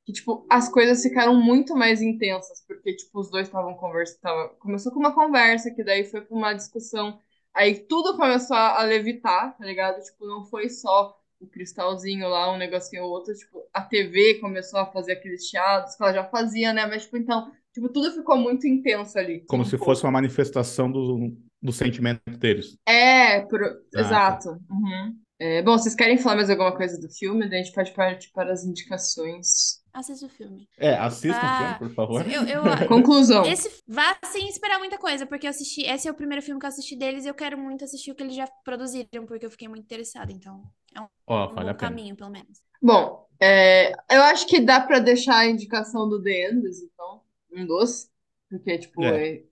que, 0.05 0.11
tipo, 0.11 0.45
as 0.49 0.67
coisas 0.69 1.01
ficaram 1.01 1.35
muito 1.41 1.73
mais 1.75 2.01
intensas, 2.01 2.61
porque, 2.67 2.93
tipo, 2.95 3.19
os 3.19 3.29
dois 3.29 3.47
estavam 3.47 3.73
conversando, 3.75 4.49
começou 4.59 4.91
com 4.91 4.99
uma 4.99 5.15
conversa, 5.15 5.71
que 5.71 5.83
daí 5.83 6.03
foi 6.03 6.21
pra 6.21 6.35
uma 6.35 6.53
discussão, 6.53 7.17
aí 7.53 7.75
tudo 7.75 8.17
começou 8.17 8.55
a, 8.55 8.83
levitar, 8.83 9.57
tá 9.57 9.65
ligado? 9.65 10.01
Tipo, 10.01 10.25
não 10.25 10.43
foi 10.45 10.69
só 10.69 11.17
o 11.39 11.47
cristalzinho 11.47 12.27
lá, 12.27 12.53
um 12.53 12.57
negocinho 12.57 13.03
ou 13.03 13.11
outro, 13.11 13.33
tipo, 13.33 13.61
a 13.73 13.81
TV 13.81 14.35
começou 14.35 14.79
a 14.79 14.85
fazer 14.85 15.13
aqueles 15.13 15.45
chiados 15.45 15.95
que 15.95 16.03
ela 16.03 16.13
já 16.13 16.23
fazia, 16.23 16.71
né? 16.71 16.85
Mas, 16.85 17.03
tipo, 17.03 17.17
então, 17.17 17.51
tipo, 17.73 17.89
tudo 17.89 18.11
ficou 18.11 18.37
muito 18.37 18.65
intenso 18.65 19.17
ali. 19.17 19.43
Como 19.47 19.63
um 19.63 19.65
se 19.65 19.77
fosse 19.77 20.03
uma 20.03 20.11
manifestação 20.11 20.89
do, 20.89 21.35
do 21.61 21.71
sentimento 21.71 22.21
deles. 22.37 22.77
É, 22.87 23.41
por... 23.41 23.61
Ah, 23.61 23.75
tá. 23.91 23.99
exato. 23.99 24.49
Uhum. 24.69 25.17
É, 25.39 25.61
bom, 25.61 25.77
vocês 25.77 25.95
querem 25.95 26.17
falar 26.17 26.37
mais 26.37 26.49
alguma 26.49 26.75
coisa 26.75 26.97
do 26.99 27.09
filme? 27.09 27.49
Daí 27.49 27.59
a 27.59 27.63
gente 27.63 27.75
pode 27.75 27.91
partir 27.91 28.31
para 28.31 28.53
as 28.53 28.63
indicações. 28.63 29.82
Assista 29.93 30.25
o 30.25 30.29
filme. 30.29 30.67
É, 30.77 30.95
assistam 30.95 31.47
o 31.47 31.49
Ah, 31.49 31.53
filme, 31.55 31.75
por 31.75 31.93
favor. 31.93 32.25
Eu, 32.31 32.43
eu, 32.47 32.63
Conclusão. 32.87 33.43
esse 33.43 33.69
vá 33.87 34.17
sem 34.25 34.47
esperar 34.49 34.79
muita 34.79 34.97
coisa, 34.97 35.25
porque 35.25 35.45
eu 35.45 35.51
assisti. 35.51 35.81
Esse 35.83 36.07
é 36.07 36.11
o 36.11 36.15
primeiro 36.15 36.41
filme 36.43 36.59
que 36.59 36.65
eu 36.65 36.69
assisti 36.69 36.95
deles 36.95 37.25
e 37.25 37.27
eu 37.27 37.33
quero 37.35 37.57
muito 37.57 37.83
assistir 37.83 38.11
o 38.11 38.15
que 38.15 38.23
eles 38.23 38.35
já 38.35 38.47
produziram, 38.63 39.25
porque 39.27 39.45
eu 39.45 39.51
fiquei 39.51 39.67
muito 39.67 39.83
interessada. 39.83 40.31
Então, 40.31 40.63
é 40.95 41.01
um, 41.01 41.07
Ó, 41.27 41.53
um 41.53 41.53
vale 41.53 41.73
caminho, 41.75 42.15
pelo 42.15 42.29
menos. 42.31 42.59
Bom, 42.81 43.27
é, 43.39 43.93
eu 44.11 44.21
acho 44.23 44.47
que 44.47 44.59
dá 44.59 44.79
pra 44.81 44.99
deixar 44.99 45.37
a 45.39 45.47
indicação 45.47 46.07
do 46.09 46.21
The 46.21 46.49
Endless, 46.51 46.83
então, 46.85 47.21
um 47.53 47.65
dos, 47.65 48.09
porque, 48.49 48.77
tipo, 48.77 49.13
É. 49.13 49.13
é- 49.13 49.43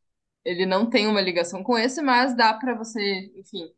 ele 0.45 0.65
não 0.65 0.89
tem 0.89 1.07
uma 1.07 1.21
ligação 1.21 1.63
com 1.63 1.77
esse, 1.77 2.01
mas 2.01 2.35
dá 2.35 2.53
pra 2.53 2.75
você, 2.75 3.31
enfim, 3.35 3.71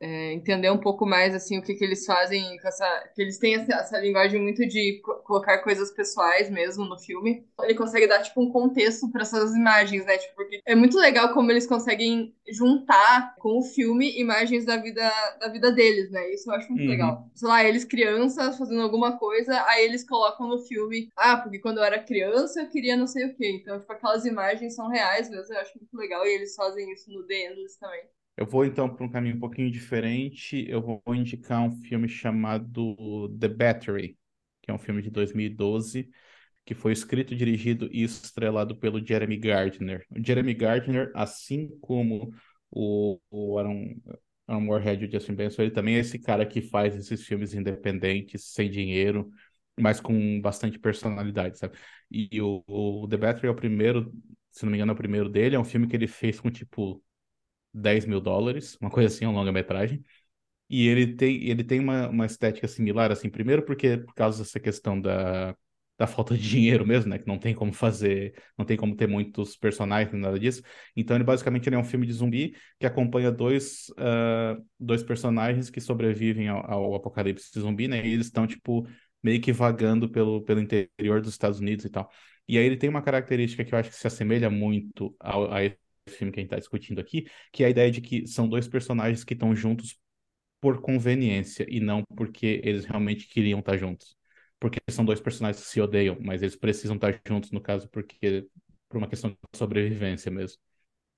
é, 0.00 0.32
entender 0.32 0.70
um 0.70 0.78
pouco 0.78 1.04
mais, 1.06 1.34
assim, 1.34 1.58
o 1.58 1.62
que 1.62 1.74
que 1.74 1.84
eles 1.84 2.06
fazem 2.06 2.58
com 2.58 2.68
essa... 2.68 3.08
Que 3.14 3.22
eles 3.22 3.38
têm 3.38 3.54
essa, 3.56 3.72
essa 3.74 3.98
linguagem 4.00 4.40
muito 4.40 4.66
de 4.66 5.00
co- 5.04 5.16
colocar 5.16 5.58
coisas 5.58 5.90
pessoais 5.90 6.48
mesmo 6.50 6.84
no 6.86 6.98
filme. 6.98 7.46
Ele 7.62 7.74
consegue 7.74 8.06
dar, 8.06 8.22
tipo, 8.22 8.40
um 8.42 8.50
contexto 8.50 9.10
pra 9.10 9.22
essas 9.22 9.54
imagens, 9.54 10.04
né? 10.06 10.16
Tipo, 10.18 10.34
porque 10.36 10.60
é 10.64 10.74
muito 10.74 10.96
legal 10.98 11.32
como 11.34 11.50
eles 11.50 11.66
conseguem 11.66 12.34
juntar 12.48 13.34
com 13.38 13.58
o 13.58 13.62
filme 13.62 14.18
imagens 14.18 14.64
da 14.64 14.76
vida, 14.78 15.02
da 15.38 15.48
vida 15.48 15.70
deles, 15.70 16.10
né? 16.10 16.30
Isso 16.32 16.50
eu 16.50 16.54
acho 16.54 16.68
muito 16.70 16.82
Uhum. 16.84 16.90
legal. 16.90 17.30
Sei 17.34 17.48
lá, 17.48 17.62
eles 17.64 17.84
crianças 17.84 18.56
fazendo 18.56 18.80
alguma 18.82 19.18
coisa, 19.18 19.62
aí 19.66 19.84
eles 19.84 20.02
colocam 20.08 20.48
no 20.48 20.58
filme, 20.66 21.10
ah, 21.16 21.36
porque 21.36 21.58
quando 21.58 21.78
eu 21.78 21.84
era 21.84 22.02
criança 22.02 22.60
eu 22.62 22.68
queria 22.70 22.96
não 22.96 23.06
sei 23.06 23.26
o 23.26 23.34
quê. 23.36 23.50
Então, 23.60 23.78
tipo, 23.78 23.92
aquelas 23.92 24.24
imagens 24.24 24.74
são 24.74 24.88
reais 24.88 25.28
mesmo, 25.30 25.54
eu 25.54 25.60
acho 25.60 25.78
muito 25.78 25.94
legal. 25.96 26.26
E 26.26 26.30
eles 26.34 26.54
fazem 26.54 26.90
isso 26.92 27.10
no 27.12 27.26
The 27.26 27.50
Endless 27.52 27.78
também. 27.78 28.02
Eu 28.40 28.46
vou 28.46 28.64
então 28.64 28.88
para 28.88 29.04
um 29.04 29.10
caminho 29.10 29.36
um 29.36 29.40
pouquinho 29.40 29.70
diferente. 29.70 30.64
Eu 30.68 30.80
vou 30.80 31.02
indicar 31.14 31.62
um 31.62 31.72
filme 31.82 32.08
chamado 32.08 33.28
The 33.38 33.48
Battery, 33.48 34.18
que 34.62 34.70
é 34.70 34.74
um 34.74 34.78
filme 34.78 35.02
de 35.02 35.10
2012, 35.10 36.08
que 36.64 36.74
foi 36.74 36.92
escrito, 36.92 37.36
dirigido 37.36 37.88
e 37.92 38.02
estrelado 38.02 38.74
pelo 38.76 39.04
Jeremy 39.04 39.36
Gardner. 39.36 40.06
O 40.10 40.24
Jeremy 40.26 40.54
Gardner, 40.54 41.12
assim 41.14 41.68
como 41.82 42.32
o, 42.70 43.20
o 43.30 43.58
Aaron, 43.58 43.94
Aaron 44.48 44.60
Moorhead 44.62 45.04
e 45.04 45.08
o 45.08 45.12
Justin 45.12 45.34
Benson, 45.34 45.62
ele 45.62 45.70
também 45.72 45.96
é 45.96 45.98
esse 45.98 46.18
cara 46.18 46.46
que 46.46 46.62
faz 46.62 46.96
esses 46.96 47.26
filmes 47.26 47.52
independentes, 47.52 48.46
sem 48.46 48.70
dinheiro, 48.70 49.30
mas 49.78 50.00
com 50.00 50.40
bastante 50.40 50.78
personalidade, 50.78 51.58
sabe? 51.58 51.76
E 52.10 52.40
o, 52.40 52.64
o 52.66 53.06
The 53.08 53.18
Battery 53.18 53.48
é 53.48 53.50
o 53.50 53.54
primeiro, 53.54 54.10
se 54.50 54.64
não 54.64 54.70
me 54.72 54.78
engano, 54.78 54.92
é 54.92 54.94
o 54.94 54.96
primeiro 54.96 55.28
dele. 55.28 55.56
É 55.56 55.60
um 55.60 55.64
filme 55.64 55.86
que 55.86 55.94
ele 55.96 56.06
fez 56.06 56.40
com 56.40 56.50
tipo 56.50 57.02
10 57.72 58.06
mil 58.06 58.20
dólares, 58.20 58.76
uma 58.80 58.90
coisa 58.90 59.14
assim, 59.14 59.24
uma 59.26 59.34
longa-metragem. 59.34 60.04
E 60.68 60.86
ele 60.88 61.16
tem, 61.16 61.44
ele 61.48 61.64
tem 61.64 61.80
uma, 61.80 62.08
uma 62.08 62.26
estética 62.26 62.68
similar, 62.68 63.10
assim, 63.10 63.28
primeiro 63.28 63.64
porque 63.64 63.98
por 63.98 64.14
causa 64.14 64.42
dessa 64.42 64.60
questão 64.60 65.00
da, 65.00 65.56
da 65.98 66.06
falta 66.06 66.36
de 66.36 66.42
dinheiro 66.48 66.86
mesmo, 66.86 67.10
né? 67.10 67.18
Que 67.18 67.26
não 67.26 67.38
tem 67.38 67.54
como 67.54 67.72
fazer, 67.72 68.34
não 68.56 68.64
tem 68.64 68.76
como 68.76 68.96
ter 68.96 69.06
muitos 69.08 69.56
personagens, 69.56 70.14
nada 70.18 70.38
disso. 70.38 70.62
Então, 70.96 71.16
ele 71.16 71.24
basicamente 71.24 71.68
ele 71.68 71.76
é 71.76 71.78
um 71.78 71.84
filme 71.84 72.06
de 72.06 72.12
zumbi 72.12 72.54
que 72.78 72.86
acompanha 72.86 73.30
dois, 73.30 73.86
ah, 73.98 74.56
dois 74.78 75.02
personagens 75.02 75.68
que 75.70 75.80
sobrevivem 75.80 76.48
ao, 76.48 76.70
ao 76.70 76.94
apocalipse 76.94 77.50
zumbi, 77.58 77.88
né? 77.88 78.06
E 78.06 78.12
eles 78.14 78.26
estão, 78.26 78.46
tipo, 78.46 78.86
meio 79.22 79.40
que 79.40 79.52
vagando 79.52 80.08
pelo, 80.08 80.42
pelo 80.42 80.60
interior 80.60 81.20
dos 81.20 81.32
Estados 81.32 81.60
Unidos 81.60 81.84
e 81.84 81.90
tal. 81.90 82.10
E 82.48 82.58
aí 82.58 82.64
ele 82.64 82.76
tem 82.76 82.88
uma 82.88 83.02
característica 83.02 83.64
que 83.64 83.74
eu 83.74 83.78
acho 83.78 83.90
que 83.90 83.96
se 83.96 84.06
assemelha 84.06 84.50
muito 84.50 85.14
a 85.20 85.62
esse 85.64 85.78
filme 86.16 86.32
que 86.32 86.40
a 86.40 86.42
gente 86.42 86.48
está 86.48 86.58
discutindo 86.58 87.00
aqui, 87.00 87.26
que 87.52 87.64
é 87.64 87.66
a 87.66 87.70
ideia 87.70 87.90
de 87.90 88.00
que 88.00 88.26
são 88.26 88.48
dois 88.48 88.68
personagens 88.68 89.24
que 89.24 89.34
estão 89.34 89.54
juntos 89.54 89.98
por 90.60 90.80
conveniência 90.80 91.66
e 91.68 91.80
não 91.80 92.04
porque 92.16 92.60
eles 92.64 92.84
realmente 92.84 93.28
queriam 93.28 93.60
estar 93.60 93.76
juntos. 93.78 94.16
Porque 94.60 94.78
são 94.90 95.04
dois 95.04 95.20
personagens 95.20 95.64
que 95.64 95.70
se 95.70 95.80
odeiam, 95.80 96.18
mas 96.20 96.42
eles 96.42 96.56
precisam 96.56 96.96
estar 96.96 97.20
juntos, 97.26 97.50
no 97.50 97.60
caso, 97.60 97.88
porque 97.90 98.46
por 98.88 98.98
uma 98.98 99.08
questão 99.08 99.30
de 99.30 99.38
sobrevivência 99.58 100.30
mesmo. 100.30 100.58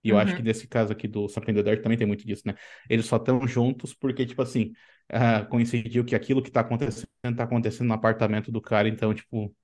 E 0.04 0.10
eu 0.10 0.18
acho 0.18 0.34
Uhum. 0.34 0.36
que 0.36 0.42
nesse 0.42 0.66
caso 0.66 0.92
aqui 0.92 1.06
do 1.08 1.26
the 1.28 1.62
Dark 1.62 1.82
também 1.82 1.96
tem 1.98 2.06
muito 2.06 2.26
disso, 2.26 2.42
né? 2.46 2.54
Eles 2.90 3.06
só 3.06 3.16
estão 3.16 3.46
juntos 3.46 3.94
porque, 3.94 4.26
tipo 4.26 4.42
assim, 4.42 4.72
ah, 5.08 5.44
coincidiu 5.46 6.04
que 6.04 6.14
aquilo 6.14 6.42
que 6.42 6.50
tá 6.50 6.60
acontecendo 6.60 7.08
tá 7.36 7.44
acontecendo 7.44 7.88
no 7.88 7.94
apartamento 7.94 8.50
do 8.50 8.60
cara, 8.60 8.88
então, 8.88 9.14
tipo, 9.14 9.54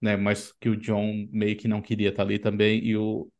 né? 0.00 0.16
Mas 0.16 0.52
que 0.60 0.68
o 0.68 0.76
John 0.76 1.28
meio 1.32 1.56
que 1.56 1.68
não 1.68 1.82
queria 1.82 2.10
estar 2.10 2.22
ali 2.22 2.38
também 2.38 2.84
e 2.84 2.96
o 2.96 3.30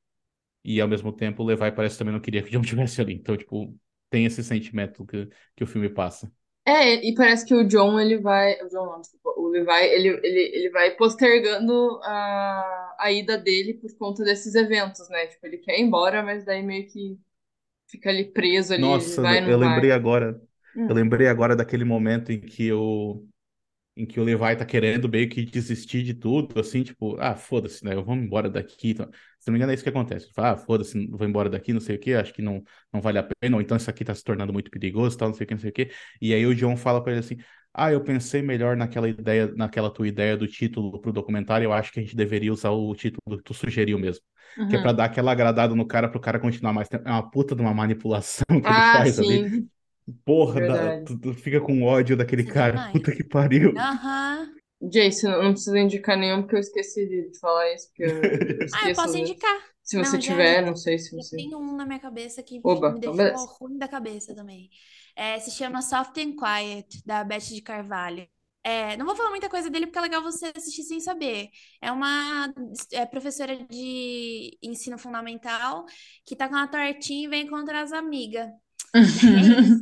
e 0.64 0.80
ao 0.80 0.88
mesmo 0.88 1.12
tempo 1.12 1.42
o 1.42 1.46
Levi 1.46 1.72
parece 1.72 1.94
que 1.94 1.98
também 2.00 2.14
não 2.14 2.20
queria 2.20 2.42
que 2.42 2.48
o 2.48 2.52
John 2.52 2.62
estivesse 2.62 3.00
ali. 3.00 3.14
Então, 3.14 3.36
tipo, 3.36 3.74
tem 4.11 4.24
esse 4.26 4.42
sentimento 4.44 5.04
que, 5.06 5.28
que 5.56 5.64
o 5.64 5.66
filme 5.66 5.88
passa. 5.90 6.30
É, 6.64 6.96
e 7.06 7.14
parece 7.14 7.46
que 7.46 7.54
o 7.54 7.66
John, 7.66 7.98
ele 7.98 8.18
vai. 8.18 8.61
O 8.62 8.68
John 8.68 8.86
não, 8.86 9.00
desculpa. 9.00 9.30
O 9.40 9.48
Levi, 9.48 9.70
ele, 9.86 10.09
ele, 10.22 10.40
ele 10.56 10.70
vai 10.70 10.94
postergando 10.96 11.98
a, 12.04 12.96
a 12.98 13.11
ida 13.12 13.38
dele 13.38 13.74
por 13.74 13.90
conta 13.96 14.22
desses 14.22 14.54
eventos, 14.54 15.09
né? 15.09 15.26
Tipo, 15.28 15.46
ele 15.46 15.59
quer 15.59 15.78
ir 15.78 15.82
embora, 15.82 16.22
mas 16.22 16.44
daí 16.44 16.62
meio 16.62 16.86
que 16.88 17.18
fica 17.88 18.11
ali 18.11 18.24
preso 18.32 18.74
ali, 18.74 19.16
Nossa, 19.16 19.22
vai, 19.22 19.40
eu 19.44 19.56
não 19.56 19.59
vai. 19.59 19.82
lembrei 19.82 19.90
agora, 19.90 20.40
Hum. 20.76 20.88
eu 20.88 20.94
lembrei 20.94 21.26
agora 21.26 21.56
daquele 21.56 21.84
momento 21.84 22.30
em 22.30 22.40
que 22.40 22.72
o 22.72 23.26
em 24.03 24.07
que 24.07 24.20
o 24.20 24.24
Levi 24.24 24.57
tá 24.57 24.64
querendo 24.64 25.09
meio 25.09 25.28
que 25.28 25.44
desistir 25.44 26.03
de 26.03 26.14
tudo, 26.14 26.59
assim, 26.61 26.82
tipo, 26.82 27.16
ah, 27.20 27.34
foda-se, 27.36 27.84
né? 27.84 27.94
Eu 27.94 28.05
vou 28.05 28.14
embora 28.14 28.49
daqui. 28.51 28.90
Então, 28.90 29.09
se 29.40 29.49
não 29.49 29.53
me 29.53 29.59
engano, 29.59 29.72
é 29.72 29.74
isso 29.74 29.82
que 29.82 29.88
acontece. 29.90 30.26
Ele 30.26 30.34
fala, 30.34 30.53
ah, 30.53 30.57
foda-se, 30.57 31.07
vou 31.09 31.26
embora 31.26 31.49
daqui, 31.51 31.72
não 31.72 31.80
sei 31.80 31.96
o 31.96 31.99
quê, 31.99 32.14
acho 32.14 32.32
que 32.34 32.42
não, 32.42 32.62
não 32.92 33.01
vale 33.01 33.18
a 33.18 33.22
pena, 33.22 33.57
ou 33.57 33.62
então 33.62 33.76
isso 33.76 33.90
aqui 33.90 34.05
tá 34.05 34.14
se 34.14 34.24
tornando 34.24 34.53
muito 34.53 34.70
perigoso, 34.70 35.16
tal, 35.18 35.28
não 35.28 35.34
sei 35.34 35.44
o 35.44 35.49
quê, 35.49 35.55
não 35.55 35.61
sei 35.61 35.70
o 35.70 35.72
quê. 35.72 35.90
E 36.20 36.32
aí 36.34 36.46
o 36.46 36.55
John 36.55 36.76
fala 36.76 37.03
pra 37.03 37.12
ele 37.12 37.20
assim: 37.20 37.36
Ah, 37.72 37.92
eu 37.92 38.03
pensei 38.03 38.42
melhor 38.42 38.76
naquela 38.76 39.09
ideia, 39.09 39.53
naquela 39.55 39.90
tua 39.90 40.09
ideia 40.09 40.36
do 40.36 40.46
título 40.46 41.01
pro 41.01 41.12
documentário, 41.12 41.64
eu 41.66 41.72
acho 41.72 41.92
que 41.92 42.01
a 42.01 42.03
gente 42.03 42.16
deveria 42.16 42.53
usar 42.53 42.70
o 42.70 42.94
título 42.94 43.36
que 43.38 43.42
tu 43.44 43.55
sugeriu 43.55 43.99
mesmo. 43.99 44.24
Que 44.66 44.76
é 44.76 44.78
Uhum. 44.78 44.78
pra 44.78 44.92
dar 44.92 45.05
aquela 45.07 45.32
agradada 45.32 45.74
no 45.74 45.86
cara 45.86 46.09
pro 46.09 46.20
cara 46.20 46.38
continuar 46.38 46.72
mais 46.72 46.88
tempo. 46.88 47.07
É 47.09 47.11
uma 47.12 47.30
puta 47.30 47.55
de 47.55 47.62
uma 47.62 47.72
manipulação 47.74 48.44
que 48.62 48.72
ele 48.72 48.82
Ah, 48.82 48.82
faz 48.82 49.18
ali. 49.18 49.42
Porra, 50.24 50.61
dá- 50.61 50.78
Verdade. 50.78 51.06
tu, 51.06 51.18
tu 51.18 51.34
fica 51.34 51.61
com 51.61 51.82
ódio 51.82 52.16
daquele 52.16 52.44
Sim, 52.44 52.52
cara. 52.52 52.78
demais. 52.78 52.92
Puta 52.92 53.12
que 53.14 53.24
pariu. 53.24 53.72
Aham. 53.76 54.54
Jason, 54.80 55.30
não 55.30 55.42
não 55.44 55.52
precisa 55.52 55.78
indicar 55.78 56.16
nenhum, 56.18 56.42
porque 56.42 56.56
eu 56.56 56.61
esqueci 56.61 57.06
de 57.09 57.30
de 57.30 57.38
falar 57.40 57.72
isso, 57.74 57.88
porque 57.88 58.04
eu, 58.04 58.56
eu 58.61 58.64
Ah, 58.72 58.86
eu 58.88 58.92
esqueço. 58.92 58.94
posso 58.94 59.16
indicar. 59.16 59.59
Se 59.82 59.96
você 59.98 60.16
Não, 60.16 60.20
já- 60.20 60.34
tiver, 60.34 60.64
não 60.64 60.76
sei 60.76 60.98
se 60.98 61.14
Já 61.16 61.22
você. 61.22 61.36
tem 61.36 61.54
um 61.56 61.76
na 61.76 61.86
minha 61.86 62.00
cabeça 62.00 62.42
que 62.42 62.61
Oba, 62.62 62.90
me 62.90 62.98
então 62.98 63.16
deixou 63.16 63.16
beleza. 63.16 63.46
ruim 63.46 63.78
da 63.78 63.88
cabeça 63.88 64.34
também. 64.34 64.70
É, 65.16 65.38
se 65.40 65.50
chama 65.52 65.82
Soft 65.82 66.16
and 66.18 66.36
Quiet, 66.36 67.02
da 67.06 67.24
Beth 67.24 67.40
de 67.54 67.62
Carvalho. 67.62 68.28
É, 68.64 68.96
não 68.96 69.06
vou 69.06 69.16
falar 69.16 69.30
muita 69.30 69.48
coisa 69.50 69.70
dele 69.70 69.86
porque 69.86 69.98
é 69.98 70.02
legal 70.02 70.22
você 70.22 70.52
assistir 70.56 70.84
sem 70.84 71.00
saber. 71.00 71.50
É 71.82 71.92
uma 71.92 72.52
é, 72.92 73.06
professora 73.06 73.56
de 73.66 74.59
ensino 74.62 74.98
fundamental 74.98 75.86
que 76.26 76.36
tá 76.36 76.48
com 76.48 76.54
uma 76.56 76.68
tortinha 76.68 77.26
e 77.26 77.28
vem 77.30 77.46
encontrar 77.46 77.82
as 77.82 77.92
amigas. 77.92 78.48
Isso. 78.95 79.80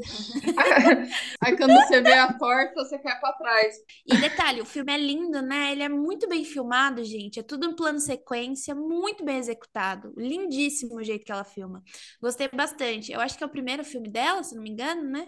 Aí 1.40 1.56
quando 1.56 1.72
você 1.72 2.00
vê 2.00 2.12
a 2.14 2.32
porta, 2.32 2.84
você 2.84 2.98
cai 2.98 3.18
pra 3.20 3.32
trás. 3.34 3.76
E 4.06 4.16
detalhe, 4.16 4.60
o 4.60 4.64
filme 4.64 4.92
é 4.92 4.98
lindo, 4.98 5.40
né? 5.42 5.72
Ele 5.72 5.82
é 5.82 5.88
muito 5.88 6.28
bem 6.28 6.44
filmado, 6.44 7.04
gente. 7.04 7.38
É 7.38 7.42
tudo 7.42 7.66
em 7.66 7.76
plano 7.76 8.00
sequência, 8.00 8.74
muito 8.74 9.24
bem 9.24 9.38
executado. 9.38 10.12
Lindíssimo 10.16 10.96
o 10.96 11.04
jeito 11.04 11.24
que 11.24 11.32
ela 11.32 11.44
filma. 11.44 11.82
Gostei 12.20 12.48
bastante. 12.48 13.12
Eu 13.12 13.20
acho 13.20 13.38
que 13.38 13.44
é 13.44 13.46
o 13.46 13.50
primeiro 13.50 13.84
filme 13.84 14.10
dela, 14.10 14.42
se 14.42 14.54
não 14.54 14.62
me 14.62 14.70
engano, 14.70 15.02
né? 15.02 15.26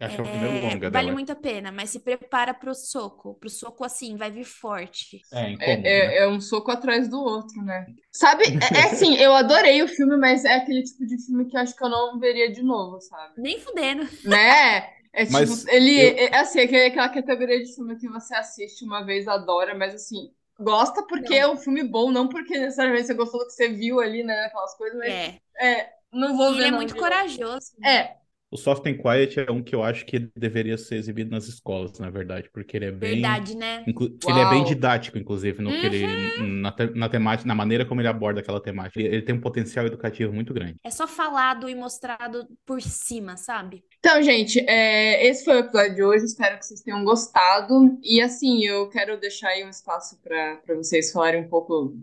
Acho 0.00 0.16
que 0.16 0.20
é 0.20 0.24
o 0.24 0.28
primeiro 0.28 0.58
É, 0.58 0.60
longa 0.60 0.90
vale 0.90 1.10
dela. 1.10 1.12
muito 1.12 1.32
a 1.32 1.36
pena, 1.36 1.70
mas 1.72 1.90
se 1.90 2.00
prepara 2.00 2.52
pro 2.52 2.74
soco. 2.74 3.34
Pro 3.36 3.48
soco 3.48 3.84
assim, 3.84 4.16
vai 4.16 4.30
vir 4.30 4.44
forte. 4.44 5.20
É 5.32 5.50
incomum, 5.50 5.90
É, 5.90 5.98
né? 5.98 6.14
é, 6.18 6.24
é 6.24 6.28
um 6.28 6.40
soco 6.40 6.70
atrás 6.70 7.08
do 7.08 7.20
outro, 7.20 7.62
né? 7.62 7.88
Sabe, 8.12 8.44
é, 8.60 8.80
é 8.80 8.82
assim, 8.84 9.16
eu 9.16 9.34
adorei 9.34 9.82
o 9.82 9.88
filme, 9.88 10.16
mas 10.16 10.44
é 10.44 10.54
aquele 10.54 10.82
tipo 10.82 11.06
de 11.06 11.16
filme 11.24 11.46
que 11.48 11.56
eu 11.56 11.60
acho 11.60 11.74
que 11.74 11.82
eu 11.84 11.88
não 11.88 12.18
veria 12.18 12.52
de 12.52 12.62
novo, 12.62 13.00
sabe? 13.00 13.34
Nem 13.36 13.58
fudendo. 13.60 14.04
Né? 14.24 14.92
É 15.12 15.26
tipo, 15.26 15.52
Mas 15.52 15.66
ele 15.68 15.92
eu- 15.96 16.18
é 16.18 16.36
assim, 16.38 16.60
é 16.60 16.86
aquela 16.86 17.08
categoria 17.08 17.62
de 17.62 17.74
filme 17.74 17.96
que 17.98 18.08
você 18.08 18.34
assiste 18.36 18.84
uma 18.84 19.04
vez, 19.04 19.28
adora, 19.28 19.74
mas 19.76 19.94
assim, 19.94 20.32
gosta 20.58 21.06
porque 21.06 21.34
é 21.34 21.48
um 21.48 21.56
filme 21.56 21.82
bom, 21.84 22.10
não 22.10 22.28
porque 22.28 22.58
necessariamente 22.58 23.06
você 23.08 23.14
gostou 23.14 23.40
do 23.40 23.46
que 23.46 23.52
você 23.52 23.68
viu 23.68 24.00
ali, 24.00 24.24
né? 24.24 24.46
Aquelas 24.46 24.76
coisas, 24.76 24.98
mas 24.98 25.14
É. 25.14 25.40
é, 25.60 25.92
não 26.12 26.36
vou 26.36 26.54
E 26.54 26.56
ver 26.56 26.66
ele 26.66 26.68
é 26.68 26.70
não 26.70 26.78
muito 26.78 26.96
corajoso. 26.96 27.72
né? 27.78 27.90
É, 27.90 28.16
O 28.52 28.56
Soft 28.58 28.86
and 28.86 28.98
Quiet 28.98 29.40
é 29.40 29.50
um 29.50 29.62
que 29.62 29.74
eu 29.74 29.82
acho 29.82 30.04
que 30.04 30.18
deveria 30.36 30.76
ser 30.76 30.96
exibido 30.96 31.30
nas 31.30 31.48
escolas, 31.48 31.98
na 31.98 32.10
verdade, 32.10 32.50
porque 32.52 32.76
ele 32.76 32.84
é 32.84 32.92
bem. 32.92 33.12
Verdade, 33.12 33.56
né? 33.56 33.82
inclu- 33.88 34.14
Ele 34.28 34.38
é 34.40 34.50
bem 34.50 34.62
didático, 34.62 35.16
inclusive, 35.16 35.62
no 35.62 35.70
que 35.70 35.86
ele. 35.86 36.04
Uhum. 36.04 36.46
Na, 36.60 36.70
te- 36.70 36.92
na 36.94 37.08
temática, 37.08 37.48
na 37.48 37.54
maneira 37.54 37.86
como 37.86 38.02
ele 38.02 38.08
aborda 38.08 38.40
aquela 38.40 38.60
temática. 38.62 39.00
Ele, 39.00 39.08
ele 39.08 39.22
tem 39.22 39.34
um 39.34 39.40
potencial 39.40 39.86
educativo 39.86 40.34
muito 40.34 40.52
grande. 40.52 40.76
É 40.84 40.90
só 40.90 41.08
falado 41.08 41.66
e 41.66 41.74
mostrado 41.74 42.46
por 42.66 42.82
cima, 42.82 43.38
sabe? 43.38 43.82
Então, 43.98 44.22
gente, 44.22 44.60
é, 44.68 45.26
esse 45.26 45.46
foi 45.46 45.56
o 45.56 45.60
episódio 45.60 45.94
de 45.94 46.02
hoje. 46.02 46.24
Espero 46.26 46.58
que 46.58 46.66
vocês 46.66 46.82
tenham 46.82 47.02
gostado. 47.04 47.98
E 48.02 48.20
assim, 48.20 48.66
eu 48.66 48.86
quero 48.90 49.18
deixar 49.18 49.48
aí 49.48 49.64
um 49.64 49.70
espaço 49.70 50.20
para 50.22 50.60
vocês 50.76 51.10
falarem 51.10 51.40
um 51.40 51.48
pouco 51.48 51.96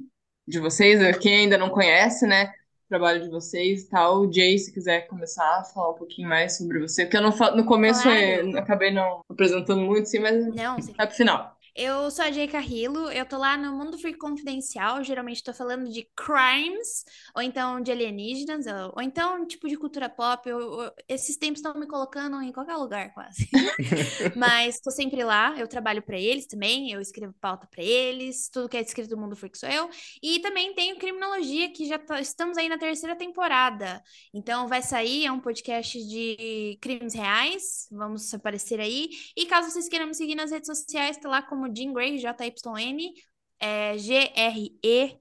de 0.48 0.58
vocês, 0.60 1.00
né? 1.00 1.14
quem 1.14 1.42
ainda 1.42 1.60
não 1.60 1.70
conhece, 1.70 2.26
né? 2.26 2.52
Trabalho 2.90 3.22
de 3.22 3.30
vocês 3.30 3.84
e 3.84 3.90
tal. 3.90 4.22
O 4.22 4.34
Jay, 4.34 4.58
se 4.58 4.74
quiser 4.74 5.02
começar 5.08 5.60
a 5.60 5.64
falar 5.64 5.92
um 5.92 5.94
pouquinho 5.94 6.28
mais 6.28 6.58
sobre 6.58 6.80
você, 6.80 7.06
porque 7.06 7.18
eu 7.18 7.22
não 7.22 7.32
no 7.56 7.64
começo 7.64 8.02
Claro. 8.02 8.20
eu 8.20 8.58
acabei 8.58 8.92
não 8.92 9.22
apresentando 9.30 9.82
muito, 9.82 10.10
sim, 10.10 10.18
mas 10.20 10.48
Não, 10.56 10.76
vai 10.98 11.06
pro 11.06 11.16
final. 11.16 11.56
Eu 11.82 12.12
sou 12.12 12.26
a 12.26 12.32
Jay 12.32 12.46
Carrillo, 12.46 13.10
eu 13.10 13.26
tô 13.26 13.38
lá 13.38 13.56
no 13.56 13.72
Mundo 13.72 13.98
Freak 13.98 14.18
Confidencial, 14.20 15.02
geralmente 15.02 15.42
tô 15.42 15.54
falando 15.54 15.90
de 15.90 16.04
crimes, 16.14 17.06
ou 17.34 17.42
então 17.42 17.80
de 17.80 17.90
alienígenas, 17.90 18.66
ou, 18.68 18.94
ou 18.98 19.02
então 19.02 19.48
tipo 19.48 19.66
de 19.66 19.78
cultura 19.78 20.10
pop. 20.10 20.46
eu- 20.50 20.60
eu- 20.60 20.92
esses 21.08 21.38
tempos 21.38 21.60
estão 21.60 21.74
me 21.80 21.88
colocando 21.88 22.42
em 22.42 22.52
qualquer 22.52 22.76
lugar, 22.76 23.14
quase. 23.14 23.48
Mas 24.36 24.82
tô 24.82 24.92
sempre 24.92 25.24
lá, 25.24 25.58
eu 25.58 25.70
trabalho 25.70 26.02
pra 26.02 26.20
eles 26.20 26.48
também, 26.48 26.92
eu 26.92 27.00
escrevo 27.00 27.34
pauta 27.40 27.66
pra 27.72 27.82
eles, 27.82 28.50
tudo 28.50 28.68
que 28.68 28.76
é 28.76 28.82
escrito 28.82 29.10
do 29.10 29.18
Mundo 29.18 29.36
Freak 29.38 29.58
sou 29.58 29.70
eu. 29.70 29.90
E 30.22 30.40
também 30.42 30.74
tenho 30.74 30.98
Criminologia, 30.98 31.72
que 31.72 31.86
já 31.86 31.98
tá- 31.98 32.20
estamos 32.20 32.58
aí 32.58 32.68
na 32.68 32.78
terceira 32.78 33.16
temporada. 33.16 34.04
Então 34.34 34.68
vai 34.68 34.82
sair, 34.82 35.26
é 35.26 35.32
um 35.32 35.40
podcast 35.40 35.98
de 36.06 36.78
crimes 36.82 37.14
reais, 37.14 37.88
vamos 37.90 38.34
aparecer 38.34 38.82
aí. 38.82 39.08
E 39.36 39.46
caso 39.46 39.72
vocês 39.72 39.88
queiram 39.88 40.08
me 40.08 40.14
seguir 40.14 40.36
nas 40.36 40.52
redes 40.52 40.68
sociais, 40.68 41.16
tá 41.18 41.30
lá 41.30 41.42
como 41.42 41.69
Jean 41.74 41.94
Grey, 41.94 42.18
J-Y-N, 42.18 43.14
é, 43.60 43.98
G-R-E-Y. 43.98 45.20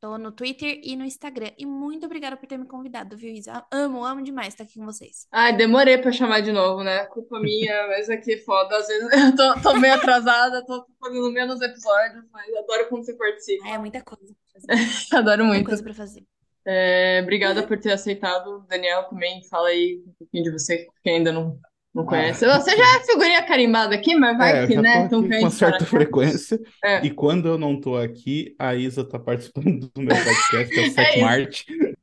Tô 0.00 0.16
no 0.18 0.30
Twitter 0.30 0.80
e 0.84 0.94
no 0.94 1.04
Instagram. 1.04 1.50
E 1.58 1.66
muito 1.66 2.06
obrigada 2.06 2.36
por 2.36 2.46
ter 2.46 2.56
me 2.56 2.66
convidado, 2.66 3.16
viu, 3.16 3.32
Isa? 3.32 3.64
Amo, 3.72 4.04
amo 4.04 4.22
demais 4.22 4.48
estar 4.48 4.62
aqui 4.64 4.78
com 4.78 4.84
vocês. 4.84 5.26
Ai, 5.32 5.56
demorei 5.56 5.98
pra 5.98 6.12
chamar 6.12 6.40
de 6.42 6.52
novo, 6.52 6.84
né? 6.84 7.06
Culpa 7.06 7.40
minha, 7.40 7.88
mas 7.88 8.08
aqui 8.08 8.34
é 8.34 8.38
foda. 8.38 8.76
Às 8.76 8.86
vezes 8.86 9.08
eu 9.12 9.36
tô, 9.36 9.60
tô 9.62 9.74
meio 9.80 9.94
atrasada, 9.94 10.64
tô 10.64 10.86
fazendo 11.00 11.32
menos 11.32 11.60
episódios, 11.60 12.24
mas 12.32 12.54
adoro 12.54 12.88
quando 12.88 13.04
você 13.04 13.14
participa. 13.14 13.68
É 13.68 13.78
muita 13.78 14.02
coisa 14.02 14.32
pra 14.32 14.60
fazer. 14.60 14.66
Adoro 15.16 15.44
Muita 15.44 15.54
muito. 15.54 15.66
coisa 15.66 15.82
pra 15.82 15.94
fazer. 15.94 16.24
É, 16.64 17.20
obrigada 17.22 17.66
por 17.66 17.78
ter 17.78 17.92
aceitado. 17.92 18.64
Daniel, 18.68 19.04
também 19.04 19.42
fala 19.48 19.68
aí 19.68 20.02
um 20.06 20.12
pouquinho 20.18 20.44
de 20.44 20.50
você, 20.52 20.86
que 21.02 21.10
ainda 21.10 21.32
não, 21.32 21.58
não 21.96 22.06
conhece. 22.06 22.46
Você 22.46 22.76
já 22.76 22.84
é 22.96 23.04
figurinha 23.04 23.46
carimbada 23.46 23.94
aqui, 23.94 24.14
mas 24.14 24.36
vai. 24.36 24.64
É, 24.64 24.66
que, 24.66 24.76
né? 24.76 25.04
Então, 25.04 25.26
com 25.28 25.50
certa 25.50 25.84
fala. 25.84 25.90
frequência. 25.90 26.60
É. 26.84 27.04
E 27.06 27.10
quando 27.10 27.48
eu 27.48 27.58
não 27.58 27.80
tô 27.80 27.96
aqui, 27.96 28.54
a 28.58 28.74
Isa 28.74 29.04
tá 29.04 29.18
participando 29.18 29.90
do 29.94 30.02
meu 30.02 30.14
podcast, 30.16 30.68
que 30.74 30.80
é 30.80 30.82
o 30.82 30.86
É 30.86 30.90
Sete 30.90 31.10
isso. 31.10 31.20
Marte. 31.20 31.66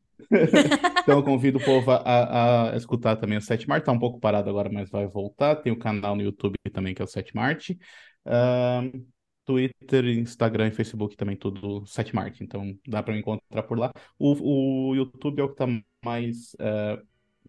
Então 1.04 1.18
eu 1.20 1.24
convido 1.24 1.60
o 1.60 1.64
povo 1.64 1.92
a, 1.92 2.72
a- 2.74 2.76
escutar 2.78 3.16
também 3.18 3.38
o 3.38 3.42
Sete 3.42 3.68
Marte. 3.68 3.86
Tá 3.86 3.92
um 3.92 4.00
pouco 4.00 4.20
parado 4.20 4.50
agora, 4.50 4.70
mas 4.72 4.90
vai 4.90 5.06
voltar. 5.08 5.56
Tem 5.58 5.72
o 5.72 5.78
canal 5.78 6.16
no 6.16 6.24
YouTube 6.24 6.56
também, 6.72 6.96
que 6.96 7.02
é 7.02 7.06
o 7.06 7.08
Sete 7.08 7.36
Marte. 7.36 7.78
Ahn, 8.26 8.90
Twitter, 9.46 10.06
Instagram 10.06 10.70
e 10.70 10.72
Facebook 10.72 11.16
também, 11.18 11.36
tudo 11.36 11.86
Sete 11.86 12.16
Marte. 12.16 12.44
Então 12.44 12.76
dá 12.88 13.04
pra 13.04 13.14
me 13.14 13.20
encontrar 13.20 13.64
por 13.64 13.78
lá. 13.78 13.92
O, 14.18 14.90
o 14.92 14.96
YouTube 14.96 15.40
é 15.42 15.44
o 15.44 15.50
que 15.50 15.56
tá 15.58 15.68
mais 16.04 16.56
eh, 16.60 17.00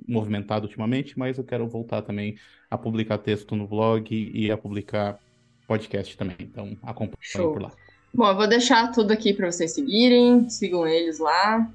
movimentado 0.07 0.67
ultimamente, 0.67 1.19
mas 1.19 1.39
eu 1.39 1.45
quero 1.45 1.67
voltar 1.69 2.03
também 2.03 2.37
a 2.71 2.77
publicar 2.77 3.19
texto 3.19 3.55
no 3.55 3.67
blog 3.67 4.09
e 4.13 4.51
a 4.51 4.57
publicar 4.57 5.19
podcast 5.67 6.17
também. 6.17 6.37
Então 6.41 6.77
acompanhe 6.83 7.17
Show. 7.21 7.53
por 7.53 7.63
lá. 7.63 7.73
Bom, 8.13 8.29
eu 8.29 8.37
vou 8.37 8.47
deixar 8.47 8.93
tudo 8.93 9.13
aqui 9.13 9.33
para 9.33 9.51
vocês 9.51 9.75
seguirem, 9.75 10.49
sigam 10.49 10.87
eles 10.87 11.19
lá. 11.19 11.69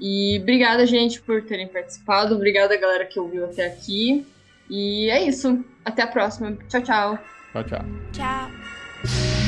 E 0.00 0.38
obrigada, 0.40 0.86
gente, 0.86 1.20
por 1.20 1.42
terem 1.42 1.68
participado. 1.68 2.34
Obrigada, 2.34 2.76
galera 2.76 3.04
que 3.04 3.20
ouviu 3.20 3.44
até 3.44 3.66
aqui. 3.66 4.26
E 4.70 5.10
é 5.10 5.22
isso. 5.26 5.64
Até 5.84 6.02
a 6.02 6.06
próxima. 6.06 6.56
Tchau, 6.68 6.82
tchau. 6.82 7.18
Tchau, 7.52 7.64
tchau. 7.64 7.84
Tchau. 8.12 9.41